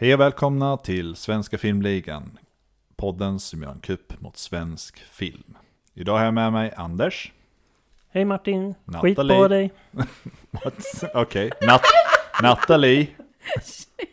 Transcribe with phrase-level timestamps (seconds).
[0.00, 2.38] Hej och välkomna till Svenska Filmligan.
[2.96, 5.58] Podden som gör en kupp mot svensk film.
[5.94, 7.32] Idag har jag med mig Anders.
[8.10, 9.36] Hej Martin, skit Natalie.
[9.36, 9.70] på dig.
[11.14, 11.82] Okej, Nat
[12.42, 13.06] Nathalie.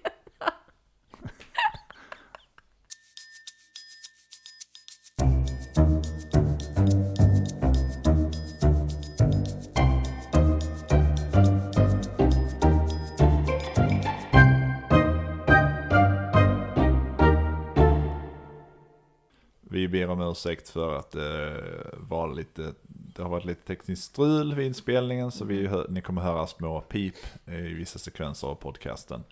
[20.21, 21.63] om ursäkt för att det
[21.97, 26.21] var lite, det har varit lite tekniskt strul vid inspelningen så vi, hör- ni kommer
[26.21, 29.23] höra små pip i vissa sekvenser av podcasten.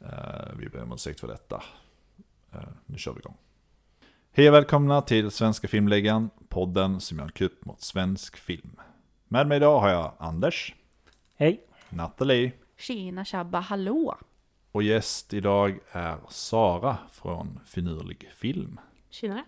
[0.00, 1.62] Eh, vi ber om ursäkt för detta.
[2.52, 3.36] Eh, nu kör vi igång.
[4.32, 8.76] Hej och välkomna till Svenska Filmligan, podden som gör en kupp mot svensk film.
[9.28, 10.74] Med mig idag har jag Anders,
[11.36, 11.66] Hej.
[11.88, 14.16] Nathalie Tjena tjabba, hallå!
[14.72, 18.80] och gäst idag är Sara från Finurlig Film.
[19.10, 19.44] Tjenare!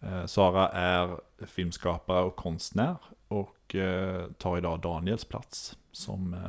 [0.00, 2.96] Eh, Sara är filmskapare och konstnär
[3.28, 6.40] och eh, tar idag Daniels plats som eh,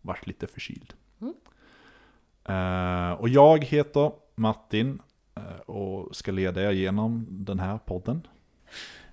[0.00, 0.94] varit lite förkyld.
[1.20, 1.34] Mm.
[3.18, 5.02] Och jag heter Martin
[5.66, 8.26] och ska leda er igenom den här podden.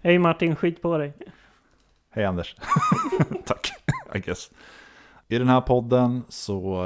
[0.01, 1.13] Hej Martin, skit på dig.
[2.09, 2.55] Hej Anders.
[3.45, 3.69] Tack,
[4.15, 4.51] I guess.
[5.27, 6.83] I den här podden så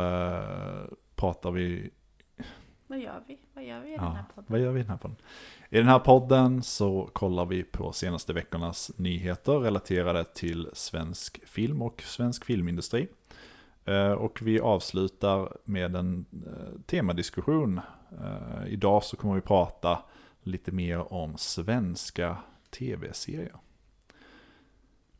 [1.16, 1.90] pratar vi
[2.88, 3.40] Vad gör vi?
[3.54, 4.46] Vad gör vi i Ja, den här podden?
[4.48, 5.18] Vad gör vi i den här podden?
[5.74, 11.82] I den här podden så kollar vi på senaste veckornas nyheter relaterade till svensk film
[11.82, 13.08] och svensk filmindustri.
[13.86, 17.82] Eh, och vi avslutar med en eh, temadiskussion.
[18.22, 20.00] Eh, idag så kommer vi prata
[20.44, 22.38] lite mer om svenska
[22.70, 23.56] tv-serier.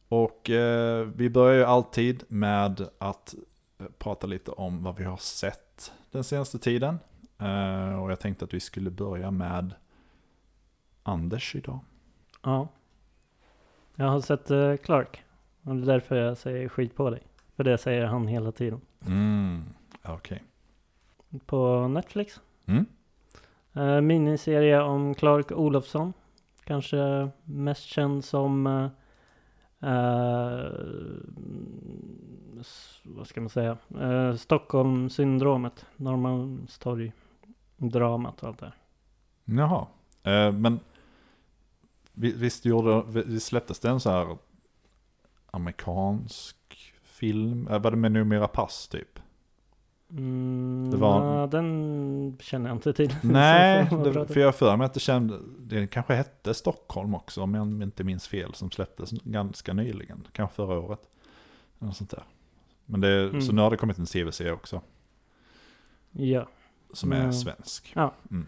[0.08, 3.36] Och eh, vi börjar ju alltid med att
[3.98, 7.00] prata lite om vad vi har sett den senaste tiden.
[7.40, 9.74] Eh, och jag tänkte att vi skulle börja med
[11.04, 11.80] Anders idag.
[12.44, 12.68] Ja.
[13.96, 15.24] Jag har sett uh, Clark.
[15.64, 17.22] Och det är därför jag säger skit på dig.
[17.56, 18.82] För det säger han hela tiden.
[19.08, 19.64] Mm,
[20.04, 20.44] okej.
[21.46, 22.42] På Netflix.
[22.66, 22.86] Mm.
[23.78, 26.14] Uh, miniserie om Clark Olofsson.
[26.64, 28.90] Kanske mest känd som eh,
[29.92, 30.66] eh,
[32.60, 33.78] s- vad ska man säga?
[34.02, 35.86] Uh, Stockholmssyndromet.
[35.98, 38.76] Norrmalmstorg-dramat och allt det här.
[39.46, 39.88] Jaha.
[40.24, 40.80] Eh, men
[42.22, 44.38] visst gjorde, vi släpptes det en så här
[45.52, 46.58] amerikansk
[47.04, 47.68] film?
[47.68, 49.20] Eh, var det med numera pass typ?
[50.10, 53.16] Mm, Det var- nej, den känner jag inte till.
[53.24, 57.42] Nej, Så det, för jag för mig att det kände, det kanske hette Stockholm också
[57.42, 61.10] om jag inte minns fel, som släpptes ganska nyligen, kanske förra året.
[61.80, 62.24] Något sånt där.
[62.86, 63.56] Men det, så Mm.
[63.56, 64.82] nu har det kommit en tv-serie också,
[66.12, 66.48] Ja,
[66.94, 67.34] som är Mm.
[67.34, 67.92] svensk.
[67.96, 68.14] Ja.
[68.32, 68.46] Mm.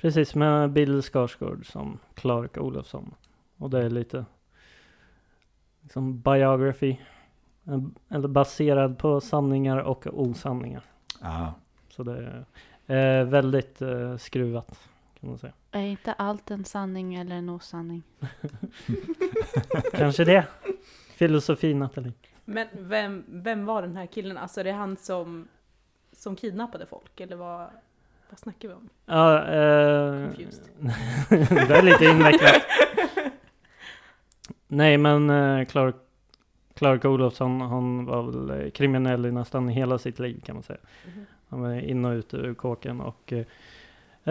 [0.00, 3.14] Precis med Bill Skarsgård som Clark Olofsson.
[3.56, 4.24] Och det är lite
[5.82, 6.96] liksom biography.
[8.08, 10.82] Eller baserad på sanningar och osanningar.
[11.20, 11.48] Ah,
[11.88, 12.44] Så det
[12.86, 14.88] är eh, väldigt eh, skruvat
[15.20, 15.52] kan man säga.
[15.70, 18.02] Är inte allt en sanning eller en osanning?
[19.92, 20.46] Kanske det.
[21.14, 22.12] Filosofi Nathalie.
[22.44, 24.36] Men vem, vem var den här killen?
[24.38, 25.48] Alltså det är han som,
[26.12, 27.20] som kidnappade folk?
[27.20, 27.70] Eller vad,
[28.30, 28.88] vad snackar vi om?
[29.06, 30.64] Ja, eh, Confused.
[31.68, 32.54] det är lite invecklat.
[34.68, 35.94] Nej men eh, Clark,
[36.74, 40.78] Clark Olofsson han var väl eh, kriminell i nästan hela sitt liv kan man säga.
[41.06, 41.26] Mhm.
[41.48, 43.38] Han var in och ut ur kåken och eh,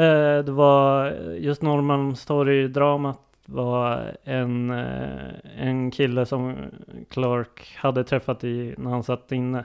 [0.04, 6.56] eh, det var just Norrmalmstorg-dramat var en, eh, en kille som
[7.10, 9.64] Clark hade träffat i när han satt inne.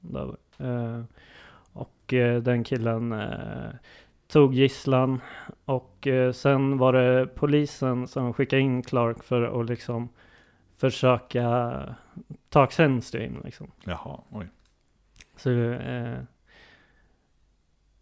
[0.00, 1.02] Där, eh,
[2.10, 3.70] och eh, den killen eh,
[4.28, 5.20] tog gisslan
[5.64, 10.08] och eh, sen var det polisen som skickade in Clark för att liksom
[10.76, 11.82] försöka
[12.48, 13.70] ta Xenstream liksom.
[13.84, 14.46] jaha, oj.
[15.36, 16.18] Så eh,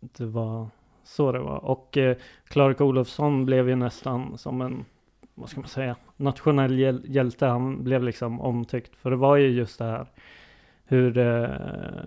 [0.00, 0.68] det var
[1.04, 1.64] så det var.
[1.64, 4.84] Och eh, Clark Olofsson blev ju nästan som en,
[5.34, 7.46] vad ska man säga, nationell hjäl- hjälte.
[7.46, 8.96] Han blev liksom omtyckt.
[8.96, 10.06] För det var ju just det här
[10.88, 11.48] hur, eh,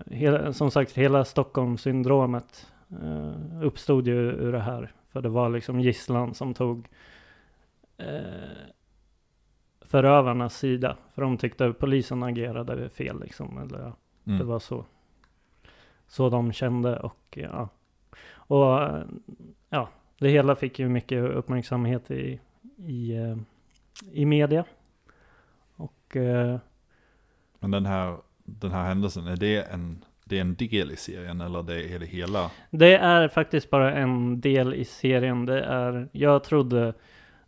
[0.06, 4.92] hela, som sagt, hela Stockholmssyndromet eh, uppstod ju ur det här.
[5.08, 6.88] För det var liksom gisslan som tog
[7.98, 8.06] eh,
[9.80, 10.96] förövarnas sida.
[11.14, 13.58] För de tyckte att polisen agerade fel liksom.
[13.58, 13.96] Eller, ja.
[14.24, 14.46] Det Mm.
[14.46, 14.84] var så.
[16.06, 17.68] Så de kände och ja.
[18.34, 18.88] Och
[19.68, 19.88] ja,
[20.18, 22.40] det hela fick ju mycket uppmärksamhet i,
[22.76, 23.36] i, eh,
[24.12, 24.64] i media.
[25.76, 26.16] Och
[27.58, 28.16] Men den här,
[28.60, 31.98] den här händelsen, är det en det är en del i serien eller det är
[31.98, 32.50] det hela?
[32.70, 35.46] Det är faktiskt bara en del i serien.
[35.46, 36.94] Det är, jag trodde,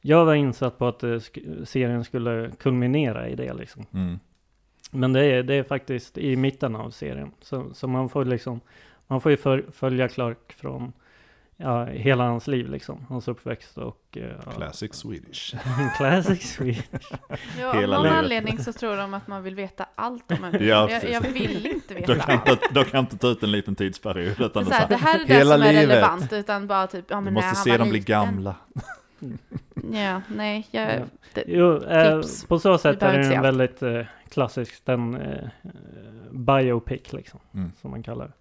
[0.00, 3.86] jag var insatt på att sk- serien skulle kulminera i det liksom.
[3.94, 4.18] Mm.
[4.90, 7.30] Men det är, det är faktiskt i mitten av serien.
[7.40, 8.60] Så, så man får liksom,
[9.06, 10.92] man får ju följa Clark från
[11.56, 13.06] ja, hela hans liv liksom.
[13.08, 14.00] Hans uppväxt och...
[14.16, 15.54] eh, ja, Classic Swedish.
[15.96, 16.84] Classic Swedish.
[17.60, 18.18] Ja, av Hela någon livet.
[18.18, 21.66] anledning så tror de att man vill veta allt om en Ja, jag, jag vill
[21.66, 22.48] inte Då veta kan, allt.
[22.48, 24.40] inte, då kan inte ta ut en liten tidsperiod.
[24.40, 25.88] Utan Så det är här, det här, är det som är livet.
[25.88, 28.54] relevant, utan bara typ, ja du men när måste han se dem bli gamla.
[29.92, 31.04] Ja, nej, jag, Ja.
[31.34, 34.00] det, Jo, eh, på så sätt är det en väldigt eh,
[34.30, 35.48] klassisk, den eh,
[36.30, 37.72] biopic liksom, Mm.
[37.80, 38.32] som man kallar det.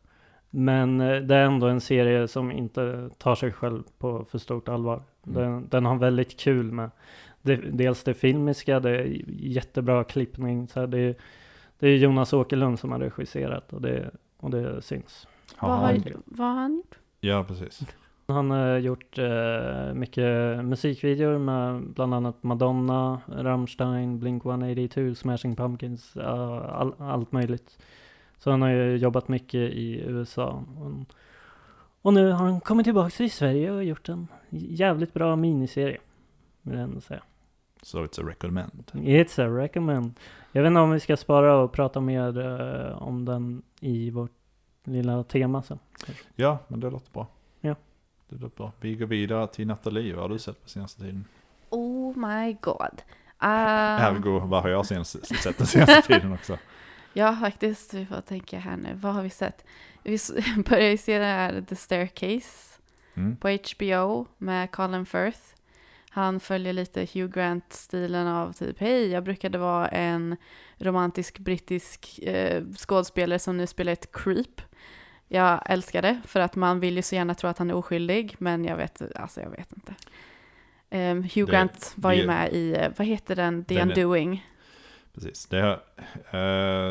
[0.55, 4.69] Men eh, det är ändå en serie som inte tar sig själv på för stort
[4.69, 5.01] allvar.
[5.27, 5.41] Mm.
[5.41, 6.89] Den, den har väldigt kul med
[7.41, 10.67] det, dels det filmiska, det är jättebra klippning.
[10.67, 11.15] Så här, det, är,
[11.79, 15.27] det är Jonas Åkerlund som har regisserat och det, och det syns.
[15.59, 16.99] Vad, har, han- vad har han gjort?
[17.19, 17.81] Ja, precis.
[18.27, 20.25] Han har gjort eh, mycket
[20.65, 27.77] musikvideor med bland annat Madonna, Rammstein, Blink-182, Smashing Pumpkins, ja, all, allt möjligt.
[28.43, 30.63] Så han har ju jobbat mycket i USA.
[32.01, 35.97] Och, nu har han kommit tillbaka till Sverige och gjort en jävligt bra miniserie.
[36.61, 37.23] Vill jag ändå säga.
[37.81, 38.91] So it's a recommend.
[38.93, 40.19] It's a recommend.
[40.51, 44.31] Jag vet inte om vi ska spara och prata mer eh, om den i vårt
[44.83, 45.79] lilla tema sen.
[46.35, 47.27] Ja, men det låter bra.
[47.61, 47.75] Ja.
[48.29, 48.71] Det låter bra.
[48.79, 50.13] Vi går vidare till Nathalie.
[50.13, 51.25] Vad har du sett på senaste tiden?
[51.69, 53.01] Oh my god.
[53.39, 56.57] Um, Ergo, vad har jag senast, sett den senaste tiden också?
[57.13, 57.93] Ja, faktiskt.
[57.93, 58.93] Vi får tänka här nu.
[58.93, 59.65] Vad har vi sett?
[60.03, 60.17] Vi
[60.69, 62.69] börjar ju se det här The Staircase
[63.15, 63.35] Mm.
[63.35, 65.39] på HBO med Colin Firth.
[66.09, 70.35] Han följer lite Hugh Grant-stilen av typ hej, jag brukade vara en
[70.77, 74.61] romantisk brittisk eh, skådespelare som nu spelar ett creep.
[75.27, 78.35] Jag älskar det för att man vill ju så gärna tro att han är oskyldig,
[78.39, 79.95] men jag vet, alltså jag vet inte.
[80.89, 83.89] Ehm, Hugh Det- Grant var ju det- med i, eh, vad heter den, The Den
[83.91, 84.45] Undoing.
[85.13, 85.45] Precis.
[85.45, 85.79] Det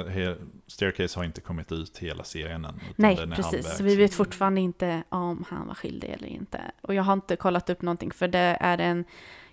[0.08, 0.36] he,
[0.66, 2.80] Staircase har inte kommit ut hela serien än.
[2.96, 3.76] Nej, precis.
[3.76, 6.60] Så vi vet fortfarande inte om han var skyldig eller inte.
[6.80, 9.04] Och jag har inte kollat upp någonting för det är en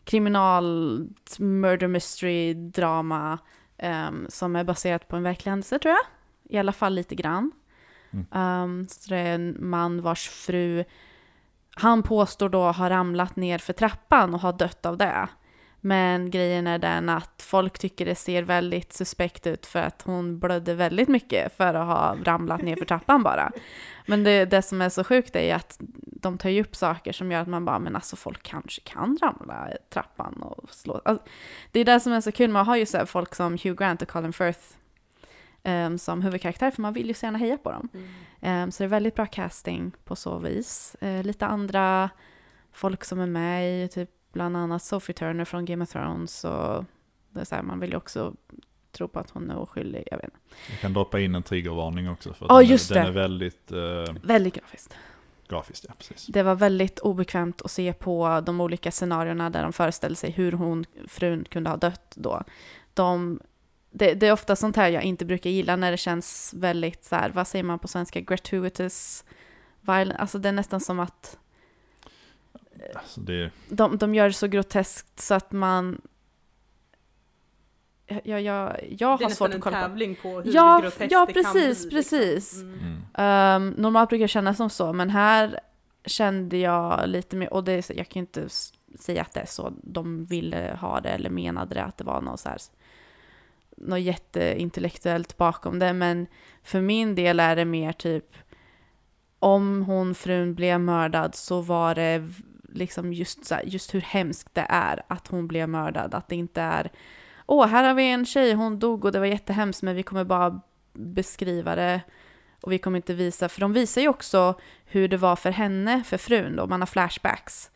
[0.03, 1.07] kriminal
[1.39, 3.39] murder mystery drama
[3.77, 6.05] ehm, som är baserat på en verklig händelse tror jag.
[6.55, 7.51] I alla fall lite grann.
[8.11, 8.25] Mm.
[8.31, 10.83] Ehm, så det är en man vars fru
[11.75, 15.27] han påstår då har ramlat ner för trappan och har dött av det.
[15.81, 20.39] Men grejen är den att folk tycker det ser väldigt suspekt ut för att hon
[20.39, 23.51] blödde väldigt mycket för att ha ramlat ner för trappan bara.
[24.07, 25.77] Men det, det som är så sjukt är ju att
[26.21, 29.17] de tar ju upp saker som gör att man bara, men alltså folk kanske kan
[29.21, 31.01] ramla i trappan och slå.
[31.05, 31.25] Alltså,
[31.71, 33.75] det är det som är så kul, man har ju så här folk som Hugh
[33.75, 34.59] Grant och Colin Firth
[35.63, 37.89] ehm, som huvudkaraktär, för man vill ju så gärna heja på dem.
[38.41, 40.95] Ehm, så det är väldigt bra casting på så vis.
[41.01, 42.09] Eh, lite andra
[42.71, 46.45] folk som är med i, typ bland annat Sophie Turner från Game of Thrones.
[46.45, 46.85] Och
[47.29, 48.33] det är så här, man vill ju också
[48.91, 50.03] tro på att hon är oskyldig.
[50.11, 50.37] Jag vet inte.
[50.69, 52.33] Jag kan droppa in en triggervarning också.
[52.33, 53.09] För Ja, den, är- just den det.
[53.09, 54.95] är väldigt eh, Väldigt grafiskt.
[55.47, 55.85] grafiskt.
[55.87, 56.25] Ja, precis.
[56.27, 60.51] Det var väldigt obekvämt att se på de olika scenarierna där de föreställde sig hur
[60.51, 62.43] hon, frun kunde ha dött då.
[62.93, 63.39] De,
[63.91, 67.15] det, det är ofta sånt här jag inte brukar gilla när det känns väldigt så
[67.15, 69.25] här, vad säger man på svenska, gratuitous
[69.81, 70.17] violence.
[70.17, 71.37] Alltså det är nästan som att
[72.95, 76.01] Alltså det, de, de gör det så groteskt så att man...
[78.05, 79.87] Jag, jag, jag, jag det är har svårt nästan att en kolla på.
[79.87, 81.97] tävling på hur Ja, groteskt ja, det kan precis, bli.
[81.97, 82.53] precis.
[82.53, 82.69] Liksom.
[82.73, 82.79] Mm.
[82.79, 83.01] mm.
[83.13, 85.59] Ehm, normalt brukar jag känna som så, men här
[86.05, 88.49] kände jag lite mer, och det, är jag kan ju inte
[88.99, 92.21] säga att det är så de ville ha det eller menade det, att det var
[92.21, 92.57] något så här,
[93.77, 96.27] något jätteintellektuellt bakom det, men
[96.63, 98.35] för min del är det mer typ,
[99.39, 102.29] om hon frun blev mördad så var det
[102.73, 106.35] liksom just, så här, just hur hemskt det är att hon blev mördad, att det
[106.35, 106.91] inte är
[107.51, 110.23] Åh, här har vi en tjej, hon dog och det var jättehemskt, men vi kommer
[110.23, 110.61] bara
[110.93, 112.01] beskriva det
[112.61, 116.03] och vi kommer inte visa, för de visar ju också hur det var för henne,
[116.03, 117.71] för frun då, man har flashbacks.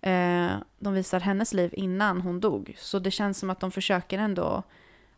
[0.00, 4.18] Eh, de visar hennes liv innan hon dog, så det känns som att de försöker
[4.18, 4.62] ändå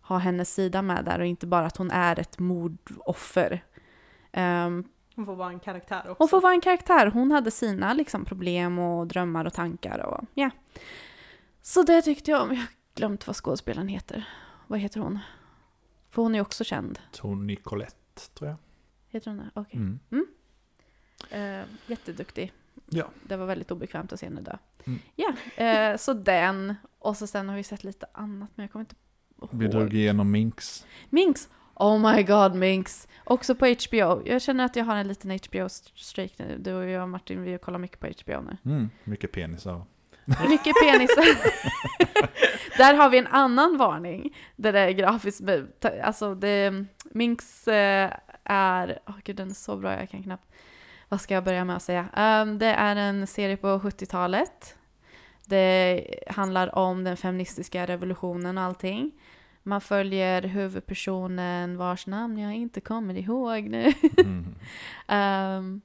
[0.00, 3.64] ha hennes sida med där och inte bara att hon är ett mordoffer.
[4.32, 4.84] Ehm,
[5.20, 6.14] hon får vara en karaktär också.
[6.18, 10.24] hon får vara en karaktär, hon hade sina liksom, problem och drömmar och tankar och
[10.34, 10.50] ja.
[11.62, 12.48] Så det tyckte jag om.
[12.48, 14.28] Jag har glömt vad skådespelaren heter.
[14.66, 15.18] Vad heter hon?
[16.10, 16.98] För hon är också känd.
[17.12, 18.56] Tony Collette, tror jag.
[19.08, 19.50] Heter hon det?
[19.54, 19.80] Okej.
[20.10, 20.26] Mm.
[21.30, 22.52] Eh, jätteduktig.
[22.90, 23.08] Ja.
[23.22, 24.56] Det var väldigt obekvämt att se henne dö.
[24.84, 24.98] Mm.
[25.16, 26.74] Ja, eh, så den.
[26.98, 28.94] Och så sen har vi sett lite annat, men jag kommer inte
[29.38, 29.48] ihåg.
[29.52, 30.86] Vi drog igenom Minx.
[31.10, 31.48] Minx!
[31.80, 33.08] Oh my god Minx!
[33.24, 34.22] Också på HBO.
[34.26, 36.58] Jag känner att jag har en liten HBO-streak nu.
[36.58, 38.56] Du och jag Martin, vi kollar mycket på HBO nu.
[38.70, 39.84] Mm, mycket penisar.
[40.24, 41.24] Mycket penisar.
[42.78, 44.36] Där har vi en annan varning.
[44.56, 45.42] Där det är grafiskt,
[46.02, 48.10] alltså det, Minx eh,
[48.44, 50.52] är, åh oh gud den är så bra jag kan knappt,
[51.08, 52.06] vad ska jag börja med att säga?
[52.42, 54.76] Um, det är en serie på 70-talet.
[55.46, 59.12] Det handlar om den feministiska revolutionen och allting.
[59.62, 63.92] Man följer huvudpersonen vars namn jag inte kommer ihåg nu.
[64.18, 64.54] Mm.
[65.58, 65.80] um,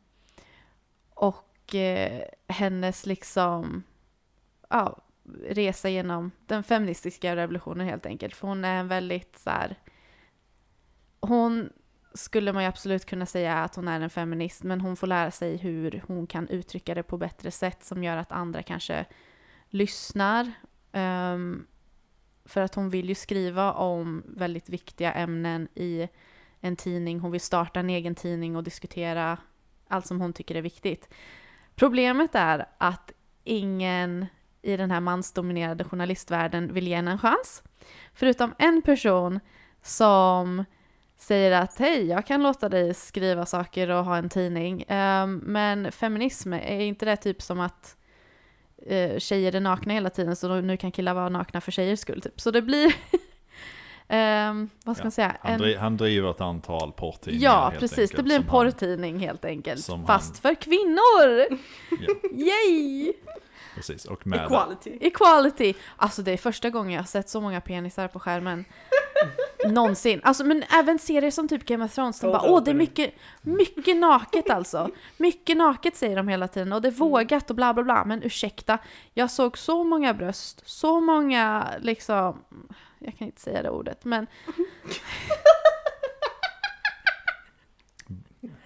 [1.13, 3.83] och eh, hennes liksom
[4.69, 4.97] ja,
[5.47, 8.35] resa genom den feministiska revolutionen helt enkelt.
[8.35, 9.75] För hon är en väldigt så här,
[11.19, 11.69] hon
[12.13, 15.31] skulle man ju absolut kunna säga att hon är en feminist, men hon får lära
[15.31, 19.05] sig hur hon kan uttrycka det på bättre sätt som gör att andra kanske
[19.69, 20.51] lyssnar.
[20.91, 21.67] Um,
[22.45, 26.07] för att hon vill ju skriva om väldigt viktiga ämnen i
[26.61, 27.19] en tidning.
[27.19, 29.37] Hon vill starta en egen tidning och diskutera
[29.87, 31.09] allt som hon tycker är viktigt.
[31.75, 33.11] Problemet är att
[33.43, 34.25] ingen
[34.61, 37.63] i den här mansdominerade journalistvärlden vill ge henne en chans.
[38.13, 39.39] Förutom en person
[39.81, 40.65] som
[41.17, 44.85] säger att hej, jag kan låta dig skriva saker och ha en tidning.
[44.87, 47.97] Ehm, men feminism, är inte det typ som att
[48.91, 52.21] uh, tjejer är nakna hela tiden så nu kan killar vara nakna för tjejers skull?
[52.21, 52.41] Typ.
[52.41, 52.95] Så det blir
[54.07, 55.37] Um, vad ska ja, man säga?
[55.41, 57.99] Han, driver, han driver ett antal porrtidningar Ja, precis.
[57.99, 59.85] Enkelt, det blir en porrtidning helt enkelt.
[59.85, 60.55] Fast han...
[60.55, 61.57] för kvinnor!
[62.07, 62.13] Ja.
[62.31, 63.13] Yay!
[63.75, 64.97] Precis, och med Equality.
[65.01, 65.73] Equality!
[65.95, 68.65] Alltså det är första gången jag har sett så många penisar på skärmen.
[69.65, 70.21] Någonsin.
[70.23, 73.13] Alltså men även serier som typ Game of Thrones, de bara åh det är mycket,
[73.41, 74.89] mycket naket alltså.
[75.17, 76.99] Mycket naket säger de hela tiden och det är mm.
[76.99, 78.05] vågat och bla bla bla.
[78.05, 78.77] Men ursäkta,
[79.13, 82.43] jag såg så många bröst, så många liksom,
[82.99, 84.27] jag kan inte säga det ordet men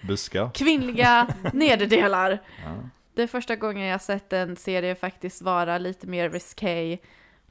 [0.01, 0.51] Buskar.
[0.53, 2.39] Kvinnliga nederdelar.
[2.65, 2.89] Ja.
[3.13, 6.97] Det är första gången jag sett en serie faktiskt vara lite mer risky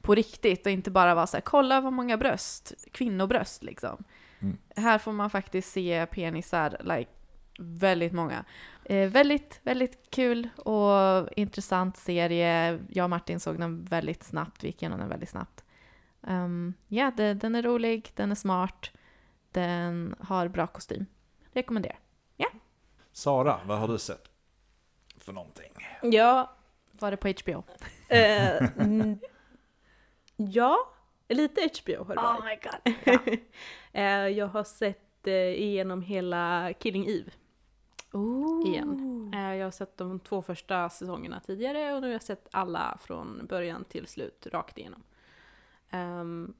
[0.01, 4.03] på riktigt och inte bara vara så här, kolla vad många bröst, kvinnobröst liksom.
[4.39, 4.57] Mm.
[4.75, 7.11] Här får man faktiskt se penisar, like,
[7.59, 8.45] väldigt många.
[8.85, 12.79] Eh, väldigt, väldigt kul och intressant serie.
[12.89, 15.63] Jag och Martin såg den väldigt snabbt, vi gick igenom den väldigt snabbt.
[16.21, 18.91] Um, ja, det, den är rolig, den är smart,
[19.51, 21.05] den har bra kostym.
[21.53, 21.99] Rekommenderar.
[22.37, 22.47] Ja.
[23.11, 24.29] Sara, vad har du sett
[25.17, 25.71] för någonting?
[26.01, 26.55] Ja.
[26.91, 27.63] Var det på HBO?
[28.07, 28.67] Eh,
[30.39, 30.77] ja,
[31.27, 32.95] lite HBO har det Oh my god.
[33.05, 33.37] Ja.
[34.01, 37.31] eh, jag har sett eh, igenom hela Killing Eve.
[38.11, 38.69] Ooh.
[38.69, 39.31] Igen.
[39.35, 42.97] Eh, jag har sett de två första säsongerna tidigare och nu har jag sett alla
[43.01, 45.03] från början till slut rakt igenom.
[45.93, 46.53] Um,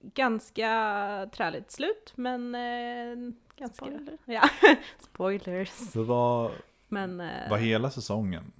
[0.00, 3.84] ganska träligt slut men eh, ganska...
[3.84, 4.18] Spoiler.
[4.24, 4.48] Ja,
[4.98, 5.92] spoilers.
[5.92, 6.52] Det var
[6.88, 8.52] men, eh, var hela säsongen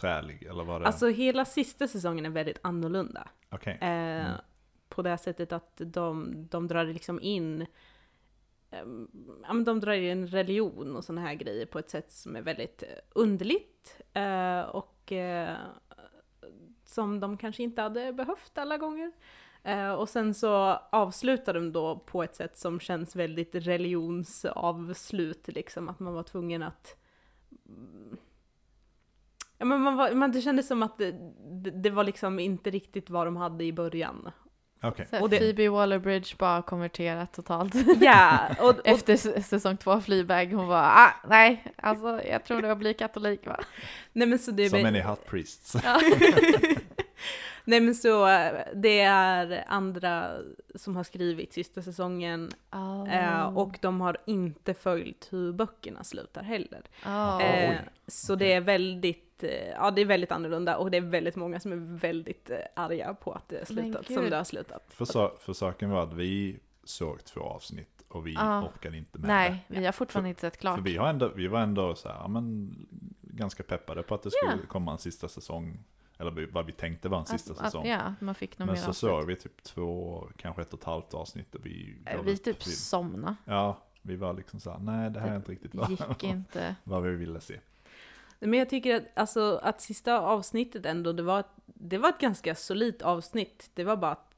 [0.00, 0.42] trälig?
[0.42, 0.86] Eller var det...
[0.86, 3.28] Alltså hela sista säsongen är väldigt annorlunda.
[3.50, 3.74] Okay.
[3.74, 4.32] Eh, mm.
[4.88, 7.62] På det sättet att de, de drar liksom in
[8.70, 8.78] eh,
[9.42, 12.42] ja, men de drar in religion och sådana här grejer på ett sätt som är
[12.42, 12.82] väldigt
[13.14, 14.00] underligt.
[14.12, 15.56] Eh, och eh,
[16.84, 19.12] som de kanske inte hade behövt alla gånger.
[19.62, 20.54] Eh, och sen så
[20.92, 26.62] avslutar de då på ett sätt som känns väldigt religionsavslut, liksom att man var tvungen
[26.62, 26.96] att
[29.58, 31.14] Ja, men man var, man, det kändes som att det,
[31.62, 34.30] det, det, var liksom inte riktigt vad de hade i början.
[34.82, 35.06] Okay.
[35.10, 37.74] Så och det, Phoebe Waller-Bridge bara konverterat totalt.
[38.00, 38.38] Ja!
[38.60, 42.68] Och, och, Efter säsong två av Fleabag, hon var ah, nej, alltså jag tror det
[42.68, 43.60] var bli katolik va?
[44.12, 45.76] Nej men så det Som many hot priests.
[47.68, 48.26] Nej men så,
[48.74, 50.30] det är andra
[50.74, 53.14] som har skrivit sista säsongen oh.
[53.14, 56.82] eh, och de har inte följt hur böckerna slutar heller.
[57.06, 57.42] Oh.
[57.42, 61.36] Eh, så det är väldigt, eh, ja det är väldigt annorlunda och det är väldigt
[61.36, 64.84] många som är väldigt eh, arga på att det har slutat som det har slutat.
[64.88, 68.62] För, för saken var att vi såg två avsnitt och vi ah.
[68.62, 69.78] orkade inte med Nej, det.
[69.78, 70.76] vi har fortfarande för, inte sett klart.
[70.76, 72.74] För vi, har ändå, vi var ändå så här, men,
[73.20, 74.66] ganska peppade på att det skulle yeah.
[74.66, 75.84] komma en sista säsong
[76.18, 77.82] eller vad vi tänkte var en sista att, säsong.
[77.82, 81.14] Att, ja, man fick Men så såg vi typ två, kanske ett och ett halvt
[81.14, 81.98] avsnitt och vi...
[82.06, 83.36] Äh, vi typ vi, somna.
[83.44, 86.76] Ja, vi var liksom såhär, nej det här är inte riktigt vad, gick inte.
[86.84, 87.60] vad vi ville se.
[88.38, 92.54] Men jag tycker att, alltså, att sista avsnittet ändå, det var, det var ett ganska
[92.54, 93.70] solidt avsnitt.
[93.74, 94.34] Det var bara att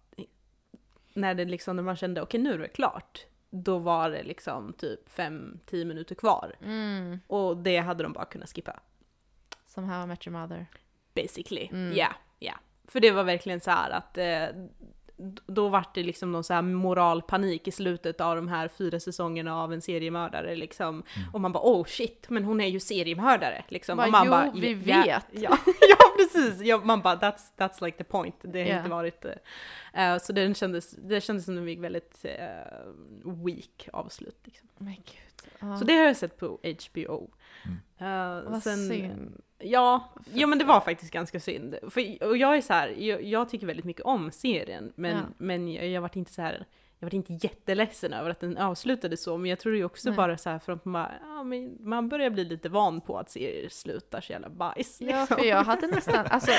[1.15, 4.23] när, det liksom, när man kände okej okay, nu är det klart, då var det
[4.23, 6.57] liksom typ 5-10 minuter kvar.
[6.63, 7.21] Mm.
[7.27, 8.81] Och det hade de bara kunnat skippa.
[9.67, 10.67] Som How I Met Your Mother
[11.23, 11.69] basically.
[11.73, 11.97] Mm.
[11.97, 12.09] Ja,
[12.39, 12.53] ja.
[12.89, 14.45] För det var verkligen så här att eh,
[15.47, 19.63] då vart det liksom någon så här moralpanik i slutet av de här fyra säsongerna
[19.63, 21.03] av en seriemördare liksom.
[21.33, 23.97] Och man bara oh shit, men hon är ju seriemördare liksom.
[23.97, 27.41] Bara, och man "Jo, bara, vi ja, vet." Ja, ja precis, ja, man bara that's,
[27.57, 28.37] that's like the point.
[28.43, 28.77] Det har Ja.
[28.79, 29.25] inte varit...
[29.95, 34.39] eh, så den kändes, det kändes som en väldigt eh, weak avslut.
[34.45, 34.69] Liksom.
[34.79, 35.30] Men gud.
[35.59, 35.77] Ja.
[35.77, 36.47] Så det har jag sett på
[36.91, 37.31] HBO.
[37.65, 37.79] Mm.
[37.99, 39.43] Eh, Vad synd.
[39.59, 41.77] Ja, jo men det var faktiskt ganska synd.
[41.91, 45.23] För, och jag är så här, jag, jag tycker väldigt mycket om serien, men, Ja.
[45.39, 46.65] men jag, jag vart inte så här,
[46.99, 50.17] jag var inte jätteledsen över att den avslutade så, men jag tror ju också Nej.
[50.17, 53.31] bara så här för att man, ja, men man börjar bli lite van på att
[53.31, 55.01] serier slutar så jävla bajs.
[55.01, 55.37] Ja, liksom.
[55.37, 56.51] för jag hade nästan, alltså,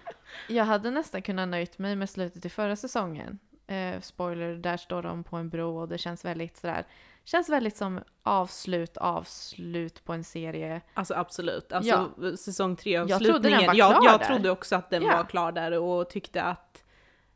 [0.48, 3.38] jag hade nästan kunnat nöjt mig med slutet i förra säsongen.
[3.66, 6.84] Eh, spoiler, där står de på en bro och det känns väldigt sådär,
[7.28, 10.80] känns väldigt som avslut, avslut på en serie.
[10.94, 13.58] Alltså absolut, alltså säsong tre Jag trodde avslutningen.
[13.58, 14.26] den var jag, klar jag där.
[14.26, 15.16] trodde också att den Ja.
[15.16, 16.84] var klar där och tyckte att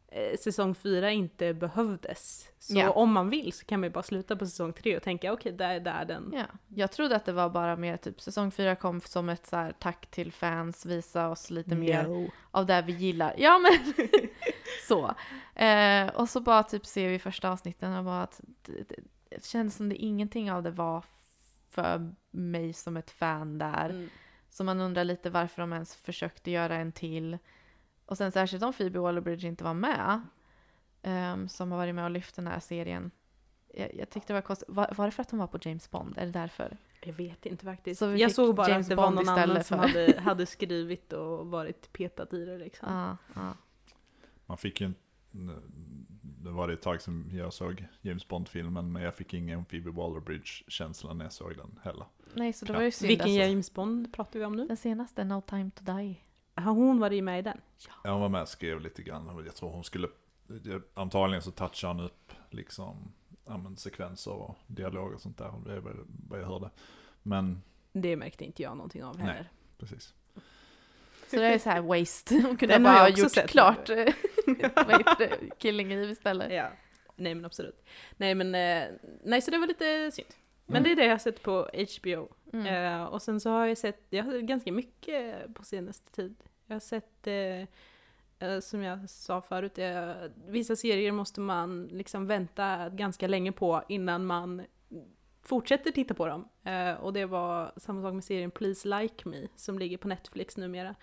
[0.09, 2.49] eh, säsong fyra inte behövdes.
[2.59, 2.91] Så Ja.
[2.91, 5.53] om man vill så kan man ju bara sluta på säsong tre och tänka okej,
[5.53, 8.77] där är där den Ja, jag trodde att det var bara mer typ säsong fyra
[8.77, 12.31] kom som ett så här, tack till fans, visa oss lite mer No.
[12.51, 13.35] av det vi gillar.
[13.39, 13.95] Ja men
[14.89, 15.15] så.
[15.65, 18.41] Eh, och så bara typ ser vi första avsnitten och bara att
[19.41, 21.05] känns som det ingenting av det var
[21.71, 23.91] för mig som ett fan där.
[23.91, 24.09] Mm.
[24.51, 27.39] Så man undrar lite varför de ens försökte göra en till.
[28.07, 30.23] Och sen särskilt om Phoebe Waller-Bridge inte var med.
[31.03, 33.11] ehm, som har varit med och lyft den här serien.
[33.75, 34.69] Jag, jag tyckte det var konstigt.
[34.69, 36.19] Var, var det för att hon var på James Bond?
[36.19, 36.77] Är det därför?
[37.05, 37.99] Jag vet inte faktiskt.
[37.99, 40.47] Så jag såg bara James att det var Bond någon istället annan som hade, hade
[40.47, 42.89] skrivit och varit petat i det liksom.
[42.93, 43.55] Ja, ja.
[44.47, 45.01] Man fick ju inte,
[46.45, 49.91] det var det ett tag sedan jag såg James Bond-filmen, men jag fick ingen Phoebe
[49.91, 52.07] Waller-Bridge-känsla när jag såg den heller.
[52.35, 53.09] Nej, så då var det ju synd.
[53.09, 53.41] Vilken alltså.
[53.41, 54.67] James Bond pratar vi om nu?
[54.67, 56.17] Den senaste, No time to die.
[56.55, 57.61] Har hon varit med i den?
[58.05, 60.09] Ja, hon var med och skrev lite grann, jag tror hon skulle,
[60.95, 63.13] antagligen så touchade han upp liksom,
[63.47, 65.83] ja men sekvenser och dialog och sånt där, det är
[66.29, 66.71] vad jag hörde.
[67.23, 69.27] Men, Det märkte inte jag någonting av Nej.
[69.27, 69.51] heller.
[69.79, 70.15] precis.
[71.31, 72.35] Så det är så här waste.
[72.47, 73.50] Hon kunde Den bara ha gjort sett.
[73.50, 73.91] klart
[74.76, 76.52] vad heter det, Killing Eve istället.
[76.52, 76.67] Ja.
[77.17, 77.84] Nej men absolut.
[78.17, 78.88] Nej men, eh,
[79.25, 80.28] nej så det var lite synd.
[80.67, 80.82] Men Mm.
[80.84, 81.69] det är det jag har sett på
[82.00, 82.28] HBO.
[82.52, 82.67] Mm.
[82.67, 86.34] Eh, och sen så har jag sett, jag har sett ganska mycket på senaste tid.
[86.67, 87.60] Jag har sett, eh,
[88.49, 90.12] eh, som jag sa förut, eh,
[90.49, 94.62] vissa serier måste man liksom vänta ganska länge på innan man
[95.43, 96.49] fortsätter titta på dem.
[96.65, 100.56] Eh, och det var samma sak med serien Please Like Me som ligger på Netflix
[100.56, 100.95] numera.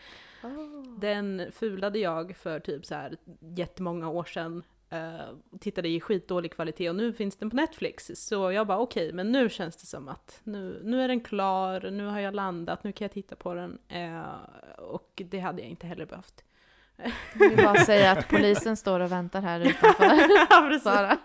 [0.44, 1.00] Oh.
[1.00, 4.64] Den fulade jag för typ så här jättemånga år sedan.
[4.94, 8.12] Uh, tittade i skitdålig kvalitet och nu finns den på Netflix.
[8.14, 11.92] Så jag bara okej, men nu känns det som att nu, nu är den klar,
[11.92, 13.80] nu har jag landat, nu kan jag titta på den.
[13.88, 14.24] Eh,
[14.78, 16.44] och det hade jag inte heller behövt.
[17.34, 20.80] Jag vill bara säga att polisen står och väntar här utanför.
[20.80, 21.18] Sara.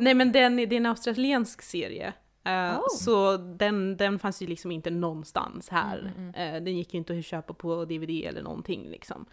[0.00, 2.12] Nej men den, det är en australiensk serie.
[2.44, 2.88] Eh, Oh.
[2.98, 5.98] Så den, den fanns ju liksom inte någonstans här.
[5.98, 9.26] Mm, mm, Eh, den gick ju inte att köpa på DVD eller någonting liksom.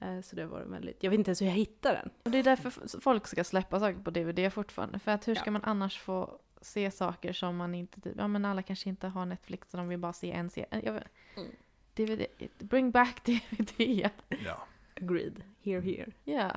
[0.00, 2.10] Eh, så det var väldigt, jag vet inte ens hur jag hittade den.
[2.24, 4.98] Och det är därför folk ska släppa saker på DVD fortfarande.
[4.98, 5.50] För att hur ska Ja.
[5.50, 8.00] man annars få se saker som man inte...
[8.00, 10.90] typ- Ja men alla kanske inte har Netflix och de vill bara se en serie.
[11.36, 11.50] Mm.
[11.94, 12.22] DVD,
[12.58, 14.08] bring back DVD.
[14.44, 14.66] Ja.
[15.00, 16.12] Agreed, here here.
[16.24, 16.50] Ja.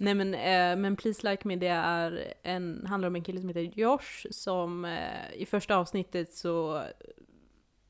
[0.00, 3.48] Nej men, eh, men Please Like Me det är en, handlar om en kille som
[3.48, 6.82] heter Josh som eh, i första avsnittet så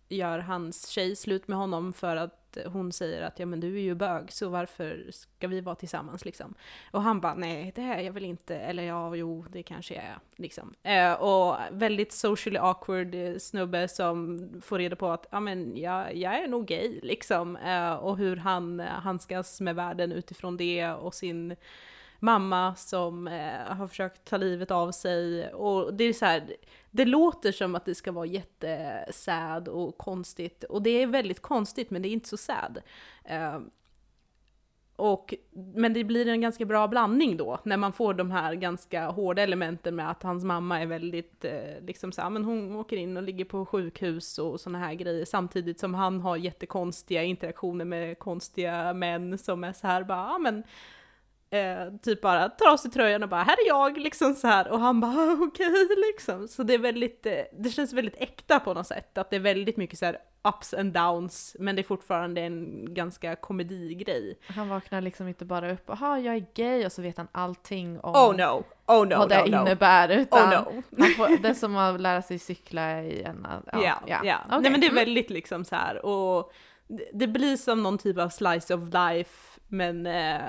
[0.08, 3.82] gör hans tjej slut med honom för att hon säger att ja men du är
[3.82, 6.54] ju bög så varför ska vi vara tillsammans liksom.
[6.90, 10.04] Och han bara nej det är jag väl inte, eller ja jo det kanske jag
[10.04, 10.74] är liksom.
[10.82, 16.34] Eh, och väldigt socially awkward snubbe som får reda på att ja men jag, jag
[16.34, 17.56] är nog gay liksom.
[17.56, 21.56] Eh, och hur han eh, handskas med världen utifrån det och sin
[22.22, 25.52] mamma som eh, har försökt ta livet av sig.
[25.54, 26.56] Och det är så här,
[26.90, 30.64] det låter som att det ska vara jättesad och konstigt.
[30.64, 32.78] Och det är väldigt konstigt men det är inte så sad.
[33.24, 33.60] Eh,
[34.96, 39.06] och, men det blir en ganska bra blandning då, när man får de här ganska
[39.06, 42.96] hårda elementen med att hans mamma är väldigt, eh, liksom så här, men hon åker
[42.96, 47.84] in och ligger på sjukhus och såna här grejer, samtidigt som han har jättekonstiga interaktioner
[47.84, 50.62] med konstiga män som är så här bara, ja men
[51.52, 54.68] eh, typ bara tar av sig tröjan och bara här är jag liksom så här
[54.68, 56.48] och han bara okej liksom.
[56.48, 59.40] Så det är väldigt, eh, det känns väldigt äkta på något sätt, att det är
[59.40, 64.38] väldigt mycket så här ups and downs, men det är fortfarande en ganska komedigrej.
[64.46, 68.00] Han vaknar liksom inte bara upp, jaha jag är gay och så vet han allting
[68.00, 69.60] om Oh no, oh no, vad det no, no.
[69.62, 70.08] innebär.
[70.08, 71.04] Utan Oh no.
[71.16, 73.46] får, det är som att lära sig cykla i en...
[73.72, 74.18] Ja, ja.
[74.46, 74.60] Okej.
[74.60, 76.52] Nej men det är väldigt liksom så här och
[77.12, 80.40] det blir som någon typ av slice of life men eh,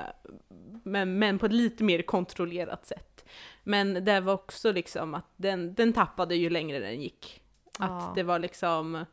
[0.83, 3.25] Men, men på ett lite mer kontrollerat sätt.
[3.63, 7.41] Men det var också liksom att den, den tappade ju längre den gick.
[7.79, 8.13] Att Ja.
[8.15, 9.05] det var liksom,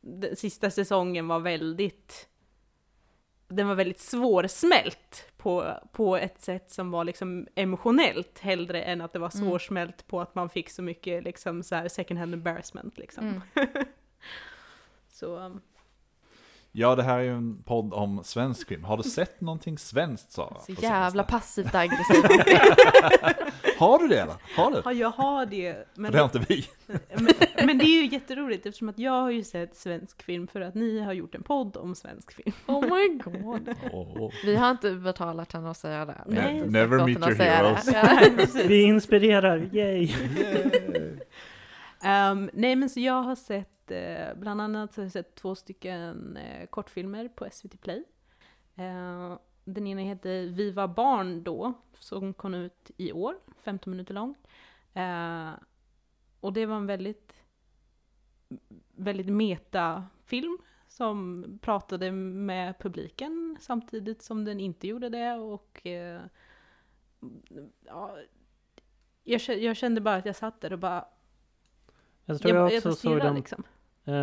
[0.00, 2.28] den sista säsongen var väldigt,
[3.48, 9.12] den var väldigt svårsmält på, på ett sätt som var liksom emotionellt hellre än att
[9.12, 9.48] det var Mm.
[9.48, 13.24] svårsmält på att man fick så mycket liksom så här second hand embarrassment liksom.
[13.26, 13.40] Mm.
[15.08, 15.60] Så, um,
[16.72, 18.84] Ja, det här är ju en podd om svensk film.
[18.84, 20.60] Har du sett någonting svenskt Sara?
[20.60, 22.24] Så jävla passivt aggressivt.
[23.78, 24.34] Har du det eller?
[24.56, 24.82] Har du?
[24.84, 25.72] ja, jag har det.
[25.94, 26.68] För Men, det har inte vi.
[27.14, 27.28] men,
[27.66, 30.74] men det är ju jätteroligt eftersom att jag har ju sett svensk film för att
[30.74, 32.52] ni har gjort en podd om svensk film.
[32.66, 33.74] Oh my god.
[33.92, 34.32] Åh.
[34.44, 36.24] Vi har inte betalat henne att säga det.
[36.26, 36.62] Nej.
[36.66, 38.54] Never meet your heroes.
[38.66, 40.12] Vi inspirerar, yay!
[42.04, 45.54] Um, nej men så jag har sett, eh, bland annat så har jag sett två
[45.54, 48.04] stycken eh, kortfilmer på SVT Play.
[48.76, 54.14] Eh, den ena heter Vi var barn då, som kom ut i år, 15 minuter
[54.14, 54.34] lång.
[54.94, 55.50] Eh,
[56.40, 57.34] och det var en väldigt,
[58.92, 60.58] väldigt metafilm
[60.88, 66.20] som pratade med publiken samtidigt som den inte gjorde det och eh,
[67.80, 68.18] ja,
[69.24, 71.04] jag, jag kände bara att jag satt där och bara
[72.28, 73.64] jag tror jag, jag också bara såg den, liksom.
[74.04, 74.14] eh,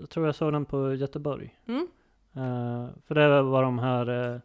[0.00, 1.58] jag tror jag såg den på Göteborg.
[1.66, 1.86] Mm.
[2.32, 4.40] Eh, för det var de här, eh,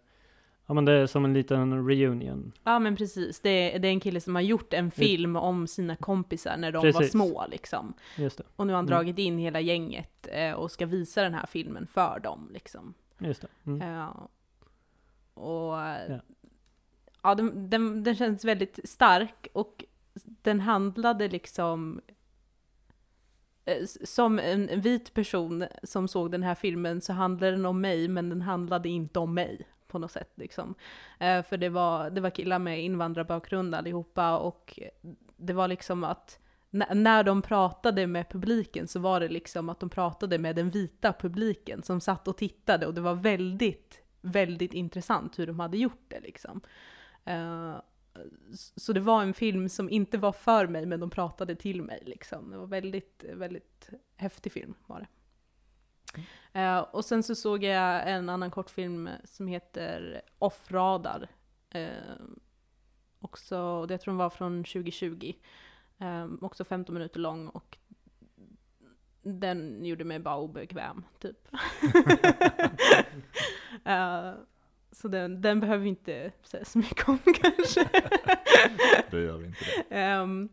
[0.65, 2.51] ja men det är som en liten reunion.
[2.63, 5.67] Ja men precis, det är, det är en kille som har gjort en film om
[5.67, 7.11] sina kompisar när de var Precis.
[7.11, 7.93] små liksom.
[8.17, 8.95] Just det, Och nu har han Mm.
[8.97, 12.93] dragit in hela gänget eh, och ska visa den här filmen för dem liksom.
[13.17, 13.47] just det.
[13.65, 13.81] Mm.
[13.81, 14.07] Eh,
[15.33, 16.19] och Ja.
[17.23, 19.83] ja, den, den, den känns väldigt stark och
[20.23, 22.01] den handlade liksom
[23.65, 28.07] Eh, som en vit person som såg den här filmen så handlade den om mig
[28.07, 30.75] men den handlade inte om mig på något sätt liksom.
[31.19, 34.79] Eh, för det var, det var killar med invandrarbakgrund allihopa och
[35.37, 36.39] det var liksom att
[36.91, 41.13] när de pratade med publiken så var det liksom att de pratade med den vita
[41.13, 46.05] publiken som satt och tittade och det var väldigt, väldigt intressant hur de hade gjort
[46.07, 46.61] det liksom.
[47.25, 47.75] Eh,
[48.75, 52.03] så det var en film som inte var för mig men de pratade till mig
[52.05, 52.51] liksom.
[52.51, 55.07] Det var väldigt, väldigt häftig film var det.
[56.55, 61.27] Uh, och sen så såg jag en annan kortfilm som heter Off Radar.
[61.69, 61.89] Eh,
[63.19, 65.33] också, det jag tror den var från 2020.
[65.97, 67.77] Eh, också 15 minuter lång och
[69.21, 71.47] den gjorde mig bara obekväm, typ.
[73.87, 74.33] uh,
[74.95, 77.89] så den, den behöver vi inte säga så mycket om kanske.
[79.11, 79.95] Då gör vi inte det.
[79.95, 80.49] Ehm,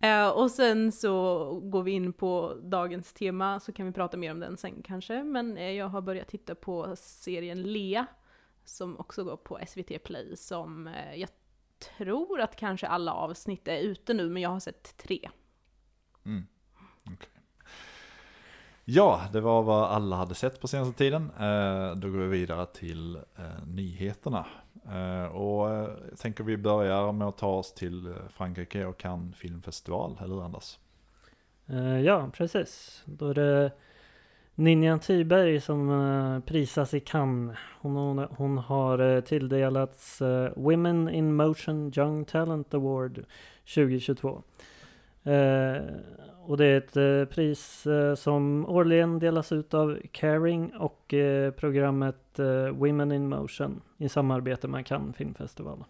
[0.00, 4.30] eh, och sen så går vi in på dagens tema, så kan vi prata mer
[4.30, 5.22] om den sen kanske.
[5.24, 8.06] Men eh, jag har börjat titta på serien Lea,
[8.64, 11.30] som också går på SVT Play, som eh, jag
[11.96, 15.30] tror att kanske alla avsnitt är ute nu, men jag har sett tre.
[16.24, 16.46] Mm.
[17.12, 17.33] okej.
[18.86, 21.30] Ja, det var vad alla hade sett på senaste tiden.
[21.40, 24.46] Eh, då går vi vidare till eh, nyheterna.
[24.92, 30.18] Eh, och jag tänker vi börjar med att ta oss till Frankrike och Cannes filmfestival,
[30.22, 30.78] eller hur Anders?
[32.04, 33.02] Ja, precis.
[33.04, 33.72] Då är det
[34.54, 37.56] Ninja Thyberg som prisas i Cannes.
[37.80, 40.22] Hon, hon, hon har tilldelats
[40.56, 43.24] Women in Motion Young Talent Award
[43.74, 44.42] 2022.
[46.46, 51.50] Och det är ett eh, pris eh, som årligen delas ut av Caring och eh,
[51.50, 55.84] programmet eh, Women in Motion i samarbete med Cannes filmfestival.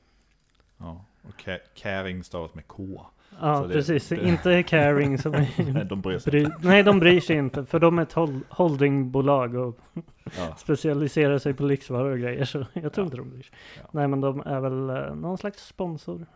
[0.79, 3.07] Ja, och Caring stavas med K.
[3.41, 4.09] Ja, det- precis.
[4.09, 6.57] det- Inte Caring som är Nej, de bryr sig Bry, inte.
[6.63, 9.79] nej, de bryr sig inte, för de är ett hol- holdingbolag och
[10.39, 10.55] Ja.
[10.57, 13.05] specialiserar sig på lyxvaror och grejer, så jag tror Ja.
[13.05, 13.53] inte de bryr sig.
[13.83, 13.89] Ja.
[13.93, 16.27] Nej, men de är väl eh, någon slags sponsor.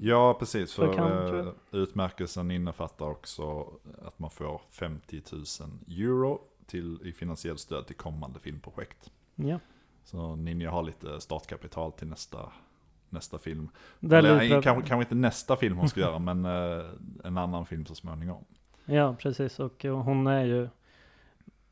[0.00, 0.74] Ja, precis.
[0.74, 3.66] För För eh, utmärkelsen innefattar också
[4.06, 5.42] att man får 50 000
[5.88, 9.10] euro till, i finansiellt stöd till kommande filmprojekt.
[9.34, 9.58] Ja,
[10.04, 12.38] Så Ninja har lite startkapital till nästa,
[13.14, 13.68] nästa film.
[14.00, 14.62] väldigt Eller, bra.
[14.62, 16.84] kanske, kanske inte nästa film hon ska göra, men eh,
[17.24, 18.44] en annan film så småningom.
[18.84, 19.60] Ja, precis.
[19.60, 20.68] Och hon är ju,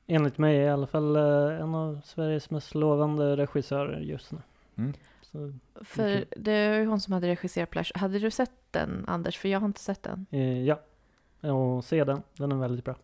[0.07, 4.39] enligt mig i alla fall, eh, en av Sveriges mest lovande regissörer just nu.
[4.77, 4.93] Mm.
[5.23, 5.53] Så,
[5.85, 6.25] För Okej.
[6.37, 7.91] det är ju hon som hade regisserat Plash.
[7.95, 9.39] Hade du sett den Anders?
[9.39, 10.27] För jag har inte sett den.
[10.31, 10.81] eh, ja,
[11.53, 12.23] och se den.
[12.37, 12.95] Den är väldigt bra.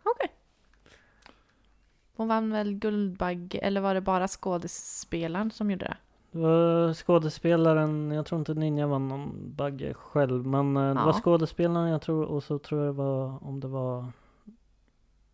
[2.17, 5.97] Hon vann väl Guldbagge, eller var det bara skådespelaren som gjorde det?
[6.31, 11.07] Det var skådespelaren, jag tror inte Ninja vann någon bagge själv, men eh, det Ja.
[11.07, 14.07] var skådespelaren jag tror, och så tror jag det var, om det var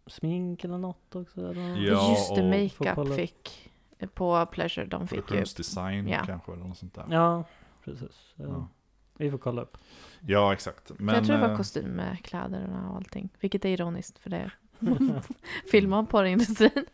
[0.07, 1.51] smink eller något också.
[1.51, 1.77] Eller?
[1.87, 3.71] Ja, Just det, makeup fick
[4.15, 4.87] på Pleasure.
[4.87, 5.23] De fick ju...
[5.23, 6.23] Produktionsdesign Ja.
[6.27, 7.05] kanske eller något sånt där.
[7.11, 7.45] Ja,
[7.85, 8.33] precis.
[8.37, 8.45] Ja.
[8.45, 8.69] Ja.
[9.17, 9.77] Vi får kolla upp.
[10.21, 10.93] Ja, exakt.
[10.99, 13.29] Men, jag tror det var eh, kostym med kläderna och allting.
[13.41, 14.51] Vilket är ironiskt för det
[15.71, 16.87] filmar porrindustrin.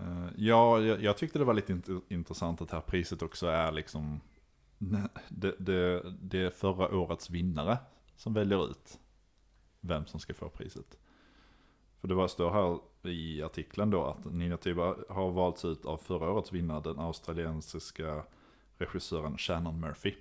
[0.00, 3.46] Eh, ja, jag, jag tyckte det var lite int- intressant att det här priset också
[3.46, 4.20] är liksom
[5.28, 7.78] det, det, det är förra årets vinnare
[8.16, 8.98] som väljer ut
[9.80, 10.98] vem som ska få priset.
[12.00, 12.78] För det var står här
[13.10, 18.24] i artikeln då att Nina Tyba har valts ut av förra årets vinnare, den australiensiska
[18.78, 20.14] regissören Shannon Murphy.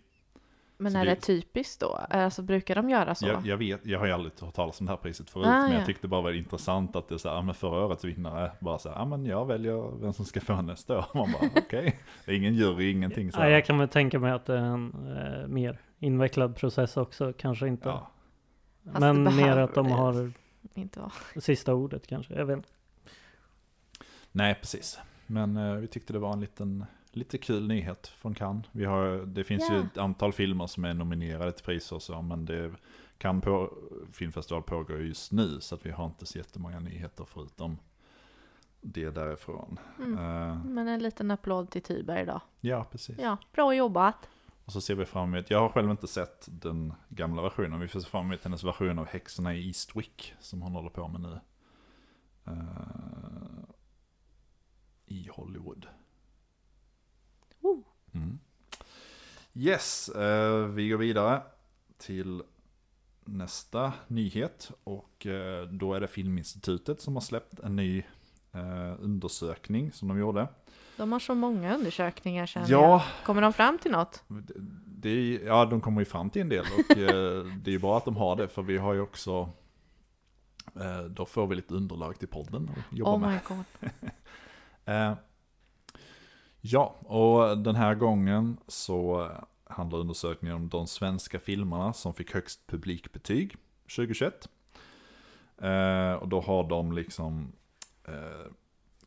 [0.81, 1.95] Men Så är det- det typiskt då?
[2.09, 3.27] Alltså brukar de göra så?
[3.27, 5.61] Jag, jag vet, jag har ju aldrig hört talas om det här priset förut, Ah,
[5.61, 5.77] men ja.
[5.77, 8.03] jag tyckte bara det var intressant att det är så här, ja, men förra årets
[8.05, 11.05] vinnare bara så här, ja men jag väljer vem som ska få nästa år.
[11.13, 13.49] Man bara, okej, det är ingen jury, ingenting så Ja, här.
[13.49, 17.67] jag kan väl tänka mig att det är en eh, mer invecklad process också, kanske
[17.67, 17.89] inte.
[17.89, 18.11] Ja,
[18.81, 20.31] Men mer att de har
[20.73, 21.01] Inte
[21.41, 22.33] sista ordet kanske.
[22.33, 22.65] Jag vet
[24.31, 24.99] nej precis.
[25.27, 28.65] Men eh, vi tyckte det var en liten, lite kul nyhet från Cannes.
[28.71, 29.83] Vi har, det finns ju Ja.
[29.83, 32.71] ett antal filmer som är nominerade till priser och så, men det
[33.17, 33.73] kan på
[34.11, 37.77] filmfestival pågår just nu, så att vi har inte så jättemånga nyheter förutom
[38.81, 39.79] det därifrån.
[39.99, 40.13] Mm.
[40.13, 42.41] Eh, Men en liten applåd till Tyberg då.
[42.61, 43.17] ja, precis.
[43.19, 44.29] Ja, bra jobbat.
[44.65, 47.87] Och så ser vi fram emot, jag har själv inte sett den gamla versionen, vi
[47.87, 51.21] får se fram emot hennes version av Häxorna i Eastwick som hon håller på med
[51.21, 51.39] nu.
[52.45, 52.53] Eh,
[55.05, 55.87] I Hollywood.
[58.13, 58.39] Mm.
[59.53, 61.41] Yes, eh, vi går vidare
[61.97, 62.43] till
[63.25, 68.03] nästa nyhet och eh, då är det Filminstitutet som har släppt en ny
[68.51, 70.47] eh, undersökning som de gjorde.
[70.97, 72.81] De har så många undersökningar känner jag.
[72.81, 74.23] Ja, Kommer de fram till något?
[74.27, 74.53] Det,
[74.85, 77.97] det är, ja, de kommer ju fram till en del och det är ju bra
[77.97, 79.49] att de har det för vi har ju också
[81.09, 83.39] då får vi lite underlag till podden att jobba Oh med.
[86.61, 89.31] ja, och den här gången så
[89.63, 93.55] handlar undersökningen om de svenska filmerna som fick högst publikbetyg
[93.95, 94.49] 2021.
[95.61, 97.51] Eh, och då har de liksom
[98.07, 98.51] eh,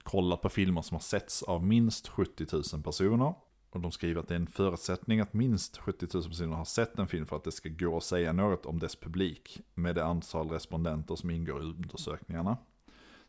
[0.02, 3.34] kollat på filmer som har setts av minst 70 000 personer.
[3.70, 6.98] Och de skriver att det är en förutsättning att minst 70 000 personer har sett
[6.98, 10.04] en film för att det ska gå att säga något om dess publik med det
[10.04, 12.56] antal respondenter som ingår i undersökningarna.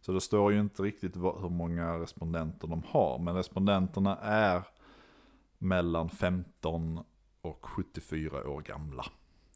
[0.06, 4.64] Så det står ju inte riktigt hur många respondenter de har, men respondenterna är
[5.58, 7.00] mellan 15
[7.42, 9.06] och 74 år gamla.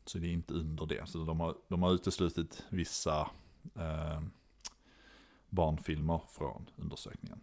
[0.05, 1.09] Så det är inte under det.
[1.09, 3.21] Så de har, de har uteslutit vissa
[3.75, 4.21] eh,
[5.49, 7.39] barnfilmer från undersökningen.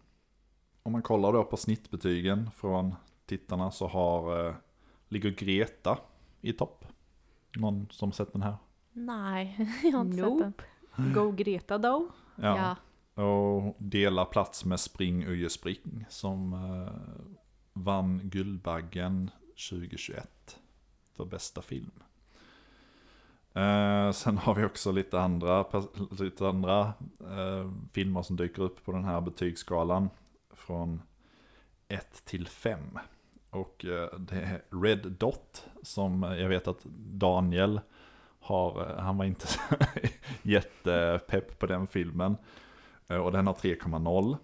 [0.83, 4.55] Om man kollar då på snittbetygen från tittarna så har, eh,
[5.09, 5.97] ligger Greta
[6.41, 6.85] i topp.
[7.55, 8.55] Någon som sett den här?
[8.91, 10.43] Nej, jag har inte Nope.
[10.45, 10.65] sett
[10.95, 11.13] den.
[11.13, 12.07] Go Greta då.
[12.35, 12.75] Ja.
[13.15, 16.93] Och delar plats med Spring Uje Spring som eh,
[17.73, 19.31] vann Guldbaggen
[19.69, 20.59] 2021
[21.13, 21.91] för bästa film.
[23.53, 25.65] Eh, sen har vi också lite andra,
[26.19, 30.09] lite andra eh, filmer som dyker upp på den här betygsskalan
[30.53, 31.01] från
[31.87, 32.79] 1 till 5.
[33.49, 37.79] Och eh, det är Red Dot som eh, jag vet att Daniel
[38.39, 39.47] har, eh, han var inte
[40.41, 42.37] jättepepp på den filmen.
[43.07, 44.37] Eh, Och den har 3,0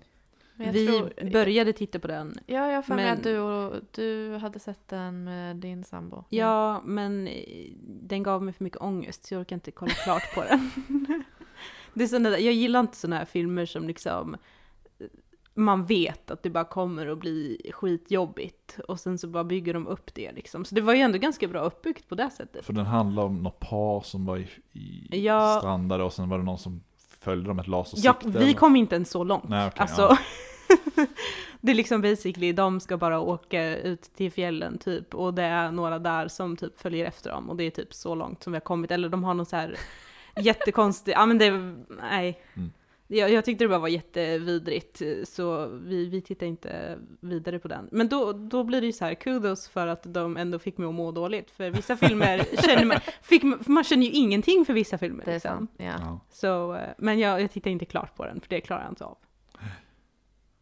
[0.55, 2.39] Men jag Vi tror- började titta på den.
[2.45, 6.23] Ja, jag har Men- att du, och, du hade sett den med din sambo.
[6.29, 10.35] Ja, men eh, den gav mig för mycket ångest så jag orkar inte kolla klart
[10.35, 10.71] på den.
[11.93, 14.33] det är sådana jag gillar inte sådana här filmer som liksom
[14.99, 15.07] eh,
[15.53, 19.87] man vet att det bara kommer att bli skitjobbigt och sen så bara bygger de
[19.87, 20.65] upp det liksom.
[20.65, 22.65] Så det var ju ändå ganska bra uppbyggt på det sättet.
[22.65, 25.57] För den handlar om något par som var i, i Ja.
[25.59, 26.81] strandade och sen var det någon som
[27.21, 28.39] följde med ett Ja, lasersikte.
[28.39, 29.49] vi kom inte ens så långt.
[29.49, 30.17] Nej, okej, alltså, ja.
[31.61, 35.71] det är liksom basically, de ska bara åka ut till fjällen typ och det är
[35.71, 38.55] några där som typ följer efter dem och det är typ så långt som vi
[38.55, 38.91] har kommit.
[38.91, 39.77] Eller de har någon så här
[40.41, 41.51] jättekonstig, ja men det,
[42.01, 42.41] nej.
[42.53, 42.71] Mm.
[43.13, 47.89] Jag, jag tyckte det bara var jättevidrigt, så vi, vi tittar inte vidare på den.
[47.91, 50.87] Men då, då blir det ju så här, kudos för att de ändå fick mig
[50.87, 51.51] att må dåligt.
[51.51, 55.25] För vissa filmer känner man, fick, man- känner ju ingenting för vissa filmer.
[55.25, 55.49] Det är liksom.
[55.57, 55.71] sant.
[55.77, 55.85] Ja.
[55.99, 56.19] Ja.
[56.29, 59.05] Så, eh, men jag, jag tittar inte klart på den, för det klarar jag inte
[59.05, 59.17] av.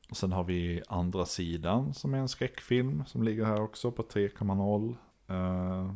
[0.09, 4.03] Och sen har vi Andra sidan som är en skräckfilm som ligger här också på
[4.03, 4.95] 3,0.
[5.27, 5.93] Eh,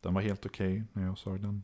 [0.00, 1.62] den var helt okej när jag såg den.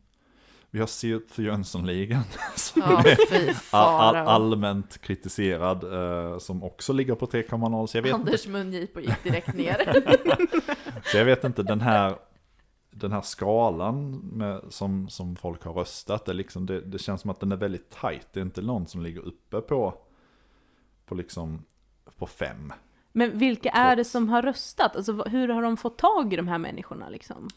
[0.74, 2.22] Vi har sett för Jönssonligan
[2.56, 7.86] som Ja, är all, allmänt kritiserad eh, som också ligger på 3,0.
[7.86, 10.04] Så jag vet Anders mungipor gick direkt ner.
[11.10, 12.16] Så jag vet inte, den här,
[12.90, 17.30] den här skalan med, som, som folk har röstat, det, liksom, det, det känns som
[17.30, 18.28] att den är väldigt tight.
[18.32, 19.94] Det är inte någon som ligger uppe på,
[21.06, 21.64] på liksom
[22.18, 22.72] på fem.
[23.12, 24.96] Men vilka är det som har röstat?
[24.96, 27.48] Alltså hur har de fått tag i de här människorna liksom?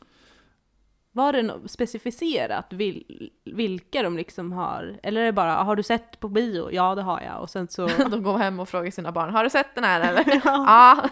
[1.15, 4.99] Var det nå- specificerat vil, vilka de liksom har?
[5.03, 6.71] Eller är det bara, har du sett på bio?
[6.71, 7.41] Ja, det har jag.
[7.41, 7.87] Och sen så...
[8.11, 10.41] De går hem och frågar sina barn, har du sett den här eller?
[10.45, 11.09] ja.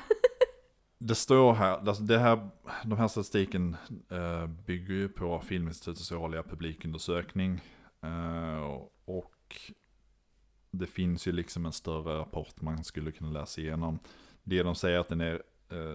[0.97, 2.49] Det står här, alltså det här
[2.83, 3.75] de här statistiken
[4.11, 7.61] eh, bygger ju på Filminstitutets årliga publikundersökning.
[8.03, 8.63] Eh,
[9.05, 9.55] och
[10.71, 13.99] det finns ju liksom en större rapport man skulle kunna läsa igenom.
[14.43, 15.41] Det de säger att, den är,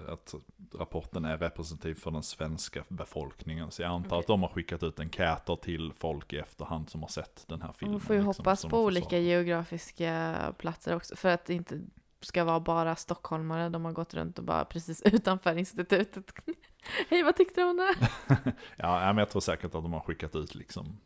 [0.08, 0.34] att
[0.74, 3.70] rapporten är representativ för den svenska befolkningen.
[3.70, 4.18] Så jag antar Okej.
[4.20, 7.72] att de har skickat ut enkäter till folk i efterhand som har sett den här
[7.72, 7.92] filmen.
[7.92, 11.80] Man får ju liksom, hoppas på olika geografiska platser också för att det inte
[12.20, 13.68] ska vara bara stockholmare.
[13.68, 16.32] De har gått runt och bara precis utanför institutet.
[17.10, 17.94] Hej, vad tyckte du om det?
[18.76, 20.96] Ja, men jag tror säkert att de har skickat ut liksom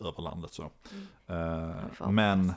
[0.00, 0.62] över landet så.
[0.62, 2.52] Eh, Jag får men.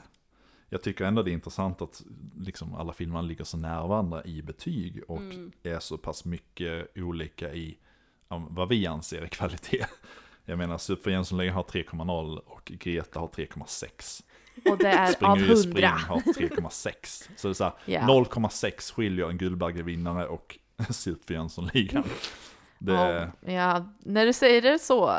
[0.72, 2.02] Jag tycker ändå det är intressant att
[2.38, 5.52] liksom alla filmer ligger så nära varandra i betyg och Mm.
[5.62, 7.78] är så pass mycket olika i
[8.28, 9.86] vad vi anser är kvalitet.
[10.44, 14.22] Jag menar, Super Jönssonligan har 3,0 och Greta har 3,6.
[14.70, 15.88] Och det är av Springer i spring hundra.
[15.88, 17.28] har 3,6.
[17.36, 18.00] Så det är så här, Ja.
[18.00, 20.58] 0,6 skiljer en Guldbaggevinnare och
[20.90, 22.04] Super Jönssonligan.
[22.78, 25.14] Det, Ja, ja, när du säger det så,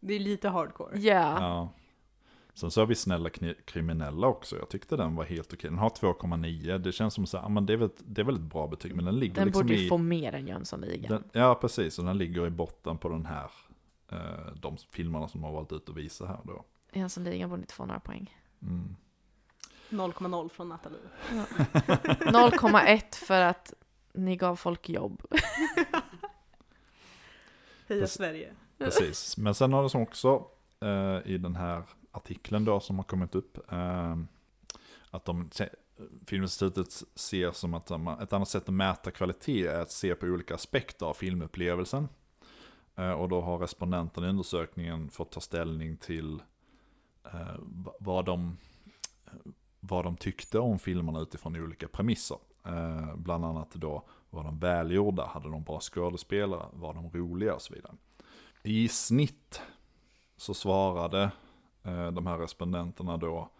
[0.00, 0.98] Det är lite hardcore.
[0.98, 1.36] ja.
[1.40, 1.72] Ja.
[2.56, 3.30] Sen så har vi Snälla
[3.64, 4.56] kriminella också.
[4.56, 5.70] Jag tyckte den var helt okej.
[5.70, 6.78] Den har 2,9.
[6.78, 8.66] Det känns som så här, ja, men det är väl, det är väl ett bra
[8.66, 8.94] betyg.
[8.94, 9.88] Men den ligger Den liksom borde ju i...
[9.88, 11.24] få mer än Jönssonligan.
[11.32, 11.98] Ja, precis.
[11.98, 13.50] Och den ligger i botten på den här.
[14.12, 16.64] Eh, de filmerna som har valt ut att visa här då.
[16.92, 18.36] Jönssonligan borde inte få några poäng.
[18.62, 18.96] Mm.
[19.90, 20.98] 0,0 från Nathalie.
[21.30, 23.74] 0,1 för att
[24.14, 25.22] ni gav folk jobb.
[27.88, 28.06] Heja.
[28.06, 28.54] Sverige.
[28.78, 29.36] Precis.
[29.36, 30.44] Men sen har det som också
[30.80, 31.82] eh, i den här
[32.16, 33.72] artikeln då som har kommit upp.
[33.72, 34.16] Eh,
[35.10, 35.50] att de,
[36.26, 40.26] Filminstitutet ser som att de, ett annat sätt att mäta kvalitet är att se på
[40.26, 42.08] olika aspekter av filmupplevelsen.
[42.96, 46.42] Eh, och då har respondenten i undersökningen fått ta ställning till
[47.24, 47.56] eh,
[47.98, 48.56] vad, de,
[49.80, 52.38] vad de tyckte om filmerna utifrån olika premisser.
[52.64, 57.62] Eh, bland annat då var de välgjorda, hade de bra skådespelare, var de roliga och
[57.62, 57.94] så vidare.
[58.62, 59.62] I snitt
[60.36, 61.30] så svarade
[61.92, 63.50] de här respondenterna då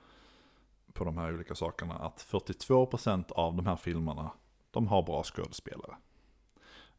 [0.92, 4.30] på de här olika sakerna att 42% av de här filmerna,
[4.70, 5.96] de har bra skådespelare.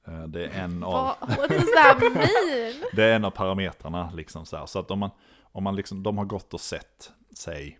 [0.07, 0.91] Eh, det är en av...
[0.93, 2.73] Vad, what does that mean?
[2.93, 4.65] Det är en av parametrarna liksom så här.
[4.65, 5.09] Så att om man,
[5.41, 7.79] om man liksom, de har gått och sett, säg,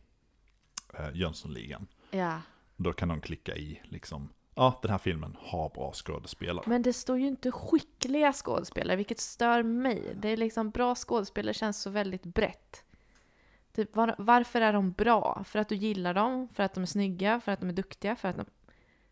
[0.94, 1.88] eh, Jönssonligan.
[2.12, 2.42] Ja,
[2.76, 6.64] Då kan de klicka i liksom, ja den här filmen har bra skådespelare.
[6.68, 10.16] men det står ju inte skickliga skådespelare, vilket stör mig.
[10.16, 12.84] Det är liksom bra skådespelare känns så väldigt brett.
[13.78, 15.44] Typ, var, varför är de bra?
[15.48, 16.48] För att du gillar dem?
[16.54, 17.40] För att de är snygga?
[17.40, 18.16] För att de är duktiga?
[18.16, 18.46] För att de...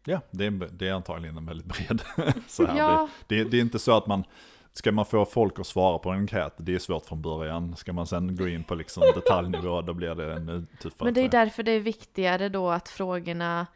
[0.06, 2.02] Ja, det är, det är antagligen en väldigt bred
[2.48, 2.78] så här.
[2.78, 4.24] Ja, Det, det, det är inte så att man,
[4.74, 7.76] ska man få folk att svara på en enkät, det är svårt från början.
[7.76, 11.06] Ska man sen gå in på liksom detaljnivå, då blir det ännu tuffare.
[11.06, 11.32] men det är jag.
[11.32, 13.68] därför det är viktigare då att frågorna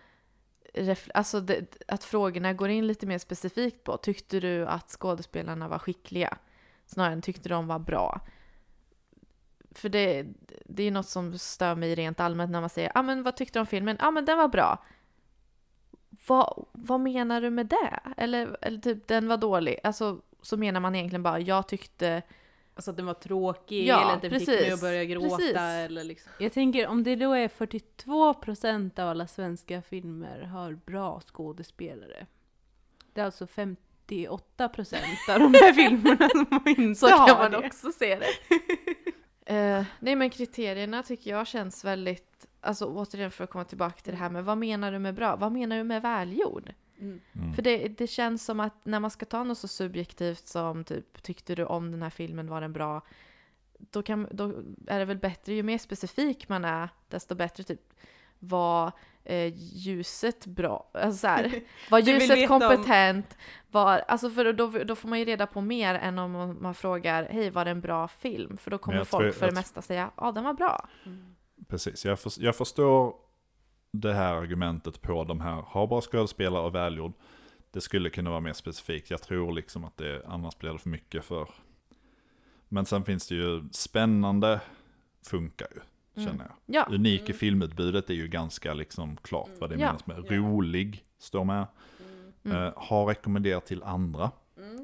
[1.13, 5.79] Alltså det, att frågorna går in lite mer specifikt på, tyckte du att skådespelarna var
[5.79, 6.37] skickliga?
[6.85, 8.21] Snarare än tyckte de var bra?
[9.79, 10.25] För det,
[10.65, 13.59] det är något som stör mig rent allmänt när man säger ah, men vad tyckte
[13.59, 13.97] du om filmen?
[13.99, 14.83] Ja ah, men den var bra.
[16.27, 17.99] Vad, vad menar du med det?
[18.17, 19.79] Eller, eller typ den var dålig.
[19.83, 22.21] Alltså så menar man egentligen bara jag tyckte
[22.79, 24.61] Alltså att den var tråkig Ja, eller att den fick precis.
[24.61, 25.55] mig att börja gråta Precis.
[25.57, 26.31] eller liksom.
[26.39, 32.25] Jag tänker om det då är 42% av alla svenska filmer har bra skådespelare.
[33.13, 33.77] Det är alltså 58%
[35.29, 37.67] av de här filmerna som inte Så kan har man det.
[37.67, 38.25] också se det.
[39.49, 44.13] Eh, nej men kriterierna tycker jag känns väldigt, alltså återigen för att komma tillbaka till
[44.13, 45.35] det här med vad menar du med bra?
[45.35, 46.73] Vad menar du med välgjord?
[46.99, 47.21] Mm.
[47.33, 47.53] Mm.
[47.53, 51.23] För det, det känns som att när man ska ta något så subjektivt som typ
[51.23, 53.01] tyckte du om den här filmen, var den bra?
[53.77, 54.53] Då, kan, då
[54.87, 57.93] är det väl bättre, ju mer specifik man är, desto bättre typ
[58.39, 58.91] var
[59.23, 60.91] eh, ljuset bra?
[60.93, 63.37] Alltså så här, var ljuset kompetent?
[63.71, 67.27] Var, alltså för då, då får man ju reda på mer än om man- frågar
[67.31, 68.57] hej var det en bra film?
[68.57, 70.89] För då kommer folk tror- för det mesta säga ja den var bra.
[71.67, 73.15] Precis, jag, för, jag förstår
[73.91, 77.13] det här argumentet på de här, har bra skådespelare och välgjord.
[77.71, 79.11] Det skulle kunna vara mer specifikt.
[79.11, 81.49] Jag tror liksom att det annars blir det för mycket för...
[82.69, 84.61] Men sen finns det ju spännande,
[85.29, 85.81] funkar ju,
[86.15, 86.29] Mm.
[86.29, 86.55] känner jag.
[86.75, 89.85] Ja, Unik i filmutbudet är ju ganska liksom klart vad det Ja.
[89.87, 90.31] menas med.
[90.31, 91.67] Rolig, står med.
[92.45, 92.57] mm.
[92.63, 94.31] Eh, har rekommenderat till andra.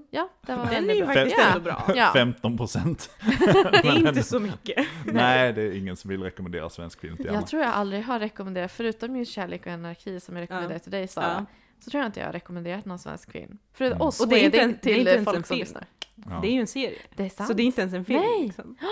[0.09, 1.13] Ja, det var Den är ju bra.
[1.13, 1.91] faktiskt ändå bra.
[1.95, 2.09] Ja.
[2.13, 3.09] 15 procent.
[3.81, 4.87] Det är inte så mycket.
[5.05, 7.37] Nej, det är ingen som vill rekommendera svensk film till Anna.
[7.39, 10.79] Jag tror jag aldrig har rekommenderat, förutom min kärlek och anarki som jag rekommenderade Ja.
[10.79, 11.45] till dig Sara, Ja.
[11.79, 13.57] så tror jag inte jag har rekommenderat någon svensk film.
[13.73, 14.07] Förutom Mm.
[14.07, 15.59] oss Och det är inte det är till inte ens folk en som film.
[15.59, 15.85] lyssnar.
[16.15, 16.39] Ja.
[16.41, 16.97] Det är ju en serie.
[17.15, 17.47] Det är sant.
[17.47, 18.19] Så det är inte ens en film.
[18.21, 18.43] Nej.
[18.43, 18.77] Liksom.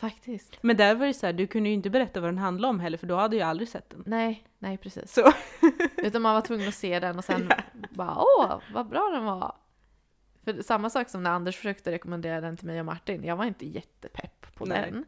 [0.00, 0.58] Faktiskt.
[0.60, 2.80] Men där var det så här, du kunde ju inte berätta vad den handlade om
[2.80, 4.02] heller, för då hade jag aldrig sett den.
[4.06, 5.14] Nej, nej precis.
[5.14, 5.32] Så.
[5.96, 7.56] Utan man var tvungen att se den och sen Ja.
[7.90, 9.56] bara åh, vad bra den var.
[10.44, 13.24] För samma sak som när Anders försökte rekommendera den till mig och Martin.
[13.24, 14.90] Jag var inte jättepepp på Nej.
[14.90, 15.04] den.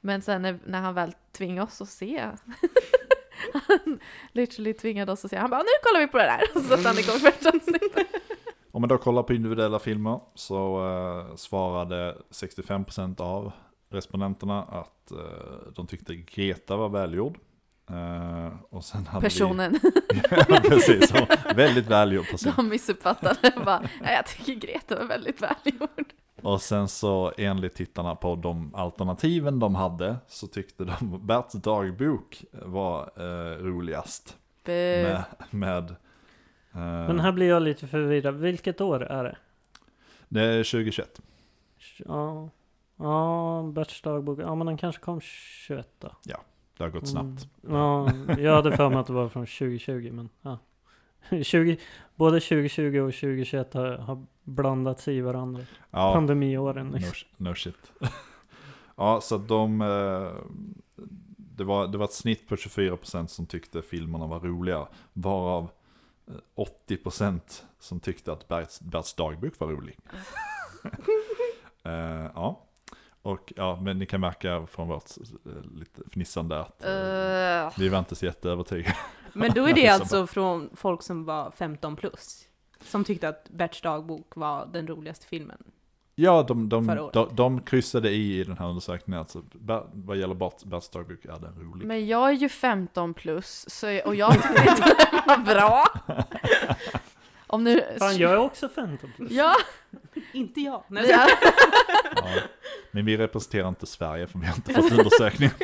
[0.00, 2.28] Men sen när, när han väl tvingade oss att se.
[3.52, 3.98] han
[4.32, 5.36] literally tvingade oss att se.
[5.36, 6.42] Han bara nu kollar vi på det där.
[6.54, 8.06] Och så satte han igång första avsnittet.
[8.70, 13.52] Om man då kollar på individuella filmer så eh, svarade 65% av
[13.92, 15.18] respondenterna att eh,
[15.74, 17.38] de tyckte Greta var välgjord.
[17.90, 19.78] Eh, och sen hade Personen.
[19.82, 22.52] Vi, ja, precis, så, väldigt välgjord person.
[22.56, 23.52] De missuppfattade.
[23.64, 26.12] bara, "Nej, jag tycker Greta var väldigt välgjord.
[26.42, 32.44] Och sen så enligt tittarna på de alternativen de hade så tyckte de Berts dagbok
[32.52, 34.36] var eh, roligast.
[34.64, 34.72] Bu.
[35.02, 35.90] Med, med
[36.74, 38.34] eh, Men här blir jag lite förvirrad.
[38.34, 39.36] Vilket år är det?
[40.28, 41.20] det är 2021.
[41.98, 42.50] Ja,
[43.02, 44.38] ja Berts dagbok.
[44.38, 46.10] Ja, men den kanske kom 21 då.
[46.76, 47.48] Det har gått snabbt.
[47.64, 47.76] Mm.
[47.76, 50.58] Ja, jag hade för mig att det var från 2020, men ja.
[51.42, 51.78] 20,
[52.14, 55.62] både 2020 och 2021 har, har blandats i varandra.
[55.90, 56.88] Ja, Pandemiåren.
[56.88, 57.28] no, Liksom.
[57.36, 57.92] no shit.
[58.96, 59.80] ja, så de...
[59.80, 60.32] Eh,
[61.36, 64.86] det, var, det var ett snitt på 24% som tyckte filmerna var roliga.
[65.12, 65.70] Varav
[66.28, 67.40] eh, 80%
[67.78, 69.98] som tyckte att Berts, Berts dagbok var rolig.
[71.84, 72.62] Eh, ja.
[73.22, 75.10] Och ja, men ni kan märka från vårt
[75.46, 78.96] eh, lite fnissande att eh, Uh, vi var inte så jätteövertygade.
[79.32, 82.46] Men då är det alltså från folk som var 15 plus.
[82.80, 85.62] Som tyckte att Berts dagbok var den roligaste filmen.
[86.14, 89.20] Ja, de, de, de, de kryssade i i den här undersökningen.
[89.20, 89.42] Alltså,
[89.92, 91.86] vad gäller Bert, Berts dagbok är den rolig.
[91.86, 95.84] men jag är ju 15 plus så, och jag tyckte inte den var bra.
[97.52, 97.84] Om nu...
[97.98, 99.30] Fan, jag är också 15 plus.
[99.30, 99.56] Ja,
[100.32, 100.84] Inte jag.
[100.88, 101.28] Nej, Ja.
[102.90, 105.50] Men vi representerar inte Sverige för vi har inte fått undersökning.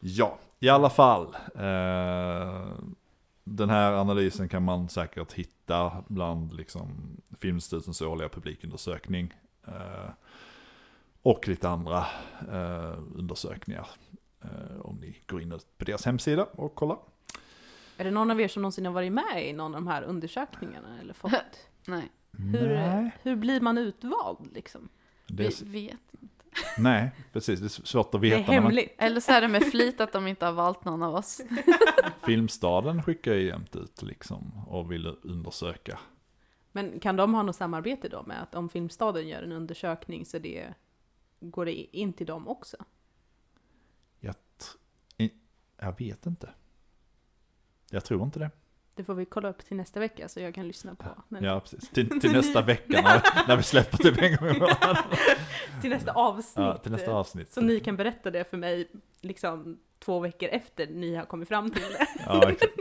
[0.00, 1.34] Ja, i alla fall.
[1.54, 2.68] Eh,
[3.44, 9.34] den här analysen kan man säkert hitta bland liksom, Filmstyrelsens årliga publikundersökning.
[9.66, 10.10] Eh,
[11.22, 12.06] och lite andra
[12.52, 13.88] eh, undersökningar.
[14.42, 16.98] Eh, om ni går in på deras hemsida och kollar.
[18.00, 20.02] Är det någon av er som någonsin har varit med i någon av de här
[20.02, 21.00] undersökningarna?
[21.00, 21.32] Eller fått?
[21.86, 24.88] nej, Hur, Nej, hur blir man utvald liksom?
[25.26, 26.00] det vi är, vet.
[26.78, 27.60] nej, precis.
[27.60, 28.36] Det är svårt att Det veta.
[28.36, 28.94] är när man- hemligt.
[28.98, 31.40] Eller så är det med flit att de inte har valt någon av oss.
[32.26, 35.98] Filmstaden skickar ju jämt ut liksom och vill undersöka.
[36.72, 40.38] Men kan de ha något samarbete då med att om Filmstaden gör en undersökning så
[40.38, 40.74] det
[41.40, 42.76] går det in till dem också?
[45.80, 46.50] Jag vet inte.
[47.90, 48.50] Jag tror inte det.
[48.94, 51.04] Det får vi kolla upp till nästa vecka så jag kan lyssna på.
[51.28, 51.88] när- Ja, precis.
[51.90, 54.96] Till, till nästa vecka när, när vi släpper typ en gång i månaden.
[55.80, 56.64] Till nästa avsnitt.
[56.66, 57.52] Ja, till nästa avsnitt.
[57.52, 58.88] Så ni kan berätta det för mig
[59.20, 62.06] liksom två veckor efter ni har kommit fram till det.
[62.26, 62.72] Ja, exakt.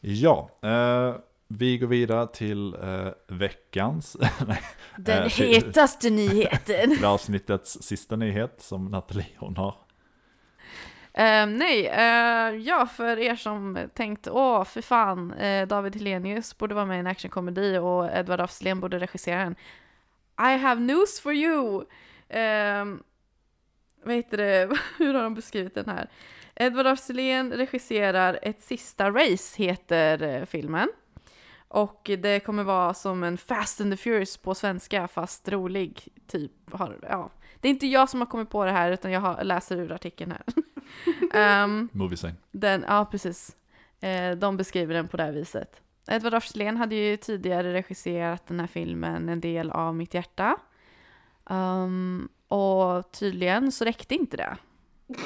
[0.00, 1.16] Ja, eh,
[1.48, 4.16] vi går vidare till eh, veckans,
[4.46, 4.60] nej,
[4.98, 6.96] Den Eh, hetaste nyheten.
[6.96, 9.74] till avsnittets sista nyhet som Nathalie hon har.
[11.14, 16.74] Eh, nej, eh, ja för er som tänkt åh för fan, eh, David Hellenius borde
[16.74, 19.56] vara med i en actionkomedi och Edward af Sillén borde regissera den.
[20.38, 21.84] I have news for you!
[22.28, 23.02] Ehm,
[24.04, 26.08] vad heter det, hur har de beskrivit den här?
[26.54, 30.88] Edward af Sillén regisserar Ett sista race heter eh, filmen.
[31.68, 36.52] Och det kommer vara som en Fast and the Furious på svenska fast rolig typ.
[36.72, 37.30] Har, ja.
[37.60, 39.92] Det är inte jag som har kommit på det här utan jag har, läser ur
[39.92, 40.42] artikeln här.
[41.34, 42.34] Ehm, Moviesäng.
[42.50, 43.56] den, ja, precis.
[44.00, 45.80] Eh, de beskriver den på det här viset.
[46.08, 50.56] Edward af hade ju tidigare regisserat den här filmen En del av mitt hjärta.
[51.50, 54.56] Ehm, och tydligen så räckte inte det.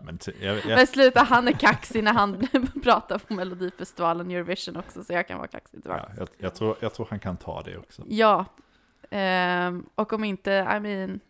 [0.00, 2.48] Men jag, jag, Men sluta, han är kaxig när han
[2.82, 6.08] pratar på Melodifestivalen Eurovision också, så jag kan vara kaxig tillbaka.
[6.08, 8.02] ja, jag, jag, tror, jag tror han kan ta det också.
[8.06, 8.44] Ja.
[9.10, 11.20] Ehm, och om inte, I mean...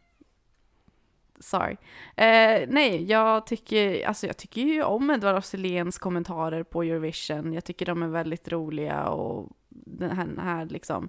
[1.45, 1.77] Sorry.
[2.17, 7.53] Eh, nej, jag tycker, alltså jag tycker ju om Edward af Silléns kommentarer på Eurovision.
[7.53, 11.09] Jag tycker de är väldigt roliga och den här, den här liksom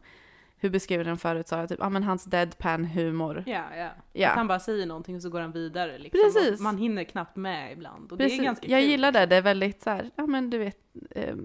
[0.58, 1.48] hur beskrev jag den förut?
[1.48, 3.44] Sa jag typ, ja men hans deadpan humor.
[3.48, 3.90] Ja, ja.
[4.14, 4.30] Ja.
[4.30, 6.20] Att han bara säger någonting och så går han vidare liksom.
[6.24, 6.60] Precis.
[6.60, 8.12] Man hinner knappt med ibland.
[8.12, 8.40] Och det Precis.
[8.40, 10.78] är ganska jag kul, gillar det, det är väldigt så här, ja men du vet,
[11.12, 11.36] eh,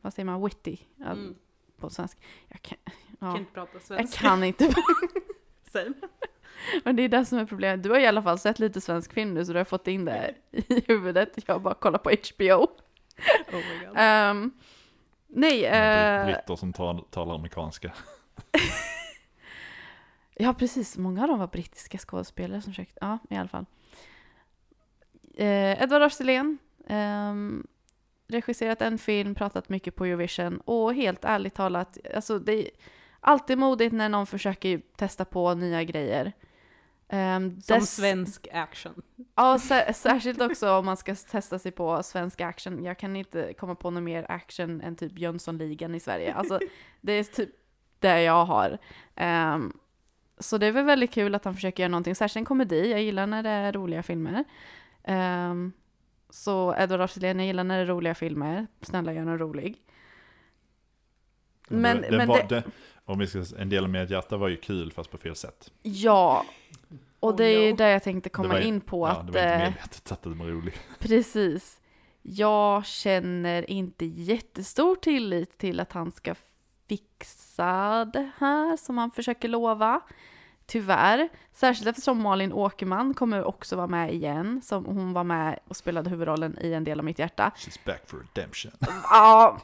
[0.00, 1.34] vad säger man, witty Mm.
[1.80, 2.20] på svenska.
[2.48, 4.20] Jag kan, Kan ja, inte prata jag svenska.
[4.28, 4.68] kan inte.
[6.84, 7.82] men det är det som är problemet.
[7.82, 10.04] Du har i alla fall sett lite svensk film nu så du har fått in
[10.04, 11.38] det i huvudet.
[11.46, 12.52] Jag bara kollar på HBO.
[12.52, 12.68] Oh
[13.52, 13.96] my god.
[13.96, 14.52] Ehm,
[15.26, 17.92] nej, eh, britter som tal, talar amerikanska.
[20.34, 23.66] ja precis, många av dem var brittiska skådespelare som försökte, ja i alla fall.
[25.36, 27.66] Eh, Edward af Sillén, ehm,
[28.28, 32.70] regisserat en film, pratat mycket på Eurovision och helt ärligt talat, alltså det är
[33.20, 36.32] alltid modigt när någon försöker testa på nya grejer.
[37.14, 39.02] Ehm, Som svensk action.
[39.34, 42.84] Ja, sä- särskilt också om man ska testa sig på svensk action.
[42.84, 46.34] Jag kan inte komma på något mer action än typ Jönssonligan i Sverige.
[46.34, 46.58] Alltså,
[47.00, 47.50] det är typ
[47.98, 48.78] det jag har.
[49.14, 49.72] Ehm,
[50.38, 52.90] så det är väl väldigt kul att han försöker göra någonting, särskilt en komedi.
[52.90, 54.44] Jag gillar när det är roliga filmer.
[55.04, 55.72] Ehm,
[56.30, 58.66] så Edward af jag gillar när det är roliga filmer.
[58.80, 59.76] Snälla gör någon rolig.
[61.68, 62.62] Men, Den men var, det, det,
[63.04, 65.70] om vi ska, en del av mitt hjärta var ju kul fast på fel sätt.
[65.82, 66.44] ja,
[67.20, 67.76] och Oh det är no.
[67.76, 69.26] där jag tänkte Det komma ju- in på ja, att...
[69.26, 70.74] det var inte eh, medvetet att den var rolig.
[70.98, 71.80] Precis.
[72.22, 76.34] Jag känner inte jättestor tillit till att han ska
[76.88, 80.00] fixa det här som han försöker lova.
[80.66, 81.28] Tyvärr.
[81.52, 84.60] Särskilt eftersom Malin Åkerman kommer också vara med igen.
[84.64, 87.52] Som hon var med och spelade huvudrollen i En del av mitt hjärta.
[87.56, 88.72] She's back for redemption.
[89.10, 89.58] Ja,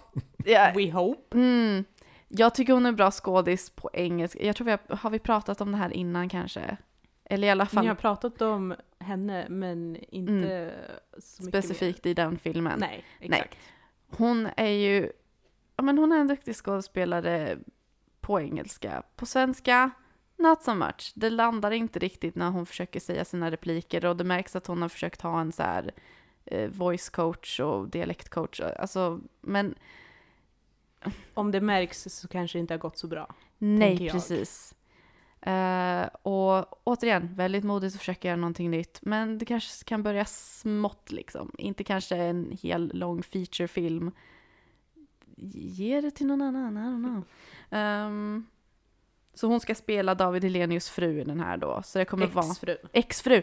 [0.44, 1.38] ja, We hope.
[1.38, 1.84] mm,
[2.32, 4.44] jag tycker hon är bra skådis på engelska.
[4.44, 6.76] Jag tror vi har, har vi pratat om det här innan kanske?
[7.24, 10.74] Eller i alla fall Ni har pratat om henne men inte
[11.18, 12.80] så mycket specifikt i den filmen.
[12.80, 12.86] Mer.
[12.86, 13.58] Nej, exakt.
[14.08, 15.12] Hon är ju,
[15.76, 17.58] ja men hon är en duktig skådespelare
[18.20, 19.02] på engelska.
[19.16, 19.90] På svenska,
[20.36, 21.12] not so much.
[21.14, 24.82] Det landar inte riktigt när hon försöker säga sina repliker och det märks att hon
[24.82, 25.90] har försökt ha en så här
[26.44, 28.60] eh, voice coach och dialektcoach.
[28.60, 29.74] Alltså, men
[31.34, 33.34] Om det märks så kanske det inte har gått så bra.
[33.58, 34.74] nej, precis.
[35.42, 38.98] Eh, och återigen, väldigt modigt att försöka göra någonting nytt.
[39.02, 41.54] Men det kanske kan börja smått liksom.
[41.58, 44.10] Inte kanske en hel lång featurefilm.
[45.36, 47.24] Ge det till någon annan, I don't know.
[47.70, 48.46] Ehm,
[49.34, 51.82] så hon ska spela David Hellenius fru i den här då.
[51.84, 52.76] Så det kommer vara Exfru.
[52.92, 53.42] exfru.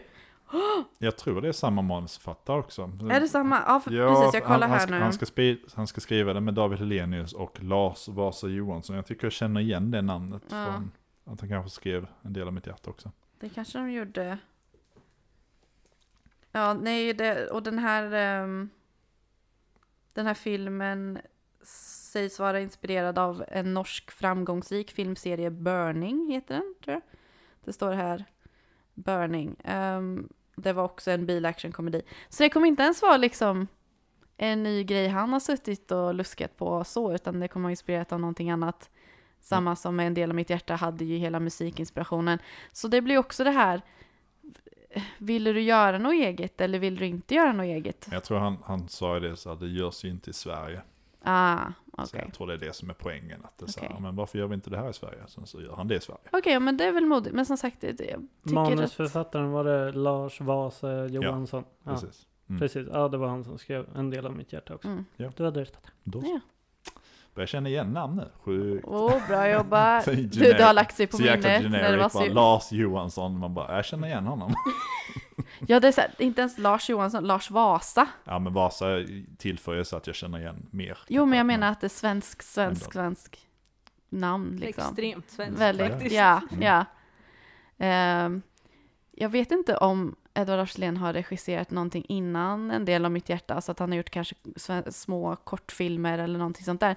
[0.98, 2.92] Jag tror det är samma manusförfattare också.
[3.12, 3.64] Är det samma?
[3.68, 4.34] Ja, för, Ja, precis.
[4.34, 5.00] Jag kollar han, han, här ska, nu.
[5.02, 8.96] Han ska, spi, han ska skriva det med David Helenius och Lars Vasa Johansson.
[8.96, 10.66] Jag tycker jag känner igen det namnet Ja.
[10.66, 10.92] från
[11.34, 13.12] att han kanske skrev en del av mitt hjärta också.
[13.40, 14.38] Det kanske de gjorde.
[16.52, 18.12] Ja, nej, det, och den här...
[18.14, 18.70] ehm,
[20.14, 21.20] den här filmen
[21.64, 27.02] sägs vara inspirerad av en norsk framgångsrik filmserie, Burning heter den, tror jag.
[27.64, 28.26] Det står här,
[28.94, 29.56] Burning.
[29.64, 32.02] Ehm, det var också en bilactionkomedi.
[32.30, 33.68] Så det kommer inte ens vara liksom
[34.38, 38.12] en ny grej han har suttit och luskat på så, utan det kommer vara inspirerat
[38.12, 38.90] av någonting annat.
[39.42, 42.40] Samma som med en del av mitt hjärta hade ju hela musikinspirationen.
[42.72, 43.82] Så det blir också det här,
[45.18, 48.08] vill du göra något eget eller vill du inte göra något eget?
[48.12, 50.82] Jag tror han, han sa det så att det görs ju inte i Sverige.
[51.24, 51.60] Ah,
[51.98, 52.08] okej.
[52.10, 53.40] Så jag tror det är det som är poängen.
[53.46, 55.20] Att det är så här, ja, men varför gör vi inte det här i Sverige?
[55.28, 56.20] Sen så gör han det i Sverige.
[56.32, 57.36] Okej, ja, men det är väl modigt.
[57.36, 58.52] Men som sagt, det, jag tycker att...
[58.54, 61.64] Manusförfattaren var det Lars Vasa Johansson.
[61.84, 62.26] Ja, Precis.
[62.50, 62.60] Mm.
[62.60, 62.88] precis.
[62.92, 64.88] Ja, det var han som skrev en del av mitt hjärta också.
[64.88, 65.06] Mm.
[65.36, 65.78] Du hade rätt.
[66.04, 66.40] Då Ja.
[67.34, 68.28] börjar jag känna igen namn nu.
[68.44, 68.86] Sjukt.
[68.88, 70.04] Åh, bra jobbat!
[70.06, 72.26] Så Du, det har lagt sig på så jäkla minnet när det var generic, bara,
[72.28, 72.34] så...
[72.34, 74.54] Lars Johansson, man bara, jag känner igen honom.
[75.68, 78.08] Ja, det är så här, inte ens Lars Johansson, Lars Vasa.
[78.24, 78.86] Ja men Vasa
[79.38, 80.98] tillför ju så att jag känner igen mer.
[81.08, 82.92] Jo, men jag menar att det är svensk, svensk, Ändå.
[82.92, 83.48] svensk
[84.10, 84.84] namn liksom.
[84.88, 86.16] Extremt svenskt Väldigt, faktiskt.
[86.16, 86.62] ja, Mm.
[86.64, 86.86] ja.
[87.78, 88.42] Ehm,
[89.12, 93.62] jag vet inte om Edward af har regisserat någonting innan En del av mitt hjärta,
[93.62, 94.36] så att han har gjort kanske
[94.92, 96.96] små kortfilmer eller någonting sånt där.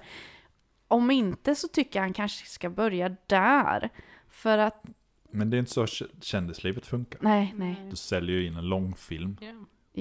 [0.87, 3.89] Om inte så tycker jag han kanske ska börja där.
[4.29, 4.83] För att,
[5.31, 5.87] Men det är inte så
[6.21, 7.19] kändislivet funkar.
[7.21, 9.37] nej, nej, Du säljer ju in en långfilm.
[9.41, 9.53] Ja.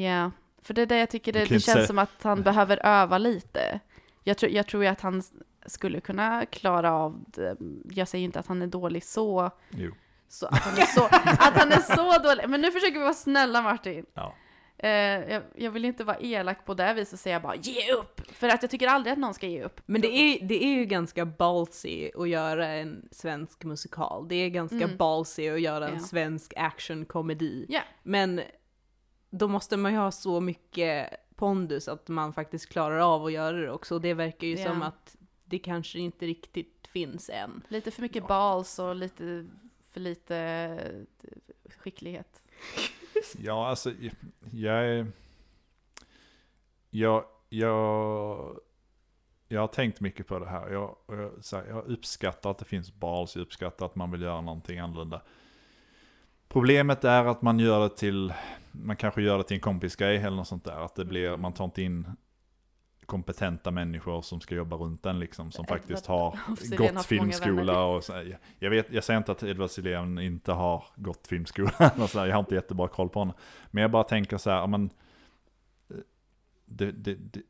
[0.03, 0.31] ja.
[0.63, 3.19] För det är det jag tycker, det, det känns säga- som att han behöver öva
[3.19, 3.81] lite.
[4.25, 5.23] Jag tror, jag tror ju att han
[5.67, 7.57] skulle kunna klara av det.
[7.91, 9.95] Jag säger inte att han är dålig så, Jo.
[10.29, 12.49] så, att, han är så att han är så dålig.
[12.49, 14.05] Men nu försöker vi vara snälla Martin.
[14.15, 14.35] Ja.
[14.83, 14.91] Eh,
[15.33, 18.21] jag, jag vill inte vara elak på det viset och säga bara ge upp!
[18.33, 19.81] För att jag tycker aldrig att någon ska ge upp.
[19.87, 24.29] Men det är, det är ju ganska ballsy att göra en svensk musikal.
[24.29, 24.97] Det är ganska Mm.
[24.97, 26.01] ballsy att göra en Ja.
[26.01, 27.67] svensk actionkomedi.
[27.69, 27.81] Ja.
[28.03, 28.41] Men
[29.31, 33.57] då måste man ju ha så mycket pondus att man faktiskt klarar av att göra
[33.57, 33.95] det också.
[33.95, 34.65] Och det verkar ju Ja.
[34.69, 37.63] som att det kanske inte riktigt finns än.
[37.69, 39.47] Lite för mycket balls och lite
[39.91, 42.43] för lite eh, skicklighet.
[43.39, 43.93] Ja, alltså
[44.53, 45.07] jag är...
[46.91, 48.57] Jag, jag,
[49.49, 50.71] jag har tänkt mycket på det här.
[50.71, 54.41] Jag, jag, här, jag uppskattar att det finns bals, jag uppskattar att man vill göra
[54.41, 55.23] någonting annorlunda.
[56.49, 58.33] Problemet är att man gör det till,
[58.73, 60.85] man kanske gör det till en kompisgrej eller något sånt där.
[60.85, 62.17] Att det blir, man tar inte in
[63.11, 65.51] kompetenta människor som ska jobba runt den liksom.
[65.51, 69.33] Som faktiskt har har gått många filmskola och så, jag, jag, vet, jag säger inte
[69.33, 71.73] att Edward Sillén inte har gått filmskola.
[71.79, 73.35] eller så här, jag har inte jättebra koll på honom.
[73.71, 74.91] Men jag bara tänker så här, men,
[75.91, 75.97] eh,
[76.65, 77.43] det, det, det,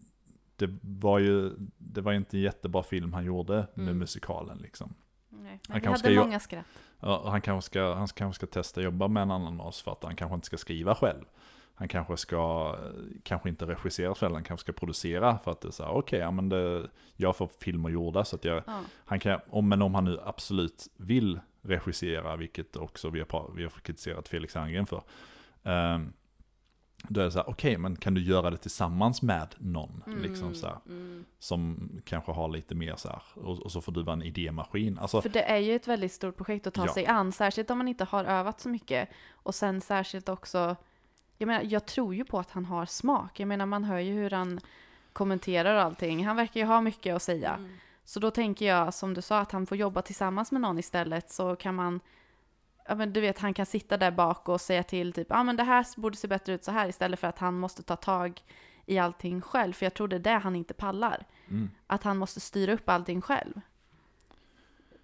[0.57, 3.99] det var ju det var inte en jättebra film han gjorde med Mm.
[3.99, 4.95] musikalen liksom.
[5.29, 5.61] Nej.
[5.69, 6.67] Han kanske hade ska många skratt.
[7.01, 9.93] Ja, och han kanske ska, han kanske ska testa jobba med en annan oss för
[9.93, 11.25] att han kanske inte ska skriva själv.
[11.81, 12.77] Han kanske ska,
[13.23, 16.19] kanske inte regissera själv, han kanske ska producera för att det är så här, okej,
[16.19, 18.81] ja men det, jag får filmer gjorda så att jag, Ja.
[19.05, 23.63] han kan, om, men om han nu absolut vill regissera, vilket också vi har, vi
[23.63, 25.03] har kritiserat Felix Herngren för.
[25.63, 26.13] Um,
[27.09, 30.03] då är det så här, okej, men kan du göra det tillsammans med någon?
[30.23, 31.25] Liksom så här, mm.
[31.39, 34.99] som kanske har lite mer så här, och, och så får du vara en idémaskin.
[34.99, 36.95] Alltså, För det är ju ett väldigt stort projekt att ta Ja.
[36.95, 39.09] sig an, särskilt om man inte har övat så mycket.
[39.31, 40.77] Och sen särskilt också,
[41.41, 43.41] jag menar, jag tror ju på att han har smak.
[43.41, 44.61] Jag menar, man hör ju hur han
[45.13, 46.27] kommenterar och allting.
[46.27, 47.55] Han verkar ju ha mycket att säga.
[47.55, 47.71] Mm.
[48.05, 51.31] Så då tänker jag, som du sa, att han får jobba tillsammans med någon istället
[51.31, 52.01] så kan man
[52.89, 55.43] Ja men du vet, han kan sitta där bak och säga till typ, ja ah,
[55.45, 57.97] men det här borde se bättre ut så här istället för att han måste ta
[57.97, 58.43] tag
[58.87, 59.73] i allting själv.
[59.73, 61.27] För jag tror det är det han inte pallar.
[61.49, 61.71] mm.
[61.87, 63.61] Att han måste styra upp allting själv.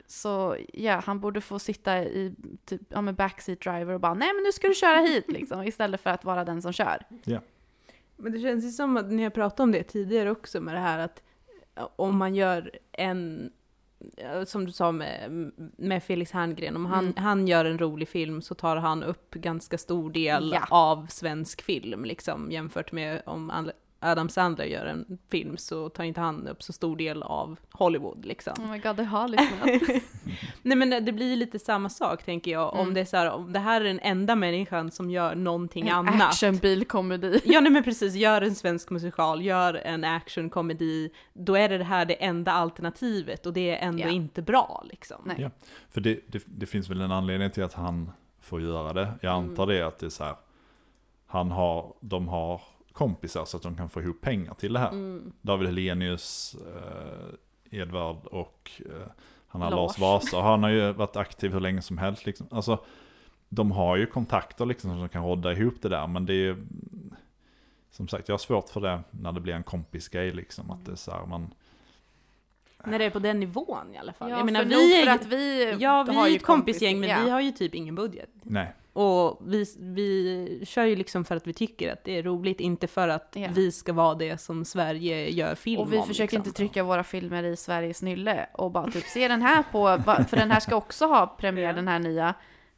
[0.08, 2.34] Så ja, han borde få sitta i
[2.64, 5.62] typ, ja, med backseat driver och bara nej men nu ska du köra hit liksom
[5.62, 7.02] istället för att vara den som kör.
[8.16, 10.80] Men det känns ju som att ni har pratat om det tidigare också med det
[10.80, 11.22] här att
[11.96, 13.50] om man gör en,
[14.46, 17.14] som du sa med, med Felix Herngren, om han, Mm.
[17.16, 20.66] han gör en rolig film så tar han upp ganska stor del Ja.
[20.70, 23.50] av svensk film liksom jämfört med om
[24.00, 28.24] Adam Sandler gör en film så tar inte han upp så stor del av Hollywood
[28.24, 28.52] liksom.
[28.64, 30.02] Oh my god, det har lyssnat.
[30.62, 32.94] Nej men det blir lite samma sak tänker jag, om Mm.
[32.94, 36.22] det är så här, om det här är den enda människan som gör någonting annat.
[36.22, 37.40] Actionbilkomedi.
[37.44, 41.84] Ja nej men precis, gör en svensk musikal, gör en actionkomedi, då är det det
[41.84, 44.08] här det enda alternativet och det är ändå Ja.
[44.08, 45.22] inte bra liksom.
[45.24, 45.36] Nej.
[45.40, 45.50] Ja.
[45.90, 49.08] För det, det, det finns väl en anledning till att han får göra det.
[49.20, 49.50] Jag Mm.
[49.50, 50.34] antar det att det är så här.
[51.26, 52.60] Han har, de har
[52.96, 54.88] kompisar så att de kan få ihop pengar till det här.
[54.88, 55.32] Mm.
[55.42, 59.08] David Helenius, eh, Edvard och eh,
[59.46, 59.98] han har Lars.
[59.98, 60.40] Lars Vasa.
[60.40, 62.26] Han har ju varit aktiv hur länge som helst.
[62.26, 62.46] Liksom.
[62.50, 62.84] Alltså,
[63.48, 66.06] de har ju kontakter liksom som kan rodda ihop det där.
[66.06, 66.66] Men det är ju,
[67.90, 70.70] som sagt, jag har svårt för det när det blir en kompisgrej liksom.
[70.70, 71.54] Att det är så här, man,
[72.86, 74.30] När det är på den nivån i alla fall.
[74.30, 77.00] Ja, jag menar för vi är för att vi ja, vi har är ett kompisgäng
[77.00, 77.18] men ja.
[77.24, 78.30] vi har ju typ ingen budget.
[78.42, 78.74] nej.
[78.92, 82.86] Och vi, vi kör ju liksom för att vi tycker att det är roligt, inte
[82.86, 83.48] för att Ja.
[83.54, 86.06] vi ska vara det som Sverige gör film Och vi om.
[86.06, 86.38] försöker liksom.
[86.48, 90.36] inte trycka våra filmer i Sveriges nylle och bara typ se den här på, för
[90.36, 92.34] den här ska också ha premiär den här nya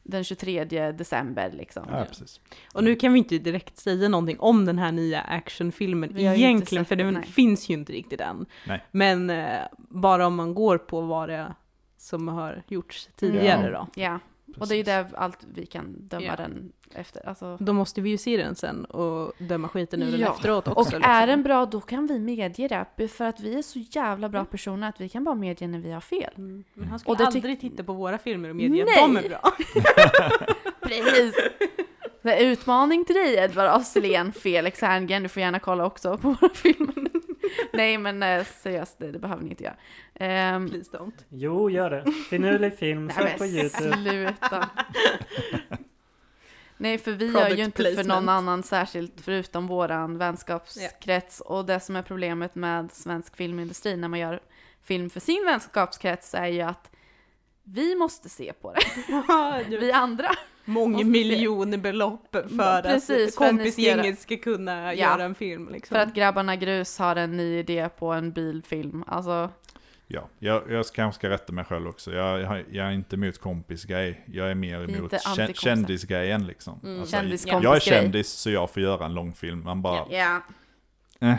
[0.09, 1.85] den 23 december liksom.
[1.89, 2.41] Ja, precis.
[2.73, 6.95] Och nu kan vi inte direkt säga någonting om den här nya actionfilmen egentligen, för
[6.95, 7.23] den, nej.
[7.23, 8.45] finns ju inte riktigt än.
[8.67, 8.85] Nej.
[8.91, 11.53] Men eh, bara om man går på vad det
[11.97, 13.87] som har gjorts tidigare då.
[13.95, 14.19] Ja,
[14.57, 15.11] och det är ju Precis.
[15.11, 16.35] det allt vi kan döma Ja.
[16.35, 17.29] den efter.
[17.29, 20.33] Alltså, Då måste vi ju se den sen och döma skiten ur den Ja.
[20.35, 20.79] efteråt också.
[20.79, 21.11] och liksom.
[21.11, 24.45] är den bra då kan vi medge det, för att vi är så jävla bra
[24.45, 26.33] personer att vi kan bara medge när vi har fel.
[26.37, 26.63] Mm.
[26.73, 29.01] Men han skulle Och aldrig titta på våra filmer och medge att Nej!
[29.01, 29.51] de är bra.
[30.81, 31.35] Precis!
[32.39, 36.53] Utmaning till dig Edvard af Sillén, Felix Herngren, du får gärna kolla också på våra
[36.53, 37.08] filmer.
[37.73, 39.75] Nej men eh, seriöst, det, det behöver ni inte göra.
[40.15, 41.13] Ehm, Please don't.
[41.29, 42.11] Jo, gör det.
[42.11, 43.93] Finurlig film, nej sök på YouTube.
[43.93, 44.69] sluta.
[46.81, 48.07] Nej för vi Product gör ju inte för placement.
[48.07, 51.41] någon annan särskilt förutom våran vänskapskrets.
[51.41, 54.39] Och det som är problemet med svensk filmindustri när man gör
[54.83, 56.91] film för sin vänskapskrets är ju att
[57.63, 58.81] vi måste se på det.
[59.77, 60.29] Vi andra.
[60.69, 61.09] Många Måste se.
[61.11, 64.93] miljoner belopp för Precis, att för att ni ska göra- kompisgänget ska kunna Ja.
[64.93, 65.69] göra en film.
[65.71, 65.95] Liksom.
[65.95, 69.03] För att grabbarna grus har en ny idé på en bilfilm.
[69.07, 69.49] Alltså,
[70.11, 72.13] Ja, jag, jag ska- kanske ska rätta mig själv också.
[72.13, 74.23] Jag, jag, jag är inte emot kompisgrej.
[74.33, 76.79] Jag är mer emot kä- kändisgrejen liksom.
[76.83, 76.99] Mm.
[76.99, 77.63] Alltså, Kändiskompisgrej.
[77.63, 79.63] jag är kändis så jag får göra en långfilm.
[79.63, 80.41] Man bara, ja.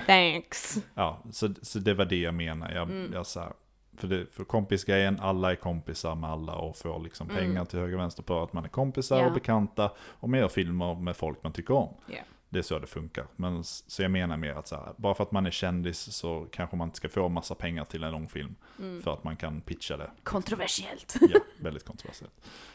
[0.07, 0.79] Thanks.
[0.95, 2.71] ja, så, så det var det jag menar.
[2.73, 3.11] Jag, Mm.
[3.15, 3.53] jag så här,
[4.01, 7.43] för, det, för kompisgrejen, alla är kompisar med alla och får liksom Mm.
[7.43, 9.27] pengar till höger och vänster på att man är kompisar Ja.
[9.27, 9.91] och bekanta.
[9.99, 11.95] Och man gör filmer med folk man tycker om.
[12.07, 12.19] Ja.
[12.53, 13.27] Det är så det funkar.
[13.37, 16.47] Men så jag menar mer att så här, bara för att man är kändis så
[16.53, 18.55] kanske man inte ska få massa pengar till en långfilm.
[18.79, 19.03] Mm.
[19.03, 20.11] För att man kan pitcha det.
[20.23, 21.17] Kontroversiellt.
[21.21, 22.35] Ja, väldigt kontroversiellt.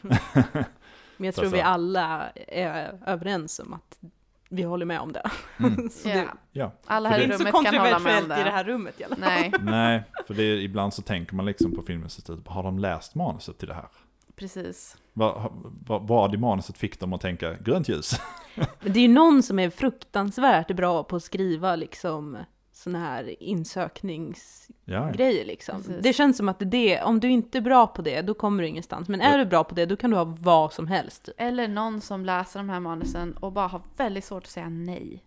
[1.16, 3.98] Men jag tror vi alla är överens om att
[4.48, 5.30] vi håller med om det.
[5.58, 5.90] Mm.
[5.92, 8.18] så det, Ja, Alla här det i det är inte rummet så kan hålla med
[8.18, 8.50] om i det det.
[8.50, 9.24] här rummet i alla fall.
[9.24, 13.14] Nej, nej, för det är, ibland så tänker man liksom på Filminstitutet, har de läst
[13.14, 13.88] manuset till det här?
[14.36, 14.96] precis.
[15.12, 15.52] Vad,
[15.86, 18.20] vad, vad i manuset fick dem att tänka grönt ljus?
[18.54, 22.38] Men det är ju någon som är fruktansvärt bra på att skriva liksom
[22.86, 25.76] sådana här insökningsgrejer Ja, liksom.
[25.76, 26.02] Precis.
[26.02, 28.68] Det känns som att det, om du inte är bra på det, då kommer du
[28.68, 29.08] ingenstans.
[29.08, 31.24] Men är du bra på det, då kan du ha vad som helst.
[31.24, 31.34] typ.
[31.38, 35.22] Eller någon som läser de här manusen och bara har väldigt svårt att säga nej.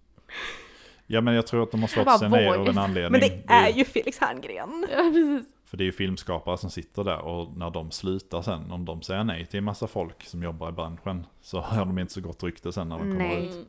[1.07, 3.11] ja, men jag tror att de har svårt att säga nej av en anledning.
[3.11, 4.87] Men det är ju Felix Herngren.
[4.91, 5.53] Ja, precis.
[5.65, 9.01] För det är ju filmskapare som sitter där och när de slutar sen, om de
[9.01, 12.21] säger nej till en massa folk som jobbar i branschen, så har de inte så
[12.21, 13.45] gott rykte sen när de kommer Nej.
[13.45, 13.67] ut.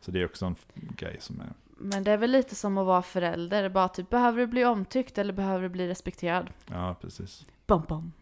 [0.00, 1.46] Så det är också en grej som är...
[1.76, 3.68] Men det är väl lite som att vara förälder.
[3.68, 6.50] Bara typ, behöver du bli omtyckt eller behöver du bli respekterad?
[6.70, 7.46] Ja, precis.
[7.66, 8.12] Bum, bum.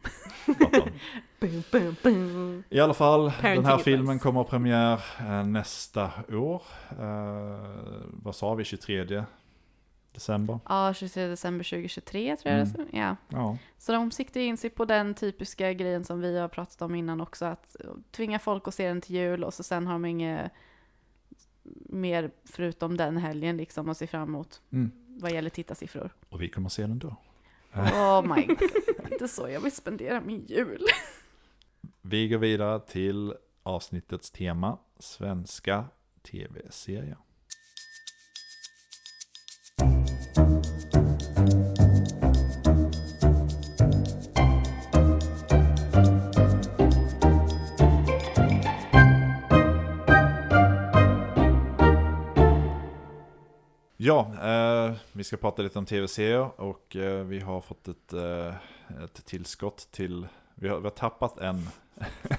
[1.40, 2.64] Bum, bum, bum.
[2.70, 3.84] I alla fall, den Parenting här advice.
[3.84, 6.62] filmen kommer ha premiär eh, nästa år.
[7.00, 7.72] Eh,
[8.12, 9.24] vad sa vi, 23
[10.12, 10.58] december?
[10.68, 12.72] Ja, 23 december 2023 tror jag Mm.
[12.92, 12.98] det.
[12.98, 13.16] Ja.
[13.28, 16.94] Ja, Så de siktar in sig på den typiska grejen som vi har pratat om
[16.94, 17.44] innan också.
[17.44, 17.76] Att
[18.10, 20.52] tvinga folk att se den till jul och så sen har de inget
[21.88, 24.90] mer förutom den helgen liksom att se fram emot mm.
[25.06, 26.10] vad gäller tittarsiffror.
[26.28, 27.16] och vi kommer se den då.
[27.74, 28.58] Oh my god,
[29.12, 30.86] inte så jag vill spendera min jul.
[32.00, 35.84] Vi går vidare till avsnittets tema, svenska
[36.22, 37.16] tv-serier.
[54.04, 58.54] Ja, eh, vi ska prata lite om tv-serier och eh, vi har fått ett, eh,
[59.04, 61.68] ett tillskott till, vi har, vi har tappat en,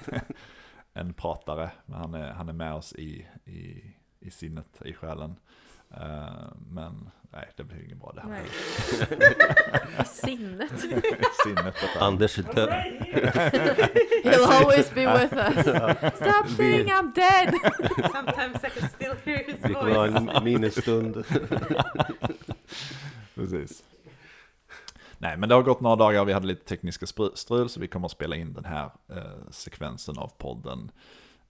[0.92, 3.82] en pratare, men han är, han är med oss i, i,
[4.20, 5.36] i sinnet, i själen.
[6.00, 8.28] Eh, men nej, det blir inget bra det här.
[8.28, 8.46] Nej.
[10.06, 10.80] Sinnet.
[11.44, 11.74] sinnet.
[12.00, 12.68] Anders är död.
[14.24, 15.66] He'll always be with us.
[16.16, 17.54] Stop saying I'm dead!
[18.12, 20.36] Sometimes I can still hear his Vi kommer ha voice.
[20.36, 21.24] en minnesstund.
[23.34, 23.82] Precis.
[25.18, 28.06] Nej, men det har gått några dagar, vi hade lite tekniska strul, så vi kommer
[28.06, 30.90] att spela in den här eh, sekvensen av podden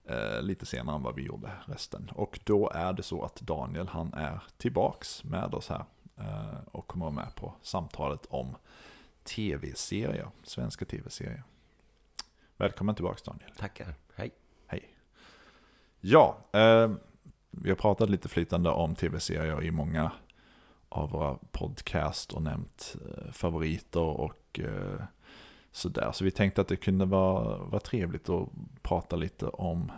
[0.05, 2.11] eh, lite senare än vad vi gjorde resten.
[2.15, 5.85] Och då är det så att Daniel, han är tillbaks med oss här
[6.17, 8.55] eh, och kommer vara med på samtalet om
[9.23, 11.43] tv-serier, svenska tv-serier.
[12.57, 13.51] Välkommen tillbaks Daniel.
[13.57, 13.93] Tackar.
[14.15, 14.31] Hej.
[14.67, 14.95] Hej.
[15.99, 16.91] Ja, eh,
[17.51, 20.11] vi har pratat lite flytande om tv-serier i många
[20.89, 25.01] av våra podcast och nämnt eh, favoriter och eh,
[25.75, 26.11] sådär.
[26.11, 28.49] Så vi tänkte att det kunde vara, vara trevligt att
[28.81, 29.91] prata lite om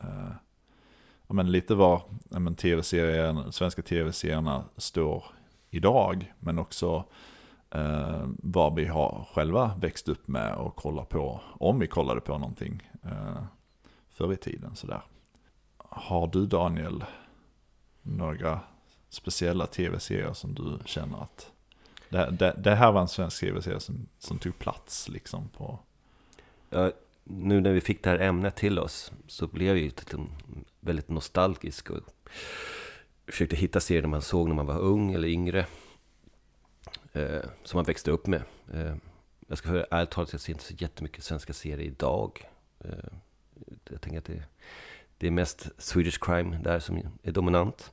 [0.00, 0.30] eh,
[1.26, 5.24] ja, men lite var ja, men tv-serien, svenska tv-serierna står
[5.70, 6.34] idag.
[6.40, 7.04] Men också
[7.70, 12.38] eh, vad vi har själva växt upp med och kollar på, om vi kollade på
[12.38, 13.42] någonting eh,
[14.10, 14.76] förr i tiden.
[14.76, 15.02] Sådär.
[15.78, 17.04] Har du Daniel
[18.02, 18.60] några
[19.08, 21.53] speciella tv-serier som du känner att
[22.08, 25.78] det, det, det här var en svensk tv-serie som, som tog plats liksom på...
[26.70, 26.92] Ja,
[27.24, 29.90] nu när vi fick det här ämnet till oss så blev jag ju
[30.80, 32.00] väldigt nostalgisk och
[33.26, 35.66] försökte hitta serier man såg när man var ung eller yngre.
[37.12, 38.42] Eh, som man växte upp med.
[38.72, 38.94] Eh,
[39.48, 42.50] jag ska höra, ärligt talat, jag ser inte så jättemycket svenska serier idag.
[42.80, 43.12] Eh,
[43.90, 44.42] jag tänker att det,
[45.18, 47.92] det är mest Swedish crime där som är dominant.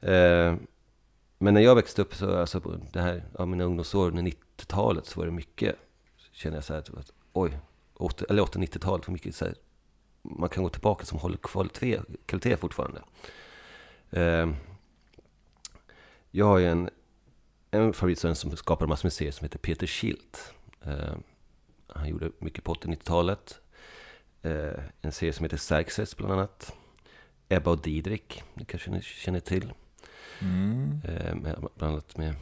[0.00, 0.54] Eh,
[1.38, 5.06] men när jag växte upp, så, alltså på det här, ja, mina ungdomsår under 90-talet,
[5.06, 5.76] så var det mycket,
[6.32, 7.58] känner jag så här, typ att, oj,
[7.94, 9.54] 80, eller 80-90-talet var mycket så här,
[10.22, 13.02] man kan gå tillbaka som håller kvalitet, kvalitet fortfarande.
[14.10, 14.48] Eh,
[16.30, 16.90] jag har ju en,
[17.70, 20.54] en favoritsöner som skapade massor med serier som heter Peter Schildt.
[20.84, 21.14] Eh,
[21.86, 23.60] han gjorde mycket på 80-90-talet.
[24.42, 26.76] Eh, en serie som heter Xerxes bland annat.
[27.48, 29.72] Ebba och Didrik, det kanske ni känner till.
[30.42, 31.00] Mm.
[31.04, 32.34] Eh, med, bland annat med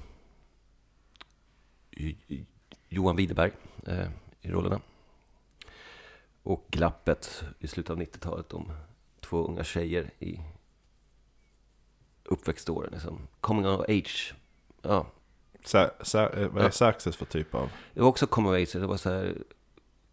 [1.91, 2.45] Jo-
[2.89, 3.53] Johan Widerberg
[3.87, 4.09] eh,
[4.41, 4.81] i rollerna.
[6.43, 8.73] Och Glappet i slutet av 90-talet om
[9.21, 10.41] två unga tjejer i
[12.25, 12.93] uppväxtåren.
[12.93, 13.29] Liksom.
[13.41, 14.35] Coming of age.
[14.83, 15.07] Ja,
[15.65, 16.71] Sär, sär, eh, vad är Ja.
[17.17, 17.71] För typ av...
[17.95, 18.81] det var också coming of age.
[18.81, 19.39] Det var så här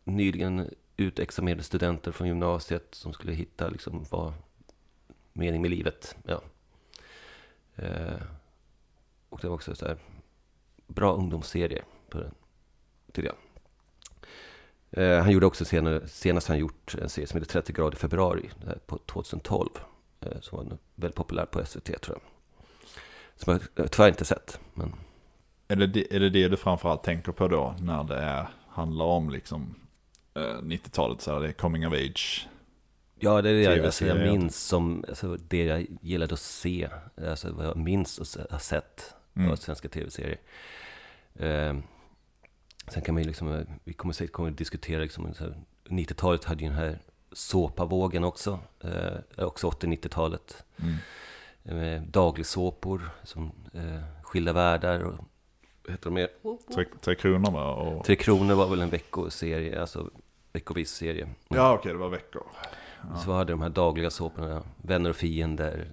[0.03, 4.33] nyligen utexaminerade studenter från gymnasiet som skulle hitta liksom vad
[5.33, 6.15] mening med livet.
[6.25, 6.41] Ja.
[7.81, 8.21] Eh,
[9.29, 9.97] och det var också så här,
[10.87, 12.31] bra ungdomsserie på den,
[13.13, 13.35] tyckte jag.
[14.91, 17.99] Eh, han gjorde också senare, senast han gjort en serie som heter 30 grader i
[17.99, 18.49] februari,
[18.85, 19.69] på 2012.
[20.21, 22.21] Eh, som var väldigt populär på SVT tror jag.
[23.35, 24.59] Som jag tyvärr inte sett.
[24.73, 24.93] Men
[25.67, 29.05] Är det, det- är det det du framförallt tänker på då när det är, handlar
[29.05, 29.75] om liksom
[30.33, 32.47] eh, 90-talet, så här, det är coming of age?
[33.19, 36.89] Ja, det är det jag, alltså, jag minns som alltså, det jag gillade att se.
[37.27, 39.51] Alltså vad jag minns och har sett Mm.
[39.51, 40.37] av svenska tv-serier.
[41.35, 41.77] Eh,
[42.87, 45.55] sen kan man ju liksom, eh, vi kommer säkert kommer att diskutera liksom, så här,
[45.89, 46.99] 90-talet hade ju den här
[47.31, 48.59] såpavågen också.
[48.83, 50.63] Eh, också 80-90-talet.
[50.81, 50.95] Mm.
[51.63, 55.13] Med dagligsåpor som eh, Skilda Världar och
[55.83, 56.29] vad heter de mer?
[56.75, 57.73] Tre, tre kronor va?
[57.73, 58.05] Och...
[58.05, 60.09] Tre Kronor var väl en veckoserie, alltså
[60.53, 61.29] veckovis serie.
[61.47, 62.43] Ja okej, det var veckor.
[63.25, 65.87] Så hade de här dagliga såporna, Vänner och fiender,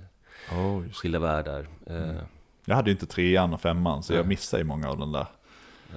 [0.52, 0.88] Oh.
[0.92, 1.68] Skilda Världar.
[1.86, 2.24] Eh, Mm.
[2.64, 4.28] Jag hade ju inte trean och femman, så jag Nej.
[4.28, 5.26] missade ju många av den där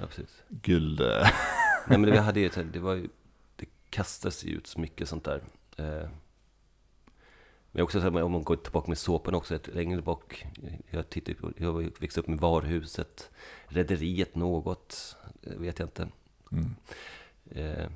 [0.00, 0.42] ja, precis.
[0.48, 1.00] guld...
[1.00, 1.06] eh,
[1.88, 3.08] Nej men vi hade ju, det var ju,
[3.56, 5.42] det kastas ju ut så mycket sånt där.
[5.76, 6.08] Eh,
[7.72, 10.46] men också här, om man går tillbaka med såpan också, ett längre bak.
[10.90, 13.30] Jag tittar på, jag växte upp med Varhuset,
[13.66, 16.08] Rederiet något, eh, vet jag inte.
[16.52, 16.74] Mm.
[17.50, 17.86] Eh,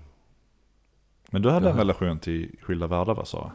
[1.31, 3.51] Men du hade en relation till Skilda Världar va Sara?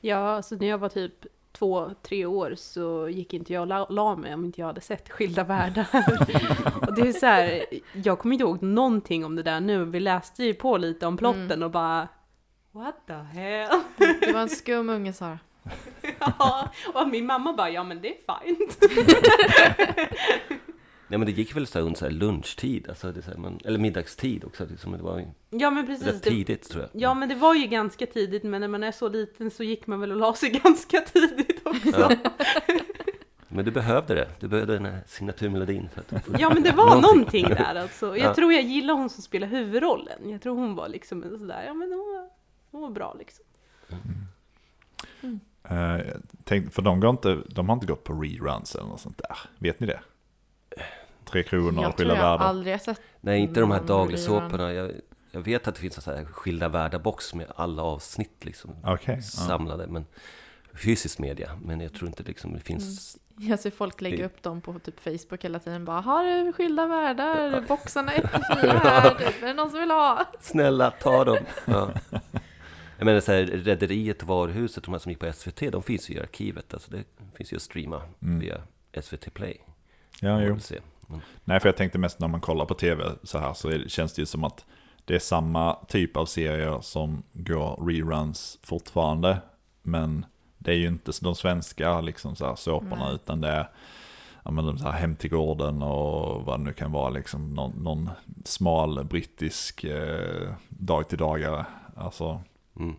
[0.00, 3.86] Ja, alltså när jag var typ två, tre år så gick inte jag och la,
[3.88, 5.86] la mig om inte jag hade sett Skilda Världar.
[6.88, 9.84] och det är så här, jag kommer inte ihåg någonting om det där nu.
[9.84, 11.62] Vi läste ju på lite om plotten Mm.
[11.62, 12.08] och bara
[12.72, 13.80] What the hell?
[14.20, 15.38] Du var en skum unge Sara.
[16.18, 18.78] ja, och min mamma bara, ja men det är fint.
[21.08, 23.30] nej men det gick väl så här under så här lunchtid, alltså det är så
[23.30, 24.66] här, man, eller middagstid också.
[24.70, 26.06] Liksom, det var ja men precis.
[26.06, 26.90] rätt Det, tidigt tror jag.
[27.02, 29.86] ja men det var ju ganska tidigt, men när man är så liten så gick
[29.86, 31.88] man väl och la sig ganska tidigt också.
[32.00, 32.10] Ja.
[33.48, 36.72] Men du behövde det, du behövde den här signaturmelodin för att få Ja men det
[36.72, 37.42] var Någonting.
[37.42, 38.06] någonting där alltså.
[38.16, 38.34] Jag Ja.
[38.34, 40.30] tror jag gillar hon som spelar huvudrollen.
[40.30, 42.28] Jag tror hon var liksom en sådär, ja men hon var,
[42.70, 43.44] hon var bra liksom.
[45.68, 46.00] Eh,
[46.44, 49.38] tänk, för de, går inte, de har inte gått på reruns eller något sånt där.
[49.58, 50.00] Vet ni det?
[51.34, 52.44] Tre kronor Jag och tror Skilda jag Världar.
[52.46, 54.72] aldrig har sett Nej, inte de här dagligsåporna.
[54.72, 54.92] Jag,
[55.30, 59.20] jag vet att det finns en sån här skilda världar-box med alla avsnitt liksom ja.
[59.22, 59.86] samlade.
[59.86, 60.06] Men
[60.74, 61.58] fysisk media.
[61.64, 63.16] Men jag tror inte liksom det finns...
[63.36, 65.84] Jag ser folk lägga upp dem på typ Facebook hela tiden.
[65.84, 67.64] Bara, har du skilda världar?
[67.68, 69.10] Boxarna är jättefina här.
[69.14, 69.42] Typ.
[69.42, 70.24] Är det någon som vill ha?
[70.40, 71.38] Snälla, ta dem!
[71.64, 71.90] Ja.
[72.98, 76.10] Jag menar så här, Rederiet och Varuhuset, de här som gick på SVT, de finns
[76.10, 76.74] ju i arkivet.
[76.74, 77.04] Alltså det
[77.36, 78.38] finns ju att streama Mm.
[78.38, 78.60] via
[79.02, 79.60] SVT Play.
[80.20, 80.58] Ja, jo.
[80.60, 80.80] se.
[81.44, 84.14] Nej, för jag tänkte mest när man kollar på tv så här så är känns
[84.14, 84.64] det ju som att
[85.04, 89.38] det är samma typ av serier som går reruns fortfarande.
[89.82, 90.26] Men
[90.58, 93.14] det är ju inte de svenska liksom så här såporna Nej.
[93.14, 93.68] utan det är
[94.42, 97.70] ja, men så här Hem till gården och vad det nu kan vara liksom någon,
[97.70, 98.10] någon
[98.44, 101.66] smal brittisk eh, dag till dagare.
[101.96, 102.42] Alltså,
[102.76, 102.96] mm.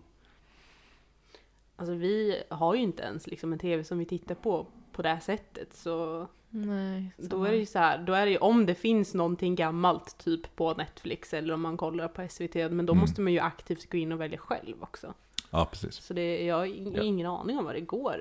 [1.75, 5.09] Alltså vi har ju inte ens liksom en tv som vi tittar på på det
[5.09, 7.11] här sättet så Nej.
[7.17, 10.17] då är det ju så här, då är det ju om det finns någonting gammalt
[10.17, 13.01] typ på Netflix eller om man kollar på SVT men då Mm.
[13.01, 15.13] måste man ju aktivt gå in och välja själv också.
[15.51, 15.95] ja precis.
[15.95, 17.03] Så det, jag har ing- Ja.
[17.03, 18.17] ingen aning om vad det går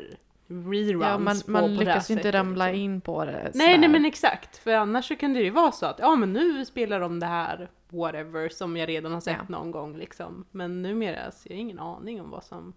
[0.49, 2.81] reruns Ja, man, på, man på lyckas ju inte ramla liksom.
[2.81, 3.33] in på det.
[3.33, 3.79] Nej, sådär.
[3.79, 4.57] nej men exakt.
[4.57, 7.27] För annars så kunde det ju vara så att ja men nu spelar de det
[7.27, 9.45] här whatever som jag redan har sett Ja.
[9.49, 10.45] någon gång liksom.
[10.51, 12.73] Men numera så har jag ingen aning om vad som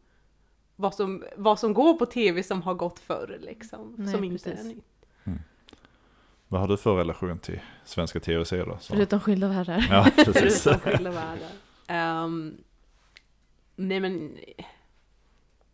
[0.75, 3.95] vad som, vad som går på tv som har gått förr liksom.
[3.97, 4.75] Nej, som inte är precis.
[4.75, 4.83] nytt.
[6.47, 8.77] Vad har du för relation till svenska tv-serier då?
[8.81, 9.87] Förutom skilda världar.
[9.89, 10.63] Ja, precis.
[10.63, 11.49] Förutom skilda världar.
[11.87, 12.57] Ehm,
[13.75, 14.37] nej men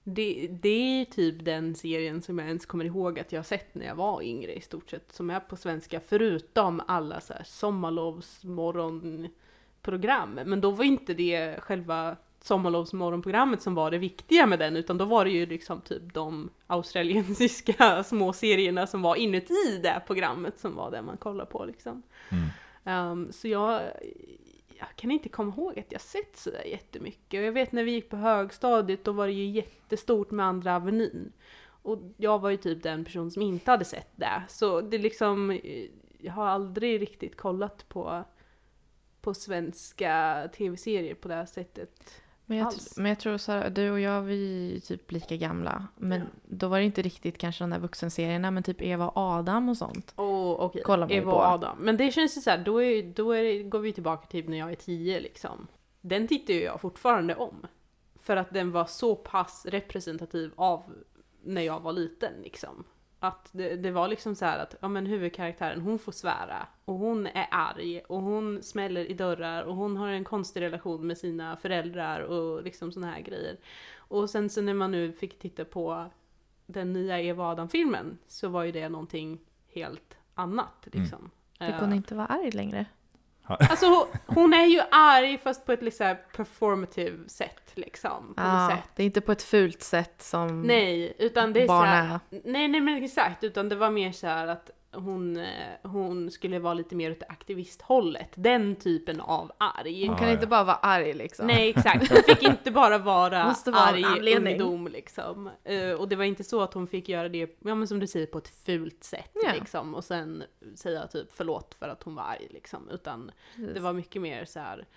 [0.03, 3.76] det, det är typ den serien som jag ens kommer ihåg att jag har sett
[3.76, 5.11] när jag var yngre i stort sett.
[5.11, 10.39] Som är på svenska förutom alla så här sommarlovsmorgonprogram.
[10.45, 14.75] Men då var inte det själva sommarlovsmorgonprogrammet som var det viktiga med den.
[14.75, 20.01] Utan då var det ju liksom typ de australiensiska små serierna som var inuti det
[20.07, 22.03] programmet som var det man kollade på liksom.
[22.29, 22.49] Mm.
[22.83, 23.81] Ehm, så jag,
[24.79, 27.39] jag kan inte komma ihåg att jag sett sådär jättemycket.
[27.39, 30.75] Och jag vet när vi gick på högstadiet, då var det ju jättestort med Andra
[30.75, 31.31] Avenyn.
[31.65, 34.43] Och jag var ju typ den person som inte hade sett det.
[34.49, 35.85] Så det liksom, eh,
[36.19, 38.23] jag har aldrig riktigt kollat på,
[39.21, 42.22] på svenska tv-serier på det här sättet.
[42.53, 42.97] Men jag, Alls.
[42.97, 45.87] men jag tror Sara, du och jag vi är typ lika gamla.
[45.97, 46.25] Men Ja.
[46.43, 49.77] då var det inte riktigt kanske de där vuxenserierna, men typ Eva och Adam och
[49.77, 50.13] sånt.
[50.17, 51.77] Oh, okej, Kollar man ju Eva och Adam.
[51.79, 54.57] Men det känns ju såhär, då, är, då är, det- går vi tillbaka till när
[54.57, 55.67] jag är tio liksom.
[56.01, 57.65] Den tittar ju jag fortfarande om.
[58.21, 60.83] För att den var så pass representativ av
[61.43, 62.83] när jag var liten liksom.
[63.24, 66.95] Att det, det var liksom så här att ja, men huvudkaraktären hon får svära och
[66.95, 71.17] hon är arg och hon smäller i dörrar och hon har en konstig relation med
[71.17, 73.57] sina föräldrar och liksom såna här grejer.
[73.95, 76.05] Och sen så när man nu fick titta på
[76.65, 81.30] den nya Eva Adam-filmen så var ju det någonting helt annat liksom.
[81.59, 82.86] Fick hon Eh, inte vara arg längre?
[83.47, 88.33] Alltså hon- hon är ju arg fast på ett liksom så här performative sätt liksom.
[88.37, 88.89] Ja, sätt.
[88.95, 92.05] det är inte på ett fult sätt som Nej, utan det är så barn här,
[92.13, 92.19] är.
[92.43, 95.47] Nej, nej men exakt, utan det var mer så här att hon, eh,
[95.83, 98.29] hon skulle vara lite mer åt aktivisthållet.
[98.35, 100.07] Den typen av arg.
[100.07, 101.47] Hon kan inte bara vara arg liksom.
[101.47, 105.49] Nej exakt, hon fick inte bara vara Måste vara en arg ungdom liksom.
[105.63, 108.07] Eh, och det var inte så att hon fick göra det, ja men som du
[108.07, 109.53] säger, på ett fult sätt Ja.
[109.53, 109.95] liksom.
[109.95, 110.43] Och sen
[110.75, 112.89] säga typ förlåt för att hon var arg liksom.
[112.89, 113.73] Utan Precis.
[113.73, 114.87] det var mycket mer så här.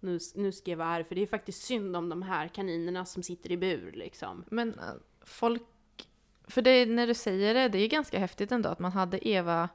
[0.00, 3.04] Nu, nu ska jag vara arg för det är faktiskt synd om de här kaninerna
[3.04, 4.44] som sitter i bur liksom.
[4.50, 4.84] Men äh,
[5.24, 5.62] folk...
[6.48, 9.28] För det, när du säger det, det är ju ganska häftigt ändå att man hade
[9.28, 9.68] Eva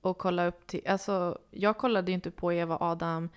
[0.00, 0.80] och kolla upp till...
[0.88, 3.28] Alltså, jag kollade ju inte på Eva och Adam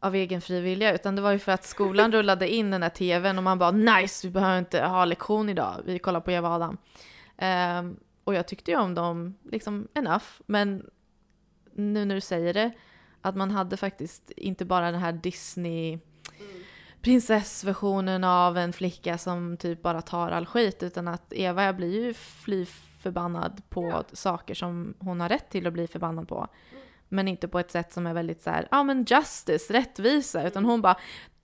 [0.00, 2.88] av egen fri vilja, utan det var ju för att skolan rullade in den där
[2.88, 6.48] tvn och man bara nice, vi behöver inte ha lektion idag, vi kollar på Eva
[6.48, 6.78] och Adam.
[7.36, 10.90] Ehm, och jag tyckte ju om dem, liksom enough, men
[11.72, 12.72] nu när du säger det,
[13.22, 15.98] att man hade faktiskt inte bara den här Disney
[17.02, 22.14] prinsessversionen av en flicka som typ bara tar all skit utan att Eva blir ju
[22.14, 22.66] fly
[23.02, 26.48] förbannad på saker som hon har rätt till att bli förbannad på.
[27.08, 30.64] Men inte på ett sätt som är väldigt så här, ja men justice, rättvisa, utan
[30.64, 30.96] hon bara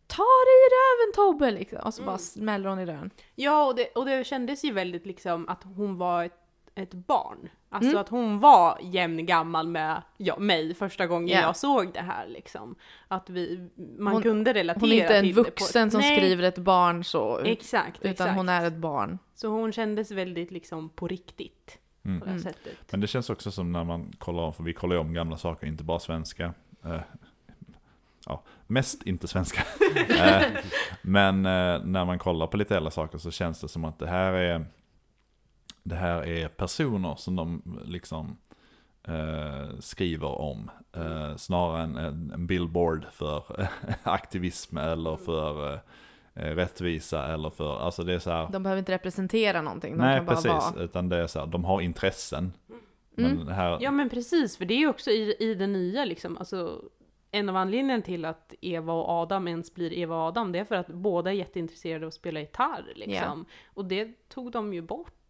[0.07, 1.51] Ta dig i röven Tobbe!
[1.51, 1.79] Liksom.
[1.79, 3.11] Och så bara smäller hon i dörren.
[3.35, 6.39] Ja, och det, och det kändes ju väldigt liksom att hon var ett,
[6.75, 7.49] ett barn.
[7.71, 8.01] Alltså Mm.
[8.01, 11.41] att hon var jämngammal med ja, mig första gången Ja.
[11.41, 12.75] jag såg det här liksom.
[13.09, 13.69] Att vi,
[13.99, 16.43] man Hon- kunde relatera Hon är inte en till det vuxen ett, som Nej, skriver
[16.43, 18.37] ett barn så, Exakt, utan exakt.
[18.37, 19.19] hon är ett barn.
[19.35, 21.79] Så hon kändes väldigt liksom på riktigt.
[22.05, 22.21] Mm.
[22.21, 22.43] På det Mm.
[22.43, 22.93] sättet.
[22.93, 25.37] Men det känns också som när man kollar om, för vi kollar ju om gamla
[25.37, 26.55] saker, inte bara svenska.
[26.85, 27.01] Eh,
[28.27, 29.63] ja, mest inte svenska.
[30.09, 30.43] eh,
[31.03, 34.07] men eh, när man kollar på lite äldre saker så känns det som att det
[34.09, 34.67] här är,
[35.85, 38.37] det här är personer som de liksom
[39.09, 40.71] eh, skriver om.
[40.97, 43.69] Eh, snarare än en, en billboard för
[44.03, 45.79] aktivism eller för eh,
[46.35, 48.49] eh, rättvisa eller för, alltså det är så här.
[48.53, 50.51] De behöver inte representera någonting, de Nej, kan bara precis.
[50.51, 50.85] vara.
[50.85, 52.53] Utan det är så här, de har intressen.
[53.19, 53.37] Mm.
[53.37, 56.39] Men här, Ja men precis, för det är ju också i, i det nya liksom,
[56.39, 56.83] alltså
[57.31, 60.65] en av anledningarna till att Eva och Adam ens blir Eva och Adam, det är
[60.65, 63.45] för att båda är jätteintresserade av att spela gitarr liksom.
[63.67, 65.24] Och det tog de ju bort.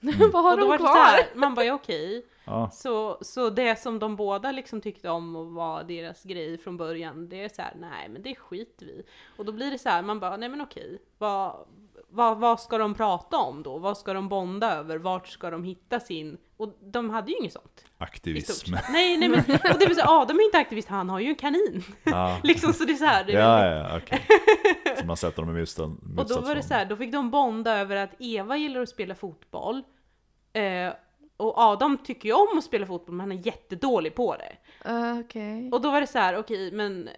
[0.32, 0.96] Vad har och då de var det så kvar?
[1.04, 2.26] här, man bara ja, okej.
[2.44, 6.76] ja, Så, så det som de båda liksom tyckte om och var deras grej från
[6.76, 9.02] början, det är så här, nej men det skiter vi
[9.36, 11.66] Och då blir det så här, man bara, nej men okej, vad,
[12.08, 13.78] vad, vad ska de prata om då?
[13.78, 14.98] Vad ska de bonda över?
[14.98, 16.38] Vart ska de hitta sin...
[16.56, 17.84] Och de hade ju inget sånt.
[17.98, 18.74] aktivism.
[18.90, 21.34] Nej, nej men, och det är så, Adam är inte aktivist, han har ju en
[21.34, 21.84] kanin.
[22.04, 24.96] Ja, liksom, så det är så här, det är ja, väldigt- ja okej.
[24.98, 26.14] Så man sätter dem i motstånd.
[26.18, 28.88] Och då var det så här, då fick de bonda över att Eva gillar att
[28.88, 29.82] spela fotboll.
[30.52, 30.92] Eh,
[31.36, 34.56] och Adam tycker ju om att spela fotboll men han är jättedålig på det.
[34.90, 35.70] Uh, Okej.
[35.72, 37.08] Och då var det så här, okej men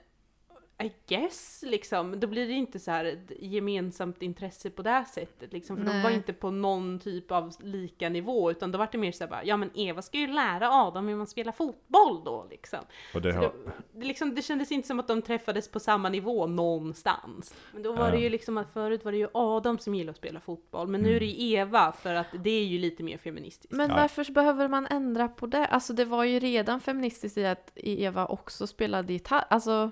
[0.82, 5.04] I guess liksom, då blir det inte så här ett gemensamt intresse på det här
[5.04, 6.02] sättet liksom, för de Nej.
[6.02, 9.30] var inte på någon typ av lika nivå utan då var det mer så här
[9.30, 12.78] bara, ja men Eva ska ju lära Adam hur man spelar fotboll då liksom.
[13.14, 13.52] Och det har, det,
[13.92, 17.54] det, liksom, det kändes inte som att de träffades på samma nivå någonstans.
[17.72, 20.16] Men då var det ju liksom att förut var det ju Adam som gillade att
[20.16, 23.18] spela fotboll, men nu är det ju Eva för att det är ju lite mer
[23.18, 23.72] feministiskt.
[23.72, 23.96] Men Ja.
[23.96, 25.66] varför behöver man ändra på det?
[25.66, 29.44] Alltså det var ju redan feministiskt i att Eva också spelade gitarr.
[29.50, 29.90] Alltså,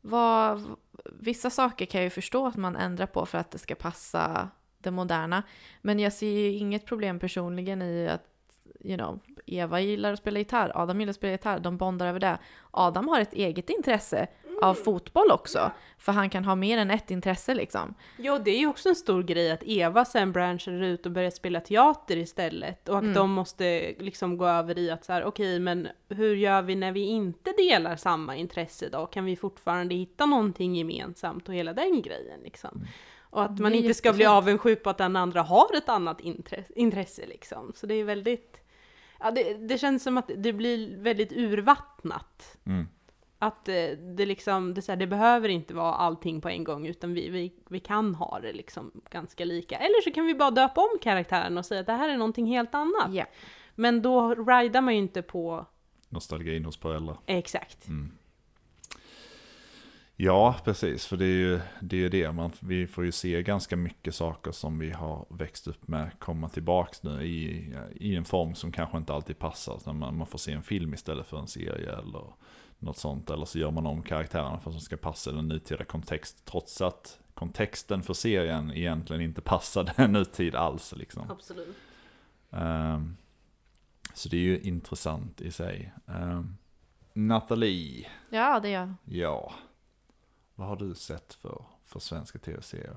[0.00, 3.74] vad, vissa saker kan jag ju förstå att man ändrar på för att det ska
[3.74, 4.48] passa
[4.78, 5.42] det moderna.
[5.82, 8.26] Men jag ser ju inget problem personligen i att
[8.80, 12.20] you know, Eva gillar att spela gitarr, Adam gillar att spela gitarr, de bondar över
[12.20, 12.38] det.
[12.70, 14.26] Adam har ett eget intresse
[14.62, 17.94] av fotboll också, för han kan ha mer än ett intresse liksom.
[18.16, 21.30] Ja, det är ju också en stor grej att Eva sen branschar ut och börjar
[21.30, 22.88] spela teater istället.
[22.88, 23.14] Och att Mm.
[23.14, 26.92] de måste liksom gå över i att så här, okej, men hur gör vi när
[26.92, 29.06] vi inte delar samma intresse då?
[29.06, 32.86] Kan vi fortfarande hitta någonting gemensamt och hela den grejen liksom?
[33.32, 36.72] Och att man inte ska bli avundsjuk på att den andra har ett annat intresse,
[36.76, 37.72] intresse liksom.
[37.76, 38.60] Så det är väldigt,
[39.20, 42.56] ja det, det känns som att det blir väldigt urvattnat.
[42.66, 42.88] mm.
[43.42, 43.74] Att eh,
[44.16, 47.28] det liksom, det, så här, det behöver inte vara allting på en gång utan vi,
[47.28, 49.76] vi, vi kan ha det liksom ganska lika.
[49.76, 52.46] Eller så kan vi bara döpa om karaktären och säga att det här är någonting
[52.46, 53.12] helt annat.
[53.12, 53.24] Ja.
[53.74, 55.66] Men då ridar man ju inte på
[56.08, 57.16] nostalgin hos föräldrar.
[57.26, 57.88] exakt.
[57.88, 58.12] Mm.
[60.22, 61.06] Ja, precis.
[61.06, 62.04] För det är ju det.
[62.04, 62.32] Är det.
[62.32, 66.48] Man, vi får ju se ganska mycket saker som vi har växt upp med komma
[66.48, 69.80] tillbaks nu i, i en form som kanske inte alltid passar.
[69.86, 72.24] När man, man får se en film istället för en serie eller
[72.78, 73.30] något sånt.
[73.30, 76.44] Eller så gör man om karaktärerna för att de ska passa den nutida kontext.
[76.44, 80.94] Trots att kontexten för serien egentligen inte passade nutid alls.
[80.96, 81.30] Liksom.
[81.30, 81.76] Absolut.
[82.50, 83.16] Um,
[84.14, 85.92] så det är ju intressant i sig.
[86.06, 86.56] Um,
[87.12, 88.94] Nathalie, Ja, det är jag.
[89.04, 89.52] ja.
[90.60, 92.96] Vad har du sett för, för svenska tv-serier?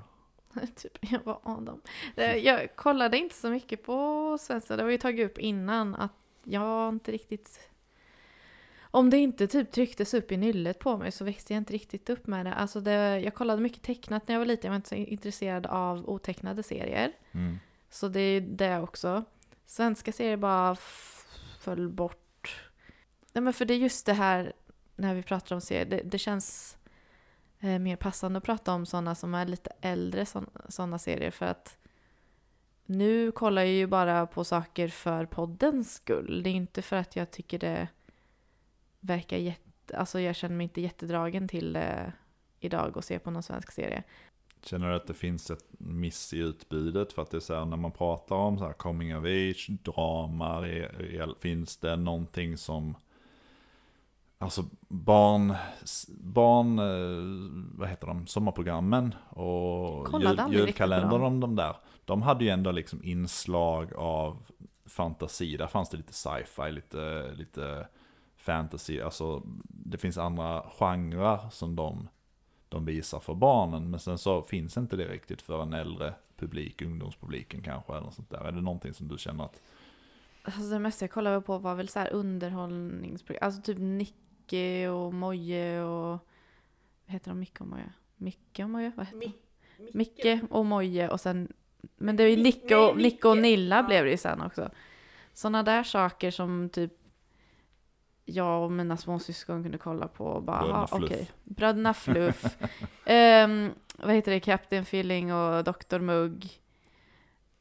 [0.76, 1.80] typ, jag var Adam.
[2.16, 4.76] Jag kollade inte så mycket på svenska.
[4.76, 6.12] Det har vi tagit upp innan att
[6.42, 7.68] jag inte riktigt...
[8.80, 12.10] Om det inte typ trycktes upp i nyllet på mig så växte jag inte riktigt
[12.10, 12.54] upp med det.
[12.54, 14.68] Alltså det, jag kollade mycket tecknat när jag var liten.
[14.68, 17.12] Jag var inte så intresserad av otecknade serier.
[17.32, 17.58] Mm.
[17.90, 19.24] Så det är det också.
[19.66, 20.76] Svenska serier bara
[21.60, 22.70] föll bort.
[23.32, 24.52] Nej men för det är just det här
[24.96, 25.84] när vi pratar om serier.
[25.84, 26.76] Det, det känns
[27.64, 30.26] eh, mer passande att prata om sådana som är lite äldre
[30.68, 31.78] sådana serier för att
[32.86, 36.42] nu kollar jag ju bara på saker för poddens skull.
[36.42, 37.88] Det är inte för att jag tycker det
[39.00, 39.96] verkar jätte...
[39.96, 42.12] Alltså jag känner mig inte jättedragen till det
[42.60, 44.02] idag och se på någon svensk serie.
[44.62, 47.12] Känner du att det finns ett miss i utbudet?
[47.12, 49.70] För att det är så här, när man pratar om så här coming of age,
[49.82, 50.66] drama,
[51.40, 52.96] finns det någonting som...
[54.38, 55.54] Alltså barn,
[56.08, 61.76] barn, eh, vad heter de, sommarprogrammen och jul, julkalendern om de där.
[62.04, 64.46] De hade ju ändå liksom inslag av
[64.86, 67.88] fantasi, där fanns det lite sci-fi, lite, lite
[68.36, 69.00] fantasy.
[69.00, 72.08] Alltså det finns andra genrer som de
[72.74, 73.90] de visar för barnen.
[73.90, 77.92] Men sen så finns inte det riktigt för en äldre publik, ungdomspubliken kanske.
[77.92, 78.38] Eller något sånt där.
[78.38, 79.60] Är det någonting som du känner att,
[80.42, 83.46] Alltså det mesta jag kollade på var väl så här underhållningsprogram.
[83.46, 83.78] Alltså typ
[84.48, 86.10] Nicke och Moje och...
[87.06, 87.38] Vad heter de?
[87.40, 87.92] Micke och Moje?
[88.16, 88.92] Micke och Moje?
[88.96, 89.20] Vad heter
[89.78, 89.98] de?
[89.98, 91.52] Micke och Moje och sen...
[91.96, 93.42] Men det är ju Nicke och, Nicke och Micke.
[93.42, 93.82] Nilla Ja.
[93.82, 94.70] blev det ju sen också.
[95.32, 96.92] Sådana där saker som typ
[98.24, 101.30] jag och mina småsyskon kunde kolla på och bara, Bröderna "Aha, Fluff." okej.
[101.44, 102.56] Bröderna Fluff.
[103.04, 104.40] Ehm, vad heter det?
[104.40, 105.98] Captain Filling och Dr.
[105.98, 106.48] Mugg.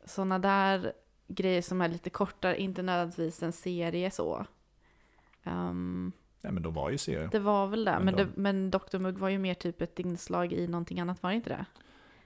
[0.06, 0.94] Sådana där
[1.28, 4.46] grejer som är lite kortare, inte nödvändigtvis en serie så.
[5.44, 6.12] Ehm,
[6.44, 7.30] nej men de var ju serier.
[7.32, 8.98] det var väl det, Men men, de- det, men Dr.
[8.98, 11.66] Mugg var ju mer typ ett inslag i någonting annat, var det inte det?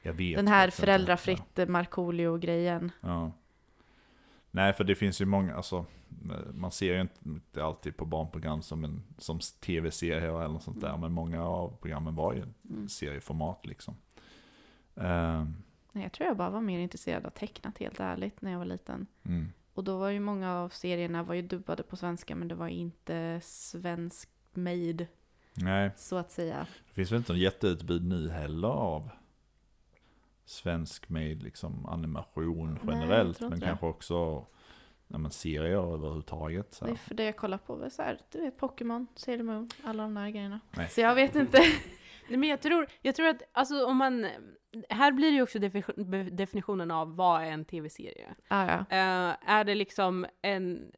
[0.01, 2.91] Jag vet Den här föräldrafritt Markoolio-grejen.
[3.01, 3.07] Ja.
[3.09, 3.32] ja.
[4.51, 5.86] Nej för det finns ju många, alltså
[6.53, 10.97] man ser ju inte alltid på barnprogram som, en, som tv-serier eller något sånt där.
[10.97, 12.89] Men många av programmen var ju Mm.
[12.89, 13.95] serieformat liksom.
[14.95, 15.55] Ehm,
[15.91, 18.65] Nej, jag tror jag bara var mer intresserad av tecknat helt ärligt när jag var
[18.65, 19.07] liten.
[19.24, 19.51] mm.
[19.78, 22.67] Och då var ju många av serierna var ju dubbade på svenska men det var
[22.67, 25.07] inte svensk made
[25.53, 26.67] Nej, så att säga.
[26.88, 29.09] det finns väl inte något jätteutbud nu heller av
[30.45, 33.38] svensk med liksom animation Nej, generellt.
[33.38, 33.69] tror men inte det.
[33.69, 34.45] kanske också
[35.07, 36.73] ja, men serier överhuvudtaget.
[36.73, 39.69] Så Det är för det jag kollar på så här, du vet Pokémon, Sailor Moon,
[39.84, 40.59] alla de där grejerna.
[40.71, 40.89] Nej.
[40.89, 41.57] Så jag vet inte.
[42.28, 44.28] Nej, men jag tror, jag tror att, alltså om man,
[44.89, 48.36] här blir det ju också defi- definitionen av vad är en tv-serie.
[48.47, 48.80] ah, ja.
[48.97, 50.91] Eh, är det liksom en,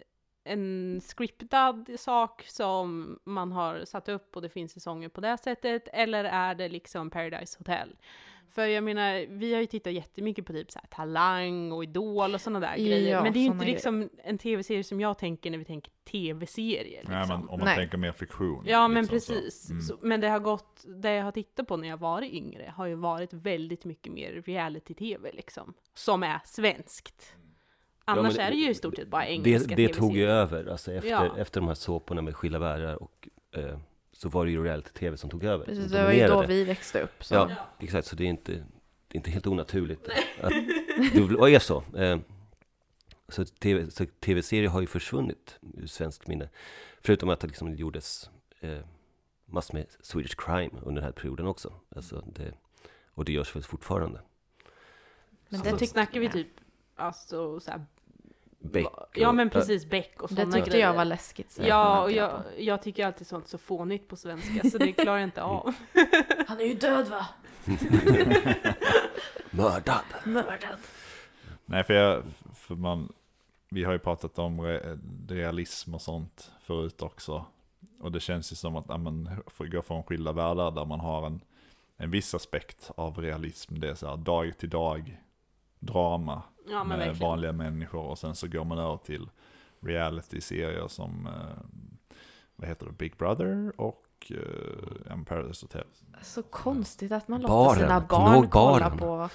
[0.43, 5.87] en scriptad sak som man har satt upp och det finns säsonger på det sättet,
[5.93, 7.95] eller är det liksom Paradise Hotel?
[8.49, 12.33] För jag menar, vi har ju tittat jättemycket på typ så här Talang och Idol
[12.33, 15.17] och sådana där Ja, grejer, men det är ju inte liksom en tv-serie som jag
[15.17, 16.83] tänker när vi tänker tv-serier.
[16.83, 17.13] Liksom.
[17.13, 17.75] Nej, men om man Nej.
[17.75, 18.63] tänker mer fiktion.
[18.67, 19.33] Ja men liksom, så.
[19.33, 19.69] precis.
[19.69, 19.81] Mm.
[19.81, 22.85] Så, men det har gått, det jag har tittat på när jag varit yngre har
[22.85, 25.73] ju varit väldigt mycket mer reality-tv liksom.
[25.93, 27.35] Som är svenskt.
[28.05, 30.65] Annars men är det ju i stort sett bara engelska Det, det tog ju över,
[30.65, 31.37] alltså efter, Ja.
[31.37, 33.79] efter de här såporna med Skilda världar och eh,
[34.21, 35.65] så var det ju reality-tv som tog över.
[35.65, 37.23] Precis, det var ju då vi växte upp.
[37.23, 37.35] Så.
[37.35, 40.09] Ja, exakt, så det är inte, det är inte helt onaturligt
[40.41, 40.49] att
[41.13, 41.83] det är så.
[41.97, 42.19] Eh,
[43.27, 46.49] så TV så tv-serier har ju försvunnit ur svenskt minne.
[47.01, 48.29] Förutom att det liksom gjordes
[48.59, 48.79] eh,
[49.45, 51.73] massor med Swedish crime under den här perioden också.
[51.95, 52.53] Alltså det,
[53.13, 54.21] och det görs väl fortfarande.
[55.49, 56.47] Men Så det tyckte snackar vi typ,
[56.95, 57.85] alltså så här,
[58.61, 60.85] Beck Ja men precis, Beck och Det sådana tyckte grejer.
[60.87, 61.51] jag var läskigt.
[61.51, 65.17] så Ja, och jag, jag tycker alltid sånt så fånigt på svenska, så det klarar
[65.17, 65.73] jag inte av.
[66.47, 67.25] Han är ju död va?
[69.49, 70.03] Mördad!
[70.25, 70.77] Mördad.
[71.65, 72.23] Nej, för, jag,
[72.55, 73.13] för man,
[73.69, 74.97] vi har ju pratat om re,
[75.29, 77.45] realism och sånt förut också.
[77.99, 80.85] Och det känns ju som att ja, men, för att gå från skilda världar där
[80.85, 81.41] man har en,
[81.97, 83.79] en viss aspekt av realism.
[83.79, 85.19] Det är så här dag till dag
[85.79, 87.29] drama Ja med verkligen.
[87.29, 88.03] vanliga människor.
[88.03, 89.29] Och sen så går man över till
[89.81, 91.63] reality-serier som, eh,
[92.55, 95.83] vad heter det, Big Brother och uh, Paradise Hotel.
[96.21, 99.29] Så konstigt att man låter sina barn kolla på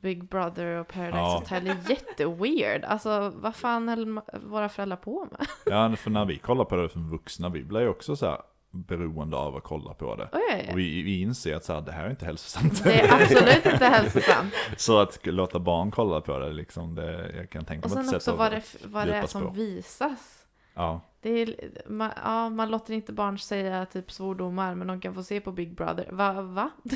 [0.00, 1.38] Big Brother och Paradise Ja.
[1.38, 1.64] Hotel.
[1.64, 2.84] Det är jätteweird.
[2.84, 5.46] Alltså vad fan höll våra föräldrar på med?
[5.66, 8.40] Ja, för när vi kollar på det som vuxna, vi blir ju också så här
[8.72, 10.28] beroende av att kolla på det.
[10.32, 12.84] Oj, Och vi, vi inser att så här, det här är inte hälsosamt.
[12.84, 14.54] Det är absolut inte hälsosamt.
[14.76, 18.06] Så att låta barn kolla på det, liksom, det jag kan tänka Och mig att
[18.06, 19.50] sen också vad det, vad det är som spår.
[19.54, 20.38] visas.
[20.74, 21.54] Ja, Det är,
[21.88, 25.52] man, ja, man låter inte barn säga typ svordomar, men de kan få se på
[25.52, 26.08] Big Brother.
[26.10, 26.42] Va?
[26.42, 26.70] va?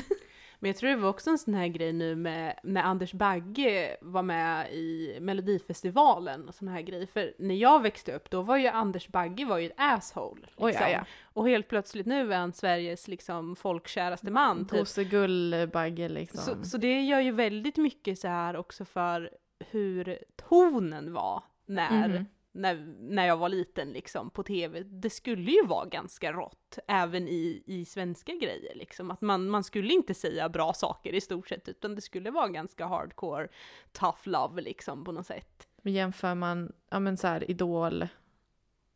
[0.59, 3.97] Men jag tror det var också en sån här grej nu med när Anders Bagge
[4.01, 7.05] var med i Melodifestivalen och såna här grejer.
[7.05, 10.41] För när jag växte upp då var ju Anders Bagge var ju ett asshole.
[10.41, 10.69] Liksom.
[10.69, 11.05] ja, ja.
[11.23, 14.67] Och helt plötsligt nu är han Sveriges liksom folkkäraste man.
[14.67, 14.79] Typ.
[14.79, 16.39] Gosegullbagge liksom.
[16.39, 19.29] Så, så det gör ju väldigt mycket så här också för
[19.71, 20.17] hur
[20.49, 22.25] tonen var när, Mhm
[22.57, 24.83] när, när jag var liten liksom på tv.
[24.83, 29.11] Det skulle ju vara ganska rått även i, i svenska grejer liksom.
[29.11, 32.47] Att man, man skulle inte säga bra saker i stort sett utan det skulle vara
[32.47, 33.47] ganska hardcore
[33.91, 35.67] tough love liksom på något sätt.
[35.81, 38.07] Men jämför man, ja men så här, Idol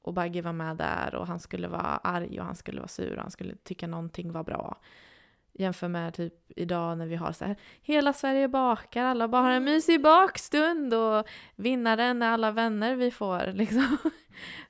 [0.02, 3.16] och Bagge var med där och han skulle vara arg och han skulle vara sur
[3.16, 4.78] och han skulle tycka någonting var bra.
[5.54, 9.52] Jämför med typ idag när vi har så här, hela Sverige bakar, alla bara har
[9.52, 11.26] en mysig bakstund och
[11.56, 13.98] vinnaren är alla vänner vi får liksom.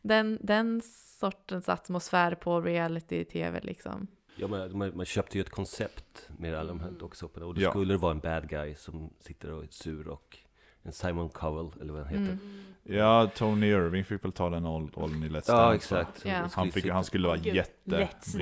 [0.01, 0.81] Den, den
[1.19, 4.07] sortens atmosfär på reality-tv liksom.
[4.35, 7.61] Ja, man, man, man köpte ju ett koncept med alla de här dokusåporna och då
[7.61, 7.69] Ja.
[7.69, 10.37] skulle det vara en bad guy som sitter och är sur och
[10.83, 12.33] en Simon Cowell, eller vad han heter.
[12.33, 12.63] Mm.
[12.83, 15.75] ja Tony Irving fick väl ta den rollen i Let's Ja, Dance.
[15.75, 16.25] exakt.
[16.25, 16.31] Ja.
[16.31, 17.37] Och Han, skulle fick, han skulle vara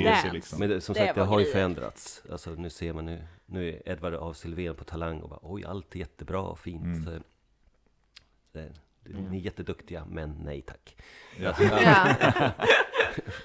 [0.05, 0.31] Dance.
[0.33, 0.59] liksom.
[0.59, 2.23] Men det, som Det sagt, det var har ju förändrats.
[2.31, 5.65] Alltså nu ser man nu, nu är Edvard af Sylvén på Talang och bara oj,
[5.65, 6.83] allt är jättebra och fint.
[6.83, 7.03] Mm.
[7.05, 7.11] Så,
[8.51, 8.69] det,
[9.29, 10.95] ni är jätteduktiga, men nej tack.
[11.39, 11.53] Ja.
[11.59, 12.07] Ja.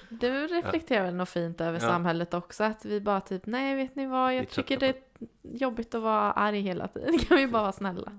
[0.09, 1.87] Du reflekterar väl något fint över Ja.
[1.87, 2.63] samhället också?
[2.63, 4.95] Att vi bara typ, nej vet ni vad, Vi jag trötta tycker det är
[5.41, 7.19] jobbigt att vara arg hela tiden.
[7.19, 8.11] Kan vi bara vara snälla?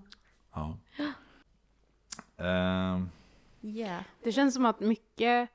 [0.56, 0.76] Ja.
[2.44, 3.10] Ehm,
[3.62, 4.02] Yeah.
[4.22, 5.48] Det känns som att mycket,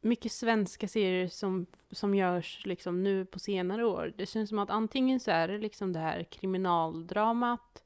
[0.00, 4.70] mycket svenska serier som, som görs liksom nu på senare år, det känns som att
[4.70, 7.82] antingen så är det liksom det här kriminaldramat,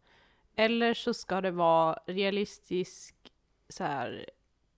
[0.57, 3.15] eller så ska det vara realistisk
[3.69, 4.27] så här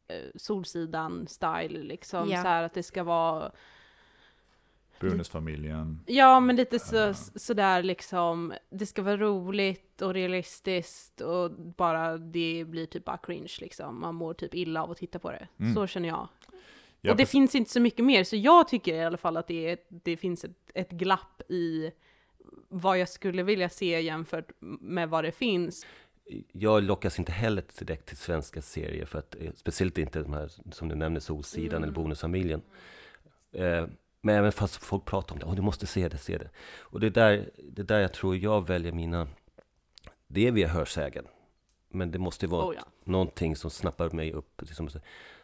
[0.08, 2.42] eh, Solsidan-style liksom, Ja.
[2.42, 3.52] så här att det ska vara
[5.10, 6.00] Bonusfamiljen.
[6.06, 7.14] Ja, men lite så, Ja.
[7.14, 13.52] sådär liksom, det ska vara roligt och realistiskt och bara det blir typ bara cringe
[13.60, 14.00] liksom.
[14.00, 15.48] Man mår typ illa av att titta på det.
[15.60, 15.74] Mm.
[15.74, 16.28] Så känner jag.
[17.00, 17.32] Ja, och det precis.
[17.32, 20.16] finns inte så mycket mer, så jag tycker i alla fall att det, är, det
[20.16, 21.90] finns ett, ett glapp i
[22.68, 24.50] vad jag skulle vilja se jämfört
[24.80, 25.86] med vad det finns.
[26.52, 30.50] Jag lockas inte heller direkt till svenska serier, för att, eh, speciellt inte de här
[30.72, 32.62] som du nämner, Solsidan eller Bonusfamiljen.
[33.52, 33.86] Eh,
[34.24, 36.50] men även fast folk pratar om det, oh, du måste se det, se det.
[36.80, 39.28] Och det är där, det är där jag tror jag väljer mina,
[40.26, 41.24] det är via hörsägen.
[41.88, 42.82] Men det måste vara Oh, ja.
[43.04, 44.62] någonting som snappar mig upp.
[44.62, 44.88] Liksom,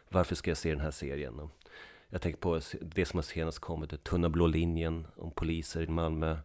[0.09, 1.49] varför ska jag se den här serien?
[2.09, 6.37] Jag tänker på det som har senast kommit, Tunna blå linjen om poliser i Malmö,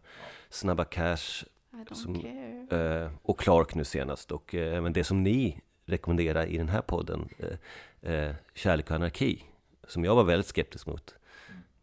[0.49, 1.43] Snabba Cash
[1.73, 2.21] I don't Som-
[2.69, 3.03] care.
[3.03, 4.31] eh, och Clark nu senast.
[4.31, 8.95] Och eh, även det som ni rekommenderar i den här podden, eh, eh, Kärlek och
[8.95, 9.43] anarki,
[9.87, 11.15] som jag var väldigt skeptisk mot.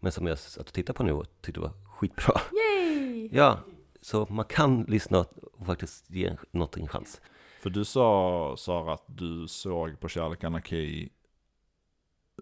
[0.04, 2.40] Men som jag satt och tittade på nu och tyckte var skitbra.
[2.52, 3.28] Yay!
[3.32, 3.58] Ja,
[4.00, 7.20] så man kan lyssna och faktiskt ge något en chans.
[7.62, 11.08] För du sa, Sara, att du såg på Kärlek Anarki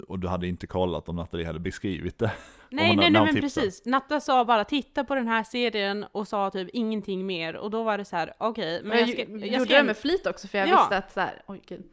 [0.08, 2.32] och du hade inte kollat om Nathalie hade beskrivit det.
[2.70, 3.84] Nej, nej, nej, men precis.
[3.84, 7.82] Natta sa bara titta på den här serien och sa typ ingenting mer och då
[7.82, 9.96] var det så här, okej, men Men jag jag, ska, gjorde jag ska det med
[9.96, 10.76] flit också för jag Ja.
[10.76, 11.84] visste att så här, oj gud,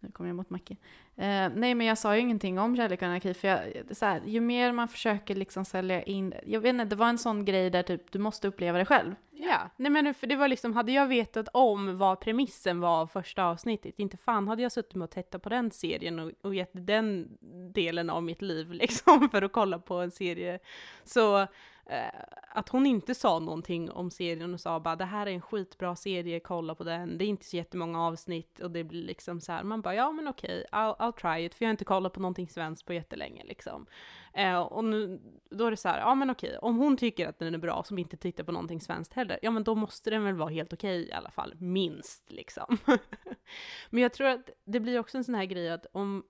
[0.00, 0.76] nu kommer jag mot Macke.
[1.18, 3.60] Eh, nej men jag sa ju ingenting om kärlek och anarki för jag,
[3.96, 7.18] så här, ju mer man försöker liksom sälja in, jag vet inte, det var en
[7.18, 9.14] sån grej där typ du måste uppleva det själv.
[9.30, 13.06] Ja, nej men för det var liksom, hade jag vetat om vad premissen var av
[13.06, 16.54] första avsnittet, inte fan hade jag suttit med och tittat på den serien och, och
[16.54, 17.28] gett den
[17.74, 20.58] delen av mitt liv liksom för att kolla på en serie.
[21.04, 21.46] Så
[21.88, 25.40] Eh, att hon inte sa någonting om serien och sa bara det här är en
[25.40, 29.40] skitbra serie, kolla på den, det är inte så jättemånga avsnitt och det blir liksom
[29.40, 31.84] så här, man bara ja men okej, I'll, I'll try it, för jag har inte
[31.84, 33.86] kollat på någonting svenskt på jättelänge liksom.
[34.32, 37.38] Eh, och nu, då är det så här, ja men okej, om hon tycker att
[37.38, 40.24] den är bra som inte tittar på någonting svenskt heller, ja men då måste den
[40.24, 42.78] väl vara helt okej i alla fall, minst liksom.
[43.90, 46.24] men jag tror att det blir också en sån här grej att om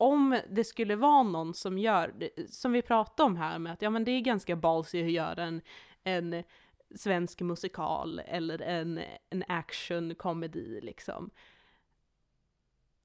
[0.00, 3.90] om det skulle vara någon som gör, som vi pratade om här med att ja
[3.90, 5.60] men det är ganska ballsy att göra en,
[6.02, 6.42] en
[6.94, 9.00] svensk musikal eller en,
[9.30, 11.30] en actionkomedi liksom.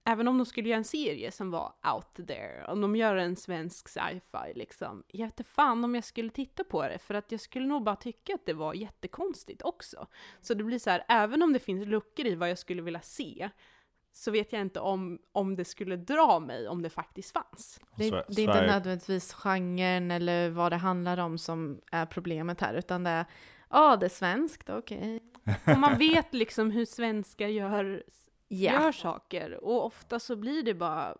[0.03, 3.35] även om de skulle göra en serie som var out there, om de gör en
[3.35, 7.31] svensk sci-fi liksom, jag vet inte fan om jag skulle titta på det, för att
[7.31, 10.07] jag skulle nog bara tycka att det var jättekonstigt också.
[10.41, 13.01] Så det blir så här, även om det finns luckor i vad jag skulle vilja
[13.01, 13.49] se,
[14.17, 17.79] så vet jag inte om, om det skulle dra mig om det faktiskt fanns.
[17.97, 22.73] Det, det är inte nödvändigtvis genren eller vad det handlar om som är problemet här,
[22.73, 23.25] utan det är
[23.69, 25.19] ja, det är svenskt, okej.
[25.65, 28.03] Och man vet liksom hur svenskar gör,
[28.47, 28.71] Ja.
[28.73, 31.15] gör saker, och ofta så blir det bara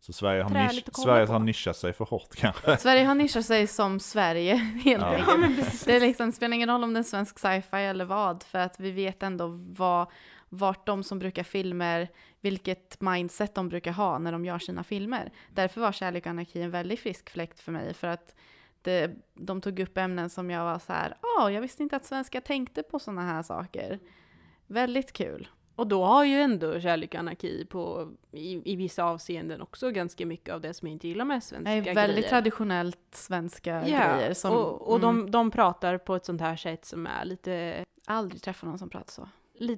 [0.00, 1.32] Så Sverige har, nisch, Sverige på.
[1.32, 2.76] har nischat sig för hårt kanske.
[2.78, 5.06] Sverige har nischat sig som Sverige, helt Ja.
[5.36, 5.84] enkelt.
[5.84, 8.80] Det, är liksom, spelar ingen roll om det är svensk sci-fi eller vad, för att
[8.80, 9.46] vi vet ändå
[9.76, 10.06] vad,
[10.56, 12.08] vart de som brukar filmer,
[12.40, 15.32] vilket mindset de brukar ha när de gör sina filmer.
[15.50, 18.34] Därför var Kärlek och anarki en väldigt frisk fläkt för mig, för att
[18.82, 22.04] det, de tog upp ämnen som jag var så här, ja, jag visste inte att
[22.04, 23.98] svenskar tänkte på sådana här saker.
[24.66, 25.48] Väldigt kul.
[25.76, 30.26] Och då har ju ändå Kärlek och anarki på, i, i vissa avseenden också ganska
[30.26, 32.28] mycket av det som jag inte gillar med svenska är väldigt grejer.
[32.28, 36.56] traditionellt svenska Ja, grejer som och, och mm, de, de pratar på ett sånt här
[36.56, 39.28] sätt som är lite, aldrig träffar någon som pratar så.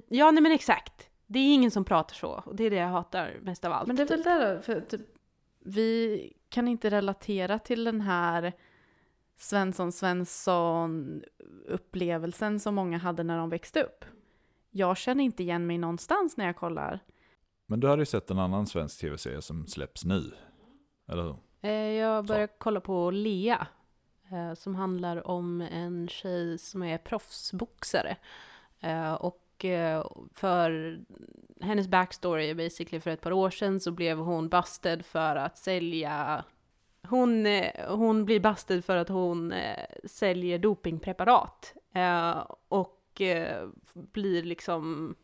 [0.07, 1.09] Ja nej men exakt.
[1.27, 3.87] Det är ingen som pratar så, och det är det jag hatar mest av allt.
[3.87, 5.01] Men det är väl det då, för typ,
[5.59, 8.53] vi kan inte relatera till den här
[9.37, 11.21] Svensson Svensson
[11.67, 14.05] upplevelsen som många hade när de växte upp.
[14.71, 16.99] Jag känner inte igen mig någonstans när jag kollar.
[17.65, 20.31] Men du hade ju sett en annan svensk tv-serie som släpps nu.
[21.07, 21.35] Eller hur?
[21.61, 23.67] Eh, Jag började kolla på Lea,
[24.31, 28.17] eh, som handlar om en tjej som är proffsboxare.
[28.79, 30.99] Eh, Och Eh, för
[31.61, 36.43] hennes backstory basically för ett par år sedan så blev hon busted för att sälja
[37.03, 41.73] hon, eh, hon blir busted för att hon eh, säljer dopingpreparat.
[42.67, 43.21] Och
[43.93, 45.15] blir liksom,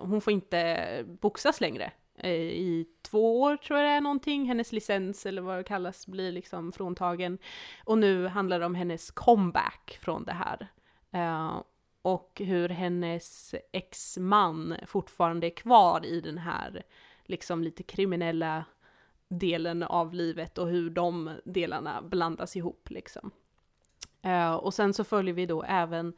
[0.00, 1.92] hon får inte boxas längre
[2.24, 4.46] i två år tror jag det är någonting.
[4.46, 7.38] Hennes licens eller vad det kallas blir liksom fråntagen.
[7.84, 10.68] Och nu handlar det om hennes comeback från det här
[12.04, 16.82] och hur hennes ex-man fortfarande är kvar i den här
[17.24, 18.64] liksom lite kriminella
[19.28, 23.30] delen av livet och hur de delarna blandas ihop liksom.
[24.22, 26.08] Eh, och sen så följer vi då även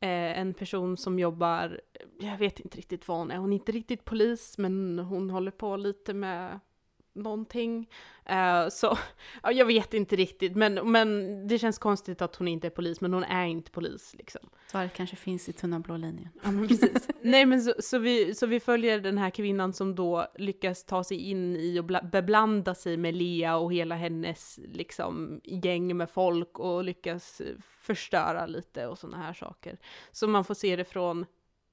[0.00, 1.80] eh, en person som jobbar,
[2.20, 5.50] jag vet inte riktigt vad hon är, hon är inte riktigt polis men hon håller
[5.50, 6.60] på lite med
[7.22, 7.88] någonting.
[8.24, 8.98] Eh, så
[9.42, 13.00] ja, jag vet inte riktigt men, men det känns konstigt att hon inte är polis
[13.00, 14.40] men hon är inte polis liksom.
[14.70, 16.28] Svaret kanske finns i tunna blå linjen.
[16.42, 17.08] Ja, men precis.
[17.22, 21.04] Nej, men så, så, vi, så vi följer den här kvinnan som då lyckas ta
[21.04, 26.10] sig in i och bla, beblanda sig med Lea och hela hennes liksom, gäng med
[26.10, 29.78] folk och lyckas eh, förstöra lite och sådana här saker.
[30.12, 31.26] Så man får se det från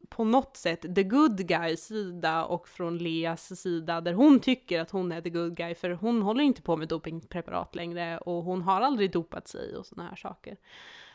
[0.10, 4.92] på något sätt the good guys sida och från Leas sida där hon tycker att
[4.92, 8.62] hon är the good guy för hon håller inte på med dopingpreparat längre och hon
[8.62, 10.58] har aldrig dopat sig och sådana här saker.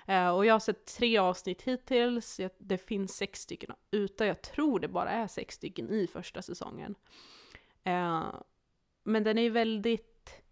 [0.08, 4.42] Uh, och jag har sett tre avsnitt hittills, Jag- det finns sex stycken ute, jag
[4.42, 6.94] tror det bara är sex stycken i första säsongen.
[7.86, 8.34] Uh,
[9.04, 10.42] men den är ju väldigt,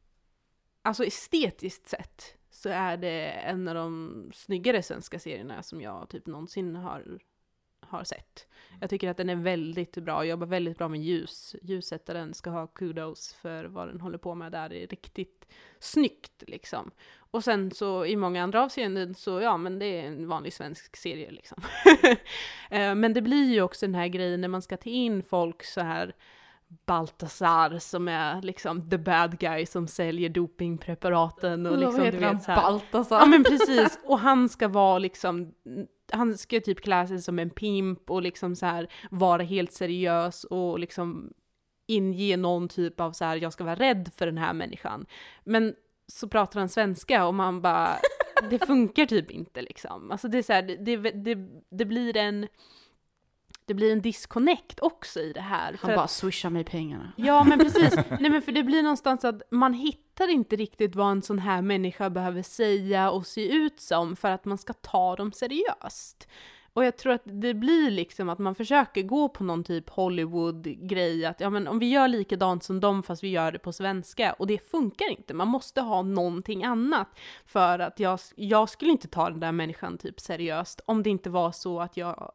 [0.82, 6.26] alltså estetiskt sett så är det en av de snyggare svenska serierna som jag typ
[6.26, 7.18] någonsin har,
[7.88, 8.46] har sett.
[8.80, 11.56] Jag tycker att den är väldigt bra, jobbar väldigt bra med ljus.
[11.62, 15.48] Ljussättaren ska ha kudos för vad den håller på med där, det är riktigt
[15.78, 16.90] snyggt liksom.
[17.30, 20.96] Och sen så i många andra avseenden så, ja men det är en vanlig svensk
[20.96, 21.62] serie liksom.
[22.70, 25.64] Eh, men det blir ju också den här grejen när man ska ta in folk
[25.64, 26.14] så här
[26.86, 32.52] Baltasar som är liksom the bad guy som säljer dopingpreparaten och liksom du vet så
[32.52, 32.62] här.
[32.62, 33.18] Baltasar?
[33.18, 35.52] Ja men precis, och han ska vara liksom,
[36.12, 40.44] han ska typ klä sig som en pimp och liksom så här vara helt seriös
[40.44, 41.32] och liksom
[41.86, 45.06] inge någon typ av så här, jag ska vara rädd för den här människan.
[45.44, 45.74] Men
[46.12, 47.96] så pratar han svenska och man bara,
[48.50, 50.10] det funkar typ inte liksom.
[50.10, 52.48] Alltså det är så här, det, det, det, det blir en,
[53.68, 55.76] det blir en disconnect också i det här.
[55.80, 57.12] Han bara att- swishar mig pengarna.
[57.16, 61.10] Ja men precis, nej men för det blir någonstans att man hittar inte riktigt vad
[61.10, 65.16] en sån här människa behöver säga och se ut som för att man ska ta
[65.16, 66.28] dem seriöst.
[66.72, 71.24] Och jag tror att det blir liksom att man försöker gå på någon typ Hollywood-grej,
[71.24, 74.32] att ja men om vi gör likadant som dem fast vi gör det på svenska,
[74.32, 75.34] och det funkar inte.
[75.34, 77.08] Man måste ha någonting annat.
[77.46, 81.30] För att jag, jag skulle inte ta den där människan typ seriöst om det inte
[81.30, 82.32] var så att jag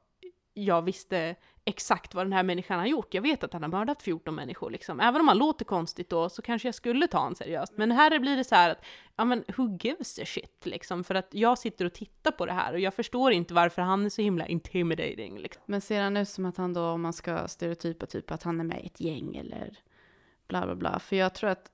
[0.53, 1.35] jag visste
[1.65, 3.13] exakt vad den här människan har gjort.
[3.13, 4.99] Jag vet att han har mördat 14 människor liksom.
[4.99, 7.73] Även om han låter konstigt då så kanske jag skulle ta honom seriöst.
[7.75, 8.85] Men här blir det så här att,
[9.15, 11.03] ja men who gives a shit liksom?
[11.03, 14.05] För att jag sitter och tittar på det här och jag förstår inte varför han
[14.05, 15.63] är så himla intimidating liksom.
[15.65, 18.59] Men ser han ut som att han då, om man ska stereotypa typ att han
[18.59, 19.77] är med i ett gäng eller
[20.47, 20.99] bla bla bla.
[20.99, 21.71] För jag tror att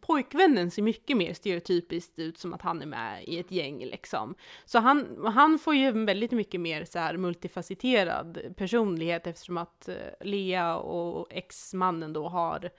[0.00, 4.34] pojkvännen ser mycket mer stereotypiskt ut som att han är med i ett gäng liksom.
[4.64, 9.88] Så han, han får ju en väldigt mycket mer så här multifacetterad personlighet eftersom att
[9.88, 12.70] eh, Lea och ex-mannen då har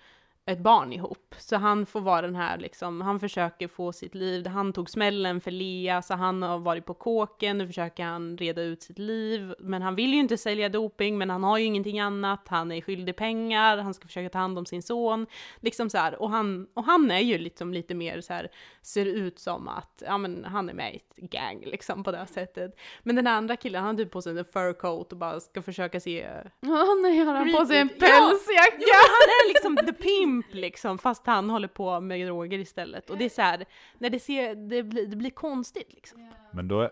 [0.45, 1.35] ett barn ihop.
[1.37, 5.41] Så han får vara den här liksom, han försöker få sitt liv, han tog smällen
[5.41, 9.53] för Lea, så han har varit på kåken, nu försöker han reda ut sitt liv.
[9.59, 12.81] Men han vill ju inte sälja doping, men han har ju ingenting annat, han är
[12.81, 15.27] skyldig pengar, han ska försöka ta hand om sin son.
[15.59, 18.51] Liksom så här, och han, och han är ju liksom lite mer så här,
[18.81, 22.27] ser ut som att, ja men han är med i ett gang liksom på det
[22.27, 22.79] sättet.
[23.03, 25.61] Men den andra killen, han har typ på sig en fur coat och bara ska
[25.61, 26.27] försöka se...
[26.61, 28.77] Åh nej, har han på sig en Ja, pälsjacka?
[28.79, 33.09] Ja, han är liksom the pimp liksom, fast han håller på med droger istället.
[33.09, 33.65] Och det är så här,
[33.97, 36.33] när det ser, det blir, det blir konstigt liksom.
[36.53, 36.91] Men då, är-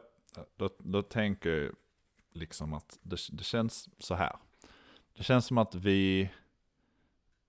[0.55, 1.75] då, då tänker jag
[2.33, 4.35] liksom att det, det känns så här.
[5.17, 6.29] Det känns som att vi,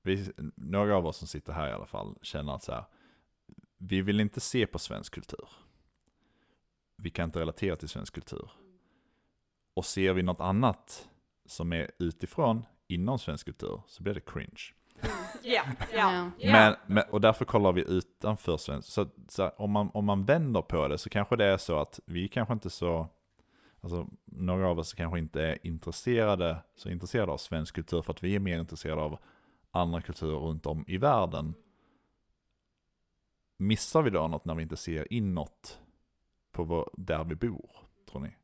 [0.03, 2.85] vi, några av oss som sitter här i alla fall, känner att så här,
[3.79, 5.49] vi vill inte se på svensk kultur.
[6.97, 8.51] Vi kan inte relatera till svensk kultur.
[9.75, 11.09] Och ser vi något annat
[11.47, 14.61] som är utifrån, inom svensk kultur, så blir det cringe.
[16.53, 18.89] Men, men, och därför kollar vi utanför svensk.
[18.89, 22.01] Så, så om, man, om man vänder på det så kanske det är så att
[22.07, 23.09] vi kanske inte så,
[23.81, 28.25] alltså några av oss kanske inte är intresserade, så intresserade av svensk kultur för att
[28.25, 29.19] vi är mer intresserade av
[29.71, 31.55] andra kulturer runt om i världen.
[33.57, 35.79] Missar vi då något när vi inte ser inåt
[36.53, 37.71] på vår, där vi bor,
[38.11, 38.37] tror ni?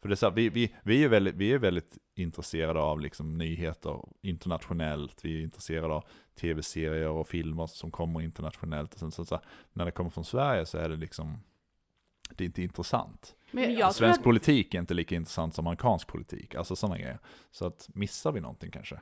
[0.00, 3.00] För det är så här, vi, vi, vi, är väldigt, vi är väldigt intresserade av
[3.00, 6.04] liksom nyheter internationellt, vi är intresserade av
[6.40, 8.94] tv-serier och filmer som kommer internationellt.
[8.94, 11.40] Och sen, så, så, här, när det kommer från Sverige så är det liksom,
[12.30, 13.34] det är inte intressant.
[13.50, 17.18] Men tror Svensk att, politik är inte lika intressant som amerikansk politik, alltså sådana grejer.
[17.50, 19.00] Så att missar vi någonting kanske?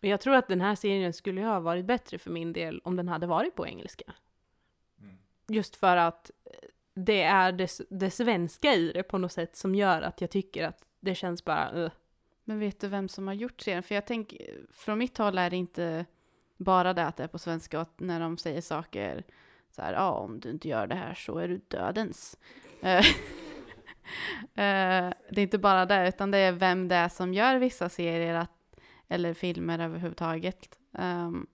[0.00, 2.96] men jag tror att den här serien skulle ha varit bättre för min del om
[2.96, 4.14] den hade varit på engelska.
[5.48, 6.30] Just för att
[7.04, 10.64] det är det, det svenska i det på något sätt som gör att jag tycker
[10.64, 11.90] att det känns bara uh.
[12.44, 13.82] Men vet du vem som har gjort serien?
[13.82, 16.06] För jag tänker, från mitt håll är det inte
[16.56, 19.24] bara det att det är på svenska och att när de säger saker
[19.70, 22.38] så här, ja om du inte gör det här så är du dödens.
[22.82, 22.98] Eh,
[24.54, 27.88] eh, det är inte bara det, utan det är vem det är som gör vissa
[27.88, 30.78] serier att, eller filmer överhuvudtaget.
[30.92, 31.46] Um,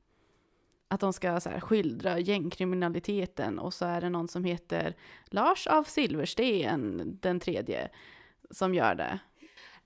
[0.95, 4.95] att de ska så här, skildra gängkriminaliteten och så är det någon som heter
[5.25, 7.89] Lars av Silversten, den tredje,
[8.51, 9.19] som gör det.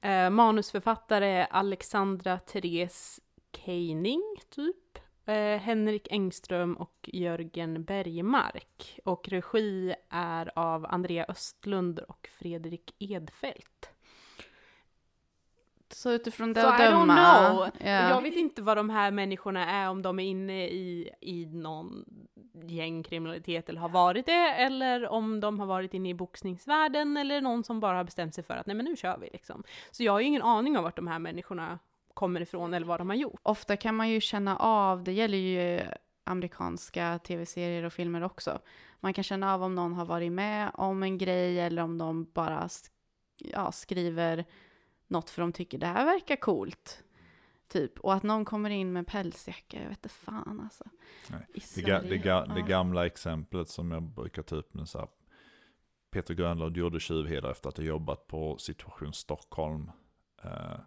[0.09, 3.21] Eh, manusförfattare Alexandra Therese
[3.53, 4.99] Keining, typ.
[5.25, 9.01] Eh, Henrik Engström och Jörgen Bergmark.
[9.05, 13.91] Och regi är av Andrea Östlund och Fredrik Edfeldt.
[15.95, 17.71] Så utifrån det Så att I don't know.
[17.79, 18.09] Ja.
[18.09, 22.05] Jag vet inte vad de här människorna är, om de är inne i, i någon
[22.67, 27.65] gängkriminalitet eller har varit det, eller om de har varit inne i boxningsvärlden, eller någon
[27.65, 29.63] som bara har bestämt sig för att nej men nu kör vi liksom.
[29.91, 31.79] Så jag har ju ingen aning om vart de här människorna
[32.15, 33.41] kommer ifrån eller vad de har gjort.
[33.43, 35.81] Ofta kan man ju känna av, det gäller ju
[36.25, 38.59] amerikanska tv-serier och filmer också.
[39.01, 42.31] Man kan känna av om någon har varit med om en grej eller om de
[42.33, 42.69] bara
[43.39, 44.45] ja, skriver
[45.09, 47.05] något för de tycker det här verkar coolt.
[47.69, 47.99] Typ.
[48.01, 50.85] Och att någon kommer in med pälsjacka, jag vet inte fan alltså.
[51.75, 55.09] Det, ga, det, ga, det gamla exemplet som jag brukar upp med så här,
[56.11, 59.91] Peter Grönlund gjorde tjuvheder efter att ha jobbat på Situation Stockholm.
[60.43, 60.79] Eh,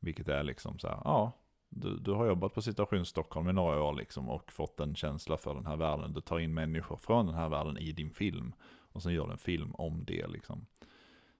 [0.00, 1.32] vilket är liksom så här, ja,
[1.68, 5.36] du, du har jobbat på Situation Stockholm i några år liksom och fått en känsla
[5.36, 6.12] för den här världen.
[6.12, 8.54] Du tar in människor från den här världen i din film
[8.92, 10.66] och sen gör du en film om det liksom.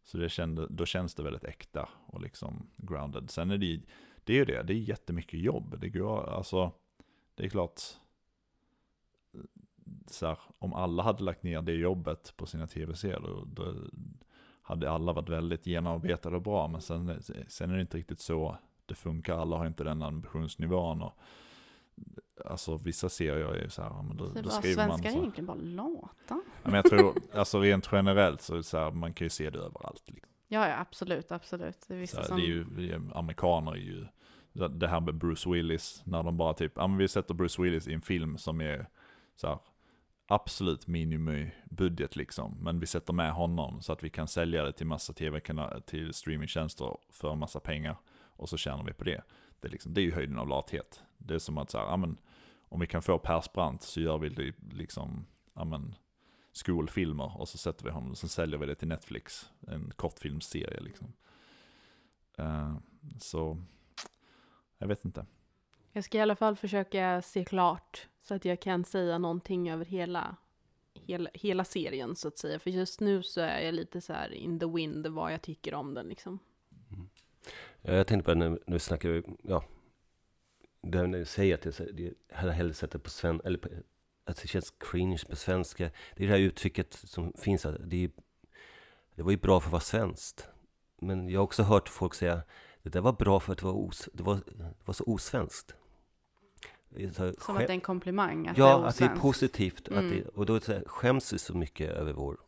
[0.09, 3.31] Så det kände, då känns det väldigt äkta och liksom grounded.
[3.31, 3.81] Sen är det,
[4.25, 5.81] det är ju det, det är jättemycket jobb.
[5.81, 6.73] Det går, alltså,
[7.35, 7.81] det är klart,
[10.07, 13.75] så här, om alla hade lagt ner det jobbet på sina tv-serier, då, då
[14.63, 16.69] hade alla varit väldigt genomarbetade och bra.
[16.69, 19.39] Men sen, sen är det inte riktigt så det funkar.
[19.39, 21.03] Alla har inte den ambitionsnivån.
[21.03, 21.19] Och,
[22.45, 25.13] alltså vissa serier är ju så här, men då, är då skriver man svenskar är
[25.13, 25.19] så.
[25.19, 26.11] egentligen bara lata.
[26.29, 29.29] Ja, men jag tror, alltså rent generellt så, är det så här, man kan ju
[29.31, 30.03] se det överallt.
[30.07, 30.33] Liksom.
[30.49, 31.85] Ja, ja, absolut, absolut.
[31.89, 32.37] Det är Så vissa här, som...
[32.37, 34.07] det är ju, det är, amerikaner är ju,
[34.53, 37.89] det här med Bruce Willis, när de bara typ, ja men vi sätter Bruce Willis
[37.89, 38.87] i en film som är
[39.37, 39.59] så här,
[40.27, 42.57] absolut minimibudget liksom.
[42.61, 46.15] Men vi sätter med honom så att vi kan sälja det till massa tv-kanaler, till
[46.15, 47.97] streamingtjänster för massa pengar.
[48.37, 49.23] Och så tjänar vi på det.
[49.61, 51.03] Det är, liksom, det är ju höjden av lathet.
[51.19, 52.19] Det är som att så här, ja, men,
[52.69, 55.95] om vi kan få Persbrandt så gör vi det liksom, ja men,
[56.53, 59.51] skolfilmer och så sätter vi honom så säljer vi det till Netflix.
[59.67, 61.13] En kortfilmsserie liksom.
[62.39, 62.77] Uh,
[63.21, 63.63] så,
[64.79, 65.27] jag vet inte.
[65.93, 69.85] Jag ska i alla fall försöka se klart så att jag kan säga någonting över
[69.85, 70.37] hela,
[70.95, 72.59] hela, hela serien så att säga.
[72.59, 75.75] För just nu så är jag lite så här in the wind vad jag tycker
[75.75, 76.39] om den liksom.
[76.91, 77.09] Mm.
[77.83, 79.65] Jag tänkte på när, när vi snackar, ja,
[80.91, 83.69] det när du säger att jag hade hellre sett det på svenska, eller på,
[84.25, 85.91] att det känns cringe på svenska.
[86.17, 88.11] Det är det här uttrycket som finns, det, är,
[89.15, 90.49] det var ju bra för att vara svenskt.
[91.01, 92.43] Men jag har också hört folk säga,
[92.83, 95.75] det där var bra för att det var, os, det var, det var så osvenskt.
[97.13, 98.47] Så, Som att det är en komplimang?
[98.47, 99.89] Att ja, det att det är positivt.
[99.89, 100.05] Mm.
[100.05, 102.41] Att det, och då skäms vi så mycket över vår,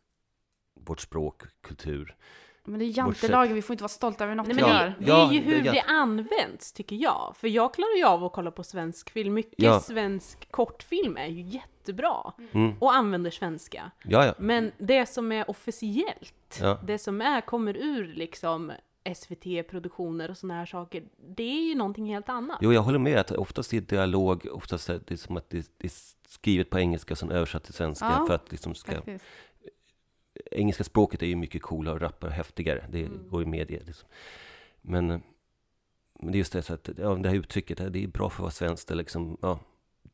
[0.75, 2.15] vårt språk, kultur.
[2.63, 4.95] Men det är jantelagen, vi får inte vara stolta över något Nej, men vi gör.
[4.99, 7.33] Det, det är ju hur det, det används, tycker jag.
[7.37, 9.33] För jag klarar ju av att kolla på svensk film.
[9.33, 9.79] Mycket ja.
[9.79, 12.33] svensk kortfilm är ju jättebra.
[12.51, 12.75] Mm.
[12.79, 13.91] Och använder svenska.
[14.03, 14.33] Ja, ja.
[14.37, 18.71] Men det som är officiellt, det som är, kommer ur liksom
[19.15, 21.03] SVT-produktioner och sådana här saker,
[21.35, 22.57] det är ju någonting helt annat.
[22.61, 23.19] Jo, jag håller med.
[23.19, 25.91] att Oftast är dialog, oftast är det som att det, är
[26.27, 28.91] skrivet på engelska som översatt till svenska ja, för att liksom ska...
[28.91, 29.25] Faktiskt.
[30.51, 32.85] Engelska språket är ju mycket coolare och rappare och häftigare.
[32.91, 33.29] Det mm.
[33.29, 33.81] går i media.
[33.85, 34.09] Liksom.
[34.81, 38.29] Men, men det är just det, så att, ja, det här uttrycket, det är bra
[38.29, 38.87] för att vara svenskt.
[38.87, 39.59] Det, liksom, ja,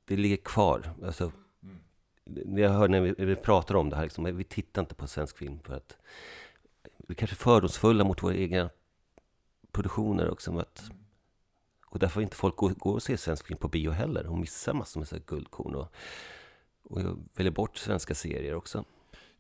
[0.06, 0.94] det ligger kvar.
[1.04, 1.32] Alltså,
[1.64, 2.58] mm.
[2.58, 5.08] Jag hör när vi, när vi pratar om det här, liksom, vi tittar inte på
[5.08, 5.98] svensk film för att
[6.98, 8.70] vi kanske är fördomsfulla mot våra egna
[9.72, 10.58] produktioner också.
[10.58, 10.92] Att,
[11.86, 14.74] och därför inte folk går, går och ser svensk film på bio heller och missar
[14.74, 15.76] massor med så guldkorn.
[15.76, 15.94] Och,
[16.84, 18.86] och jag väljer bort svenska serier också.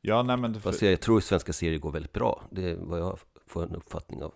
[0.01, 2.43] Ja, nej, men Fast jag tror att svenska serier går väldigt bra.
[2.49, 4.33] Det är vad jag får en uppfattning av.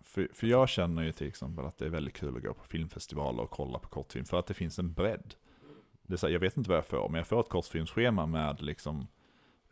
[0.00, 2.64] För, för jag känner ju till exempel att det är väldigt kul att gå på
[2.64, 4.24] filmfestivaler och kolla på kortfilm.
[4.24, 5.34] För att det finns en bredd.
[6.02, 8.62] Det är så, jag vet inte vad jag får, men jag får ett kortfilmsschema med
[8.62, 9.06] liksom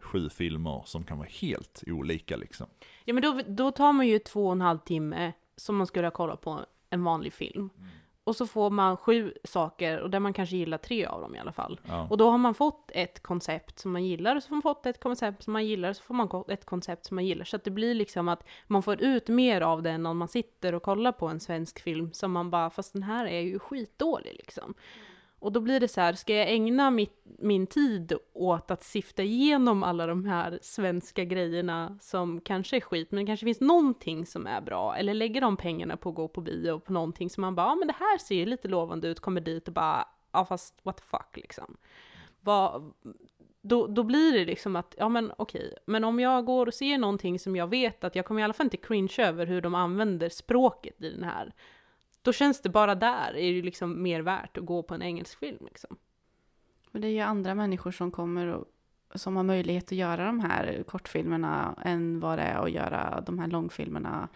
[0.01, 2.67] sju filmer som kan vara helt olika liksom.
[3.05, 6.11] Ja men då, då tar man ju två och en halv timme som man skulle
[6.11, 6.61] kolla på
[6.91, 7.71] en vanlig film.
[7.77, 7.89] Mm.
[8.29, 11.39] Och så får man sju saker, och där man kanske gillar tre av dem i
[11.39, 11.81] alla fall.
[11.89, 12.07] Ja.
[12.11, 14.87] Och då har man fått ett koncept som man gillar, och så får man fått
[14.87, 17.45] ett koncept som man gillar, och så får man ett koncept som man gillar.
[17.45, 20.29] Så att det blir liksom att man får ut mer av det än om man
[20.29, 23.59] sitter och kollar på en svensk film som man bara, fast den här är ju
[23.59, 24.65] skitdålig liksom.
[24.65, 25.08] Mm.
[25.41, 29.23] Och då blir det så här, ska jag ägna mitt, min tid åt att sifta
[29.23, 34.27] igenom alla de här svenska grejerna som kanske är skit, men det kanske finns någonting
[34.27, 37.41] som är bra, eller lägga de pengarna på att gå på bio på någonting som
[37.41, 40.09] man bara, ja men det här ser ju lite lovande ut, kommer dit och bara,
[40.33, 41.77] ja fast what the fuck liksom.
[42.41, 42.93] Vad,
[43.63, 46.99] då, då blir det liksom att, ja men okej, men om jag går och ser
[46.99, 49.75] någonting som jag vet att jag kommer i alla fall inte cringe över hur de
[49.75, 51.53] använder språket i den här
[52.29, 55.39] då känns det bara där, är det liksom mer värt att gå på en engelsk
[55.39, 55.97] film liksom.
[56.91, 58.65] Men det är ju andra människor som kommer och
[59.15, 63.39] som har möjlighet att göra de här kortfilmerna än vad det är att göra de
[63.39, 64.29] här långfilmerna.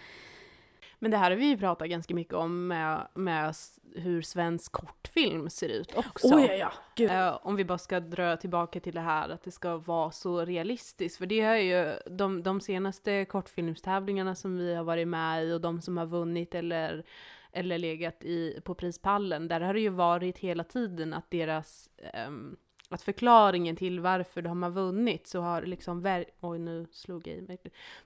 [0.98, 3.54] Men det här har vi ju pratat ganska mycket om med, med
[3.94, 6.34] hur svensk kortfilm ser ut också.
[6.34, 7.30] Oh, ja, ja.
[7.30, 10.44] Uh, om vi bara ska dra tillbaka till det här att det ska vara så
[10.44, 11.18] realistiskt.
[11.18, 15.60] För det är ju de, de senaste kortfilmstävlingarna som vi har varit med i och
[15.60, 17.04] de som har vunnit eller
[17.52, 21.88] eller legat i, på prispallen, där har det ju varit hela tiden att deras
[22.28, 22.56] um,
[22.92, 27.40] att förklaringen till varför de har vunnit så har liksom, oj nu slog jag i
[27.40, 27.58] mig.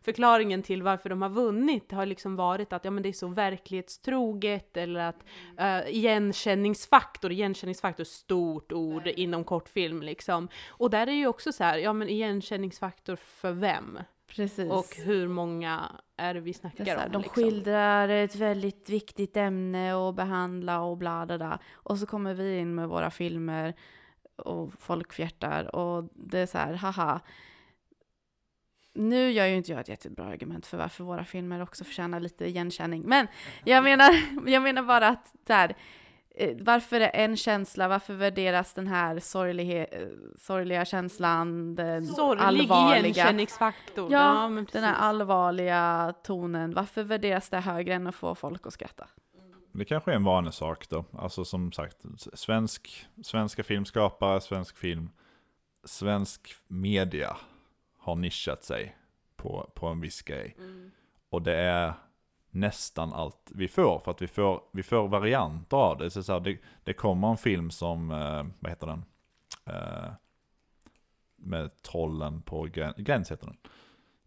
[0.02, 3.28] Förklaringen till varför de har vunnit har liksom varit att ja men det är så
[3.28, 5.24] verklighetstroget eller att
[5.60, 10.48] uh, igenkänningsfaktor, igenkänningsfaktor, stort ord inom kortfilm liksom.
[10.68, 13.98] Och där är ju också så här, ja men igenkänningsfaktor för vem?
[14.36, 14.72] Precis.
[14.72, 17.12] Och hur många är det vi snackar det här, om?
[17.12, 17.42] De liksom?
[17.42, 21.58] skildrar ett väldigt viktigt ämne och behandla och bla, bla, bla.
[21.72, 23.74] Och så kommer vi in med våra filmer
[24.36, 27.20] och folk fjärtar och det är så här, haha.
[28.94, 32.46] Nu gör ju inte jag ett jättebra argument för varför våra filmer också förtjänar lite
[32.46, 33.26] igenkänning, men
[33.64, 34.10] jag menar,
[34.46, 35.74] jag menar bara att där, Eh,
[36.60, 39.86] varför är en känsla, varför värderas den här sorgliga,
[40.38, 42.98] sorgliga känslan, den Sorglig allvarliga...
[42.98, 44.12] igenkänningsfaktor.
[44.12, 48.72] Ja, ja den här allvarliga tonen, varför värderas det högre än att få folk att
[48.72, 49.08] skratta?
[49.72, 51.04] Det kanske är en vanesak då.
[51.12, 51.96] Alltså som sagt,
[52.34, 55.10] svensk, svenska filmskapare, svensk film,
[55.84, 57.36] svensk media
[57.98, 58.96] har nischat sig
[59.36, 60.56] på, på en viss grej.
[60.58, 60.90] Mm.
[61.30, 61.92] Och det är
[62.56, 63.98] nästan allt vi får.
[63.98, 66.10] För att vi får, vi får varianter av det.
[66.10, 69.04] Så, så här, det, det kommer en film som, eh, vad heter den?
[69.64, 70.12] Eh,
[71.36, 73.56] med trollen på gräns, Gräns heter den.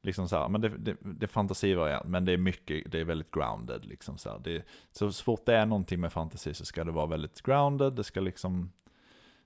[0.01, 3.05] Liksom så här, men det, det, det är fantasivariant, men det är mycket, det är
[3.05, 4.39] väldigt grounded liksom så här.
[4.39, 8.03] Det, så fort det är någonting med fantasi så ska det vara väldigt grounded, det
[8.03, 8.71] ska liksom,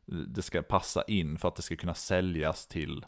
[0.05, 3.05] det ska passa in för att det ska kunna säljas till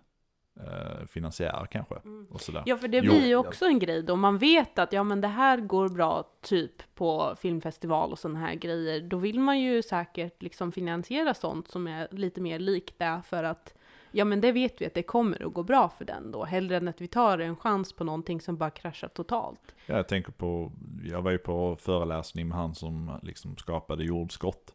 [0.60, 1.96] eh, finansiärer kanske.
[2.30, 2.64] Och sådär.
[2.66, 3.04] Ja, för det Jo.
[3.04, 4.16] blir ju också en grej då.
[4.16, 8.56] Man vet att ja, men det här går bra typ på filmfestival och sådana här
[8.56, 9.02] grejer.
[9.02, 13.44] Då vill man ju säkert liksom finansiera sånt som är lite mer likt det för
[13.44, 13.74] att
[14.12, 16.44] ja, men det vet vi att det kommer att gå bra för den då.
[16.46, 19.76] Hellre än att vi tar en chans på någonting som bara kraschar totalt.
[19.86, 20.72] Ja, jag tänker på,
[21.04, 24.75] jag var ju på föreläsning med han som liksom skapade jordskott.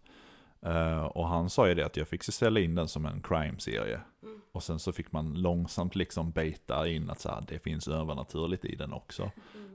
[0.62, 4.00] Eh, och han sa ju det att jag fick ställa in den som en crime-serie.
[4.52, 8.64] Och sen så fick man långsamt liksom beta in att så här, det finns övernaturligt
[8.64, 9.30] i den också.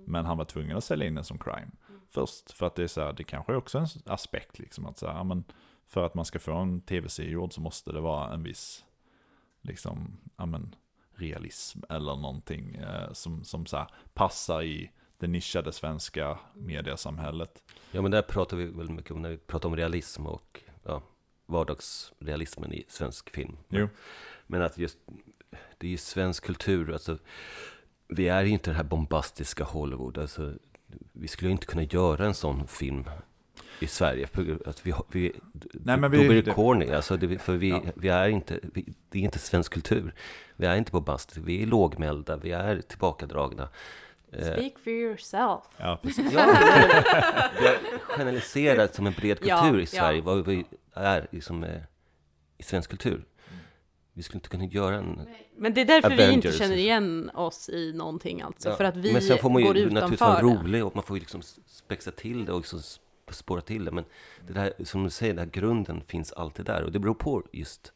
[0.05, 1.71] Men han var tvungen att ställa in den som crime
[2.09, 2.51] först.
[2.51, 5.07] För att det är så här, det kanske är också en aspekt liksom att så
[5.07, 5.43] här, men
[5.87, 8.85] för att man ska få en tv-serie gjord så måste det vara en viss
[9.61, 10.75] liksom, ja men
[11.15, 17.63] realism eller någonting eh, som, som så här, passar i det nischade svenska mediasamhället.
[17.91, 21.01] Ja men där pratar vi väldigt mycket om när vi pratar om realism och ja,
[21.45, 23.57] vardagsrealismen i svensk film.
[23.69, 23.87] Jo.
[24.47, 24.97] Men att just,
[25.77, 27.17] det är ju svensk kultur, alltså
[28.07, 30.53] vi är ju inte det här bombastiska Hollywood, alltså
[31.13, 33.09] vi skulle ju inte kunna göra en sån film
[33.79, 34.27] i Sverige.
[34.65, 35.31] Att vi, vi,
[35.73, 37.81] Nej, men då vi- blir det det- corny, alltså det, för vi, Ja.
[37.95, 40.13] vi är inte, vi, det är inte svensk kultur.
[40.55, 43.69] Vi är inte bombastiska, vi är lågmälda, vi är tillbakadragna.
[44.31, 45.63] Eh, Speak for yourself.
[45.77, 46.31] Ja, precis.
[46.33, 46.45] Ja,
[47.59, 47.77] vi har
[48.17, 50.23] generaliserat som en bred kultur Ja, i Sverige, ja.
[50.23, 51.81] vad vi är liksom, eh,
[52.57, 53.25] i svensk kultur.
[54.13, 55.19] Vi skulle inte kunna göra en...
[55.57, 56.57] Men det är därför vi inte Avengers.
[56.57, 58.69] känner igen oss i någonting alltså.
[58.69, 60.63] Ja, För att vi men sen får man ju går naturligtvis vara utanför det.
[60.63, 62.79] rolig och man får ju liksom spexa till det och liksom
[63.31, 63.91] spåra till det.
[63.91, 64.03] Men
[64.47, 67.43] det där, som du säger, den här grunden finns alltid där och det beror på
[67.51, 67.93] just.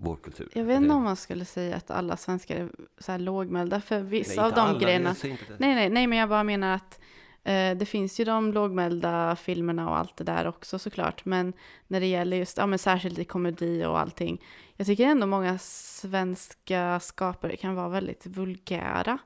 [0.00, 0.48] Vår kultur.
[0.52, 4.00] Jag vet inte om man skulle säga att alla svenskar är så här lågmälda, för
[4.00, 5.14] vissa Nej, av de alla, grejerna...
[5.58, 7.00] Nej, nej, nej, men jag bara menar att
[7.44, 11.24] eh, det finns ju de lågmälda filmerna och allt det där också såklart.
[11.24, 11.52] Men
[11.86, 14.42] när det gäller just, ja men särskilt i komedi och allting.
[14.76, 19.18] Jag tycker ändå många svenska skapare kan vara väldigt vulgära.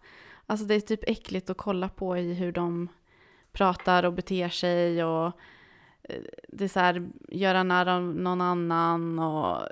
[0.46, 2.88] Alltså det är typ äckligt att kolla på i hur de
[3.52, 5.26] pratar och beter sig och
[6.02, 9.68] eh, det är så här, göra narr av någon annan och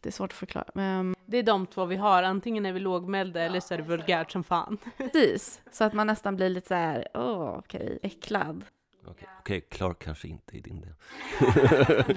[0.00, 0.66] det är svårt att förklara.
[0.74, 3.84] Men, Det är de två vi har, antingen är vi lågmälda eller så är det
[3.84, 4.78] vulgärt som fan.
[4.96, 8.64] precis, så att man nästan blir lite så här, åh okej, äcklad.
[9.06, 10.94] Okej, okej, Clark kanske inte i din del.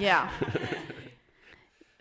[0.00, 0.22] Ja.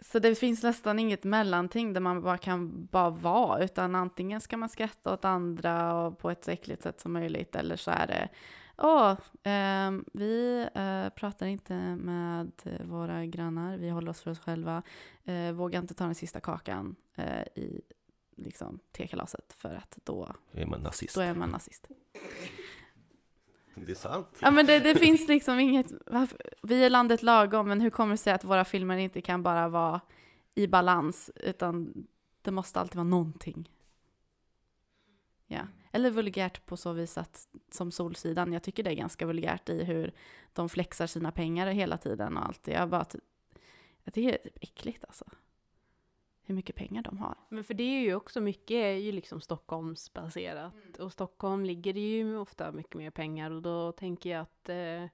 [0.01, 4.57] Så det finns nästan inget mellanting där man bara kan bara vara, utan antingen ska
[4.57, 8.07] man skratta åt andra och på ett så äckligt sätt som möjligt, eller så är
[8.07, 8.29] det
[8.77, 14.39] Åh, ehm, vi eh, pratar inte med eh, våra grannar, vi håller oss för oss
[14.39, 14.83] själva.
[15.23, 17.81] Eh, vågar inte ta den sista kakan eh, i
[18.35, 21.15] liksom, tekalaset för att då, Är man nazist?
[21.15, 21.87] då är man nazist.
[23.75, 24.27] Det är sant.
[24.41, 28.11] Ja men det, det finns liksom inget, varför- vi är landet lagom, men hur kommer
[28.13, 30.01] det sig att våra filmer inte kan bara vara
[30.55, 31.93] i balans, utan
[32.41, 33.69] det måste alltid vara någonting.
[35.47, 39.69] Ja, eller vulgärt på så vis att, som Solsidan, jag tycker det är ganska vulgärt
[39.69, 40.13] i hur
[40.53, 42.67] de flexar sina pengar hela tiden och allt.
[42.67, 43.05] Jag bara,
[44.03, 45.25] jag tycker det är typ äckligt alltså.
[46.43, 47.35] Hur mycket pengar de har.
[47.49, 50.73] Men för det är ju också mycket är ju liksom Stockholmsbaserat.
[50.99, 55.09] Och Stockholm ligger det ju ofta mycket mer pengar och då tänker jag att eh,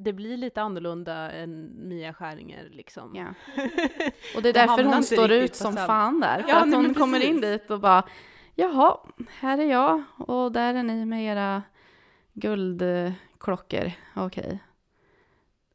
[0.00, 3.14] det blir lite annorlunda än Mia Skäringer liksom.
[3.16, 3.26] Ja.
[4.36, 6.42] Och det är därför hon står ut som fan där.
[6.42, 8.08] För Ja, att hon kommer in dit och bara,
[8.58, 8.98] jaha,
[9.28, 11.62] här är jag och där är ni med era
[12.32, 13.92] guldklockor.
[14.16, 14.58] Okej.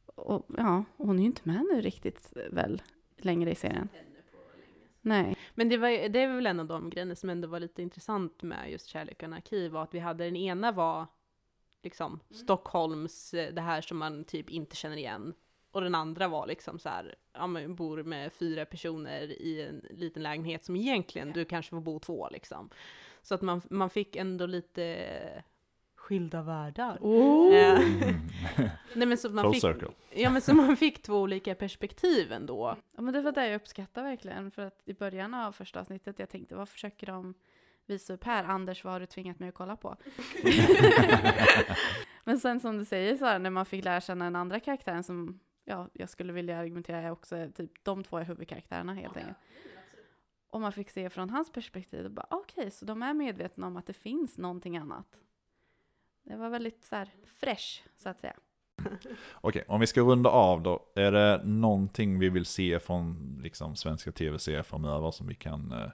[0.06, 2.82] Och ja, hon är ju inte med nu riktigt väl
[3.16, 3.88] längre i serien.
[5.00, 5.36] Nej.
[5.54, 8.42] Men det, var, det är väl en av de grejerna som ändå var lite intressant
[8.42, 11.06] med just Kärlek och anarki var att vi hade den ena var
[11.82, 15.34] liksom Stockholms, eh, det här som man typ inte känner igen.
[15.74, 19.82] Och den andra var liksom så här, ja men bor med fyra personer i en
[19.90, 22.70] liten lägenhet som egentligen du kanske får bo två liksom.
[23.22, 25.06] Så att man, man fick ändå lite
[25.96, 26.98] skilda världar.
[27.52, 27.78] Eh,
[28.94, 29.88] Nej men så man Full fick, circle.
[30.10, 32.76] ja men så man fick två olika perspektiv ändå.
[32.96, 34.50] Ja, men det var det jag uppskattar verkligen.
[34.50, 37.34] För att i början av första avsnittet, jag tänkte vad försöker de
[37.86, 38.44] visa upp här?
[38.44, 39.96] Anders, vad har du tvingat mig att kolla på?
[42.24, 45.04] men sen som du säger så här, när man fick lära känna den andra karaktären
[45.04, 49.36] som ja, jag skulle vilja argumentera är också typ de två är huvudkaraktärerna helt enkelt.
[50.50, 53.76] Och man fick se från hans perspektiv, och bara okej, så de är medvetna om
[53.76, 55.20] att det finns någonting annat.
[56.22, 58.36] Det var väldigt så här fresh, så att säga.
[59.34, 60.86] Okej, om vi ska runda av då.
[60.94, 65.90] Är det någonting vi vill se från liksom, svenska tv-serier framöver som vi kan, eh,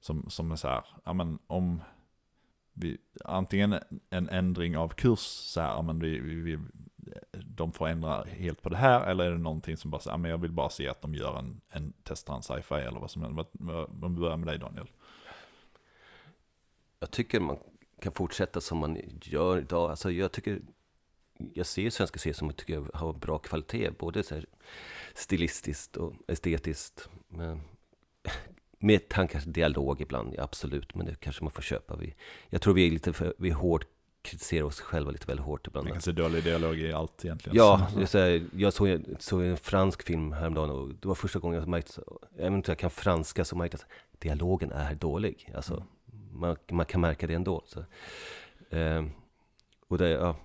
[0.00, 1.80] som, som är så här, ja men om
[2.72, 3.74] vi, antingen
[4.10, 6.58] en ändring av kurs så här, ja men vi, vi, vi,
[7.44, 10.18] de får ändra helt på det här, eller är det någonting som bara säger, ah,
[10.18, 13.10] men jag vill bara se att de gör en, en testar en sci-fi eller vad
[13.10, 13.50] som helst.
[13.52, 14.86] Vad- Om vi börjar med dig Daniel.
[17.00, 17.58] Jag tycker man
[18.00, 19.90] kan fortsätta som man gör idag.
[19.90, 20.60] Alltså jag tycker,
[21.54, 24.46] jag ser svenska serier som jag tycker har bra kvalitet, både så här
[25.14, 27.08] stilistiskt och estetiskt.
[27.28, 27.60] Men,
[28.78, 31.96] med tankar dialog ibland, ja, absolut, men det kanske man får köpa.
[31.96, 32.14] Vi,
[32.48, 33.86] jag tror vi är lite för, vi är hårt,
[34.26, 35.86] kritiserar oss själva lite väl hårt ibland.
[35.86, 37.56] Man kan se dålig dialog i allt egentligen.
[37.56, 41.38] Ja, är så här, jag såg, såg en fransk film häromdagen och det var första
[41.38, 42.02] gången jag märkte,
[42.38, 45.52] även om jag kan franska, så märkte jag att dialogen är dålig.
[45.56, 45.84] Alltså,
[46.32, 47.62] man, man kan märka det ändå.
[47.66, 47.84] Så.
[48.70, 49.10] Ehm,
[49.88, 50.36] och det, ja.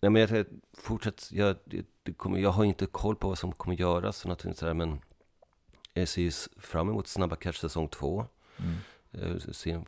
[0.00, 0.46] Nej, men jag säger,
[0.78, 1.56] fortsätt, jag,
[2.02, 5.00] det, kommer, jag har inte koll på vad som kommer göras och någonting sådär, men
[5.94, 8.26] jag ser fram emot Snabba Cash säsong två.
[8.56, 8.76] Mm.
[9.12, 9.80] Eh, se,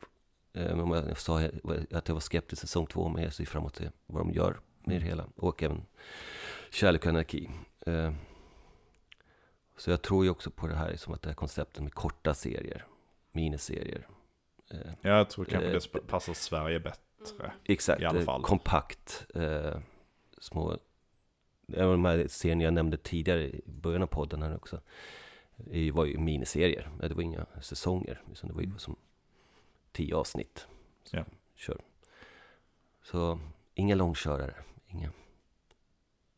[0.55, 1.39] om jag sa
[1.91, 4.31] att jag var skeptisk till säsong två, men jag ser fram emot det, vad de
[4.31, 5.25] gör med det hela.
[5.35, 5.85] Och även
[6.71, 7.49] Kärlek och anarki.
[7.85, 8.13] Eh,
[9.77, 12.33] Så jag tror ju också på det här, som att det här konceptet med korta
[12.33, 12.85] serier,
[13.31, 14.07] miniserier.
[14.71, 17.51] Eh, Jag tror kanske Eh, det passar Sverige bättre.
[17.63, 18.41] Exakt, I alla eh, fall.
[18.41, 19.25] kompakt.
[19.35, 19.77] Eh,
[20.37, 20.77] små,
[21.73, 24.81] även de här serierna jag nämnde tidigare i början av podden här också.
[25.55, 28.21] Det var ju miniserier, Eh, det var inga säsonger.
[28.31, 28.79] Utan det var ju Mm.
[28.79, 28.95] som
[29.95, 30.67] tio avsnitt.
[31.03, 31.25] Så, Ja.
[31.55, 31.81] Kör.
[33.03, 33.39] Så
[33.73, 34.55] inga långkörare.
[34.87, 35.11] Inga.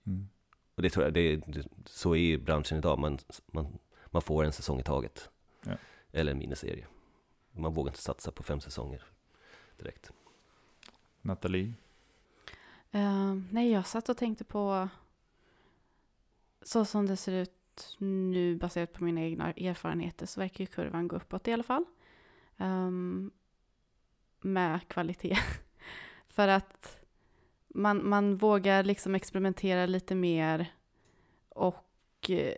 [0.06, 0.30] Mm.
[0.76, 3.00] Och det tror jag, det, det, så är ju branschen idag.
[3.00, 5.30] Man, man, man får en säsong i taget.
[5.64, 5.78] Ja.
[6.12, 6.88] Eller en miniserie.
[7.52, 9.04] Man vågar inte satsa på fem säsonger
[9.78, 10.12] direkt.
[11.22, 11.74] Nathalie?
[12.92, 14.90] Eh, nej, jag satt och tänkte på
[16.62, 21.08] så som det ser ut nu baserat på mina egna erfarenheter så verkar ju kurvan
[21.08, 21.86] gå uppåt i alla fall.
[22.58, 23.32] Ehm,
[24.42, 25.38] med kvalitet.
[26.28, 27.00] För att
[27.68, 30.74] man, man vågar liksom experimentera lite mer
[31.50, 32.54] och eh,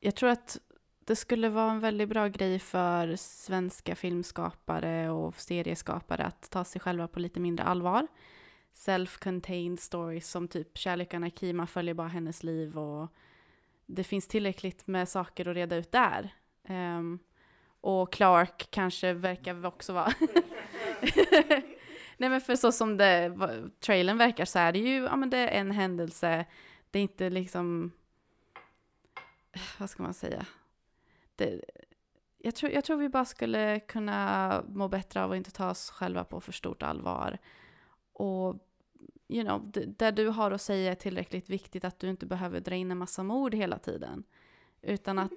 [0.00, 0.58] jag tror att
[1.04, 6.80] det skulle vara en väldigt bra grej för svenska filmskapare och serieskapare att ta sig
[6.80, 8.06] själva på lite mindre allvar
[8.78, 13.08] self-contained stories som typ Kärlek och anarki, man följer bara hennes liv och
[13.86, 16.34] det finns tillräckligt med saker att reda ut där.
[16.68, 17.18] Um,
[17.80, 20.12] och Clark kanske verkar också vara...
[22.16, 23.32] Nej men för så som det,
[23.80, 26.46] trailern verkar så är det ju, ja men det är en händelse,
[26.90, 27.92] det är inte liksom,
[29.78, 30.46] vad ska man säga?
[31.36, 31.60] Det,
[32.38, 35.90] jag, tror, jag tror vi bara skulle kunna må bättre av att inte ta oss
[35.90, 37.38] själva på för stort allvar.
[38.12, 38.56] Och
[39.28, 42.60] you know, det där du har att säga är tillräckligt viktigt att du inte behöver
[42.60, 44.24] dra in en massa mord hela tiden.
[44.82, 45.32] Utan att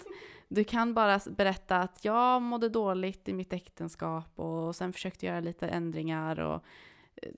[0.48, 5.40] du kan bara berätta att jag mådde dåligt i mitt äktenskap och sen försökte göra
[5.40, 6.40] lite ändringar.
[6.40, 6.64] Och,
[7.16, 7.32] eh,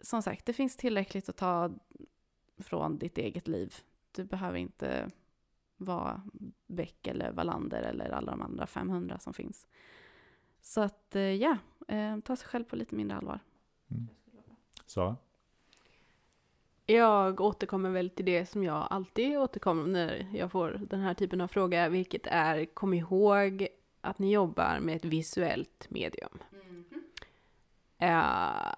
[0.00, 1.70] som sagt, det finns tillräckligt att ta
[2.58, 3.74] från ditt eget liv.
[4.12, 5.10] Du behöver inte
[5.76, 6.22] vara
[6.66, 9.68] Beck eller Wallander eller alla de andra 500 som finns.
[10.60, 11.58] Så att eh, ja,
[11.88, 13.40] eh, ta sig själv på lite mindre allvar.
[13.90, 14.08] Mm.
[14.86, 15.16] Sara?
[16.86, 21.40] Jag återkommer väl till det som jag alltid återkommer när jag får den här typen
[21.40, 23.68] av fråga, vilket är kom ihåg
[24.00, 26.38] att ni jobbar med ett visuellt medium.
[27.98, 28.74] Eh,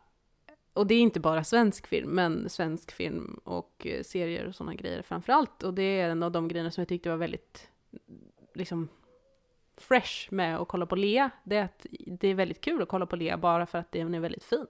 [0.72, 4.74] och det är inte bara svensk film, men svensk film och eh, serier och sådana
[4.74, 5.62] grejer framför allt.
[5.62, 7.68] Och det är en av de grejerna som jag tyckte var väldigt
[8.54, 8.88] liksom
[9.76, 11.30] fresh med att kolla på Lea.
[11.44, 14.14] Det är att det är väldigt kul att kolla på Lea bara för att den
[14.14, 14.66] är väldigt fin.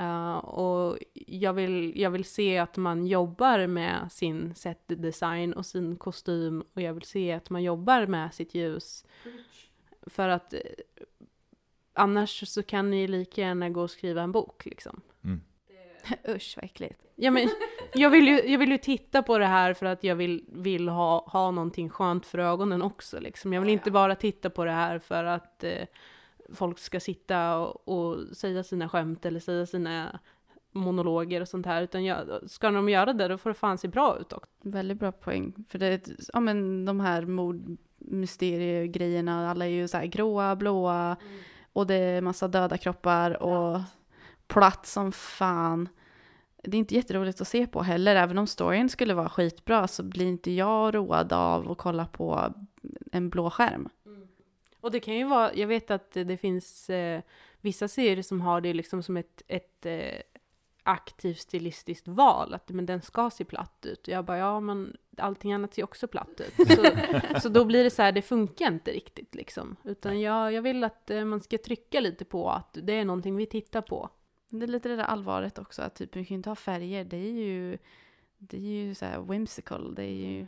[0.00, 5.66] Eh, och jag vill, jag vill se att man jobbar med sin set design och
[5.66, 9.04] sin kostym och jag vill se att man jobbar med sitt ljus.
[10.06, 10.60] För att eh,
[11.92, 15.00] annars så kan ni lika gärna gå och skriva en bok liksom.
[15.24, 15.40] Mm.
[16.36, 17.00] Usch vad äckligt.
[17.16, 17.48] Ja, men,
[17.94, 20.88] jag, vill ju, jag vill ju titta på det här för att jag vill, vill
[20.88, 23.20] ha, ha någonting skönt för ögonen också.
[23.20, 23.52] Liksom.
[23.52, 25.86] Jag vill inte bara titta på det här för att eh,
[26.54, 30.20] folk ska sitta och, och säga sina skämt eller säga sina
[30.72, 31.82] monologer och sånt här.
[31.82, 34.50] Utan jag, ska de göra det, då får det fan se bra ut också.
[34.62, 35.54] Väldigt bra poäng.
[35.68, 36.00] För det, är
[36.32, 41.16] ja men de här mordmysteriegrejerna, alla är ju så här gråa, blåa
[41.72, 43.80] och det är massa döda kroppar och
[44.46, 45.88] platt som fan.
[46.64, 50.02] Det är inte jätteroligt att se på heller, även om storyn skulle vara skitbra så
[50.02, 52.54] blir inte jag road av att kolla på
[53.12, 53.88] en blå skärm.
[54.80, 57.22] Och det kan ju vara, jag vet att det finns eh,
[57.60, 60.20] vissa serier som har det liksom som ett, ett eh,
[60.82, 64.08] aktivt stilistiskt val, att men den ska se platt ut.
[64.08, 66.68] Och jag bara, ja men allting annat ser också platt ut.
[66.68, 66.86] Så,
[67.40, 69.76] så då blir det så här, det funkar inte riktigt liksom.
[69.84, 73.36] Utan jag, jag vill att eh, man ska trycka lite på att det är någonting
[73.36, 74.10] vi tittar på.
[74.48, 77.04] Det är lite det där allvaret också, att typ, vi kan ju inte ha färger.
[77.04, 77.78] Det är ju,
[78.38, 79.94] det är ju så här whimsical.
[79.94, 80.46] Det är ju,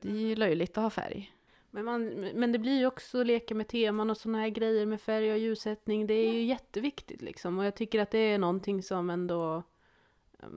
[0.00, 1.35] det är ju löjligt att ha färg.
[1.76, 5.00] Men, man, men det blir ju också leka med teman och sådana här grejer med
[5.00, 6.06] färg och ljussättning.
[6.06, 7.58] Det är ju jätteviktigt liksom.
[7.58, 9.62] Och jag tycker att det är någonting som ändå...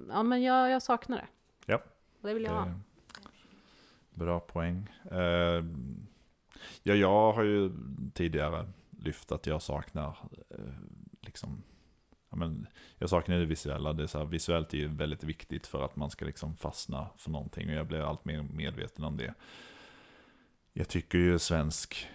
[0.10, 1.28] Ja, men jag, jag saknar det.
[1.66, 1.82] Ja.
[2.22, 2.66] Och det vill jag ha.
[2.66, 2.80] Det-
[4.10, 4.88] Bra poäng.
[5.12, 5.64] Eh,
[6.84, 7.72] ja, jag har ju
[8.14, 8.68] tidigare
[9.00, 10.18] lyft att jag saknar
[10.50, 10.74] eh,
[11.22, 11.64] liksom
[12.30, 12.68] Ja, men
[12.98, 13.94] jag saknar det visuella.
[13.94, 17.08] Det är så här, visuellt är ju väldigt viktigt för att man ska liksom fastna
[17.18, 17.70] för någonting.
[17.70, 19.34] Och jag blir allt mer medveten om det.
[20.80, 22.08] Jag tycker ju svensk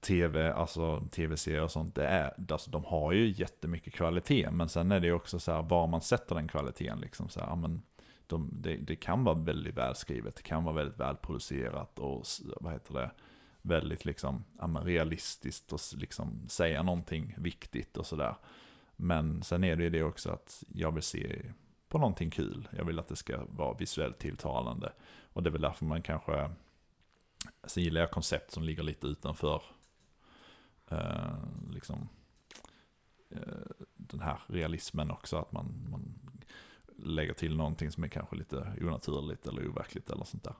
[0.00, 4.50] tv, alltså tv-serier och sånt, det är, alltså, de har ju jättemycket kvalitet.
[4.50, 7.00] Men sen är det ju också så här var man sätter den kvaliteten.
[7.00, 7.82] Liksom, så här, ja, men,
[8.26, 12.24] de, det, det kan vara väldigt välskrivet, det kan vara väldigt välproducerat och
[12.60, 13.10] vad heter det,
[13.62, 18.34] väldigt liksom, ja, men realistiskt och liksom säga någonting viktigt och sådär.
[18.96, 21.42] Men sen är det ju det också att jag vill se
[21.88, 22.68] på någonting kul.
[22.76, 24.92] Jag vill att det ska vara visuellt tilltalande.
[25.32, 26.50] Och det är väl därför man kanske,
[27.64, 29.62] sen gillar jag koncept som ligger lite utanför
[30.90, 31.34] eh,
[31.70, 32.08] liksom,
[33.30, 35.36] eh, den här realismen också.
[35.36, 36.14] Att man, man
[36.96, 40.54] lägger till någonting som är kanske lite onaturligt eller overkligt eller sånt där.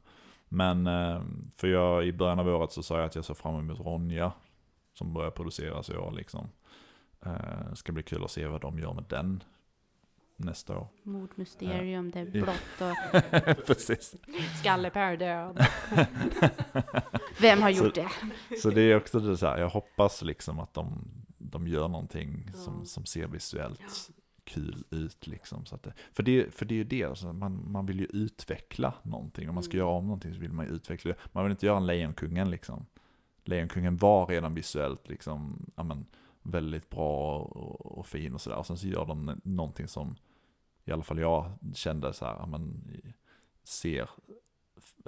[0.49, 1.23] Men eh,
[1.57, 4.33] för jag, i början av året så sa jag att jag såg fram emot Ronja
[4.95, 6.49] som börjar produceras i år liksom.
[7.21, 9.43] Eh, ska bli kul att se vad de gör med den
[10.45, 10.89] nästa år.
[11.03, 12.31] Mordmysterium, det är Ja.
[12.45, 13.67] blått och...
[13.67, 14.15] Precis.
[14.61, 15.67] Skallepär död.
[17.41, 18.09] Vem har gjort det?
[18.63, 21.05] Så det är också det så här, jag hoppas liksom att de,
[21.39, 22.85] de gör någonting som, Ja.
[22.85, 24.11] som ser visuellt
[24.45, 25.67] kul ut liksom.
[25.67, 28.07] Så att det, för, det, för det är ju det, alltså, man, man vill ju
[28.07, 29.49] utveckla någonting.
[29.49, 29.87] Om man ska Mm.
[29.87, 31.19] göra om någonting så vill man ju utveckla det.
[31.33, 32.87] Man vill inte göra en Lejonkungen liksom.
[33.45, 36.07] Lejonkungen var redan visuellt liksom, ja, men,
[36.43, 38.57] väldigt bra och, och fin och sådär.
[38.57, 40.17] Och sen så gör de någonting som
[40.85, 42.85] i alla fall jag kände så här, man
[43.65, 44.11] ser,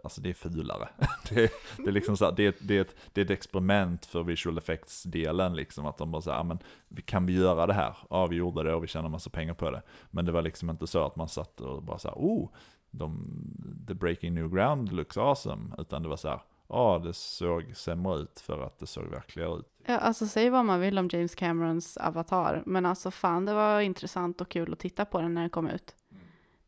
[0.04, 0.88] alltså det är fulare.
[1.28, 4.22] det, det är liksom så här, det, det, är ett, det är ett experiment för
[4.22, 5.86] visual effects-delen liksom.
[5.86, 6.58] Att de bara så här, men
[7.04, 7.96] kan vi göra det här?
[8.10, 9.82] Ja vi gjorde det och vi tjänade massa pengar på det.
[10.10, 12.50] Men det var liksom inte så att man satt och bara så här, oh,
[12.90, 15.74] de, the breaking new ground looks awesome.
[15.78, 16.40] Utan det var så här,
[16.74, 19.68] ja det såg sämre ut för att det såg verkligare ut.
[19.86, 23.80] Ja, alltså säg vad man vill om James Camerons Avatar, men alltså fan det var
[23.80, 25.94] intressant och kul att titta på den när den kom ut.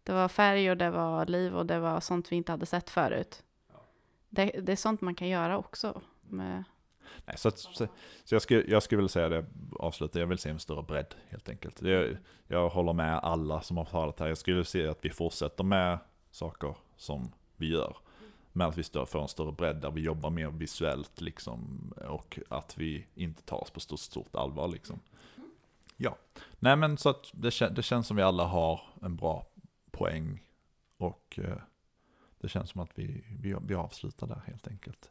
[0.03, 2.91] Det var färg och det var liv och det var sånt vi inte hade sett
[2.91, 3.43] förut.
[4.28, 6.01] Det, det är sånt man kan göra också.
[6.20, 6.65] Med,
[7.24, 7.87] Nej, så att, så,
[8.24, 9.45] så jag, skulle, jag skulle vilja säga det,
[9.78, 11.83] avsluta, jag vill se en större bredd helt enkelt.
[11.83, 12.16] Jag,
[12.47, 15.99] jag håller med alla som har talat här, jag skulle se att vi fortsätter med
[16.31, 17.97] saker som vi gör.
[18.57, 21.93] Men att vi stör, får en större bredd där vi jobbar mer visuellt liksom.
[22.09, 25.01] Och att vi inte tar oss på stort, stort allvar liksom.
[25.97, 26.16] Ja,
[26.59, 29.47] nej men så att det, det känns som vi alla har en bra
[29.91, 30.43] poäng.
[30.97, 31.57] Och eh,
[32.41, 35.11] det känns som att vi, vi, vi avslutar där helt enkelt.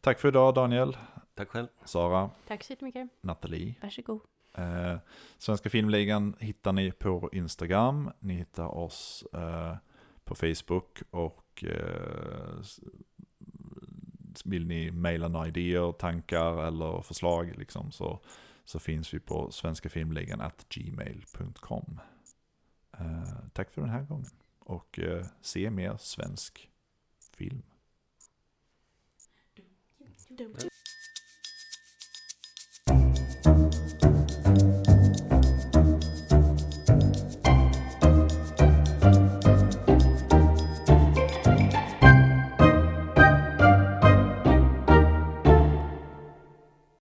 [0.00, 0.96] Tack för idag Daniel,
[1.34, 1.68] Tack själv.
[1.84, 3.08] Sara, Tack så jättemycket.
[3.20, 3.74] Nathalie.
[3.82, 4.20] varsågod.
[4.54, 4.96] Eh,
[5.38, 8.10] Svenska Filmligan hittar ni på Instagram.
[8.18, 9.76] Ni hittar oss eh,
[10.24, 12.64] på Facebook och eh,
[14.44, 18.20] vill ni mejla några idéer, tankar eller förslag liksom, så,
[18.64, 22.00] så finns vi på svenskafilmligan at gmail.com.
[22.98, 26.70] Eh, tack för den här gången och eh, se mer svensk
[27.36, 27.62] film.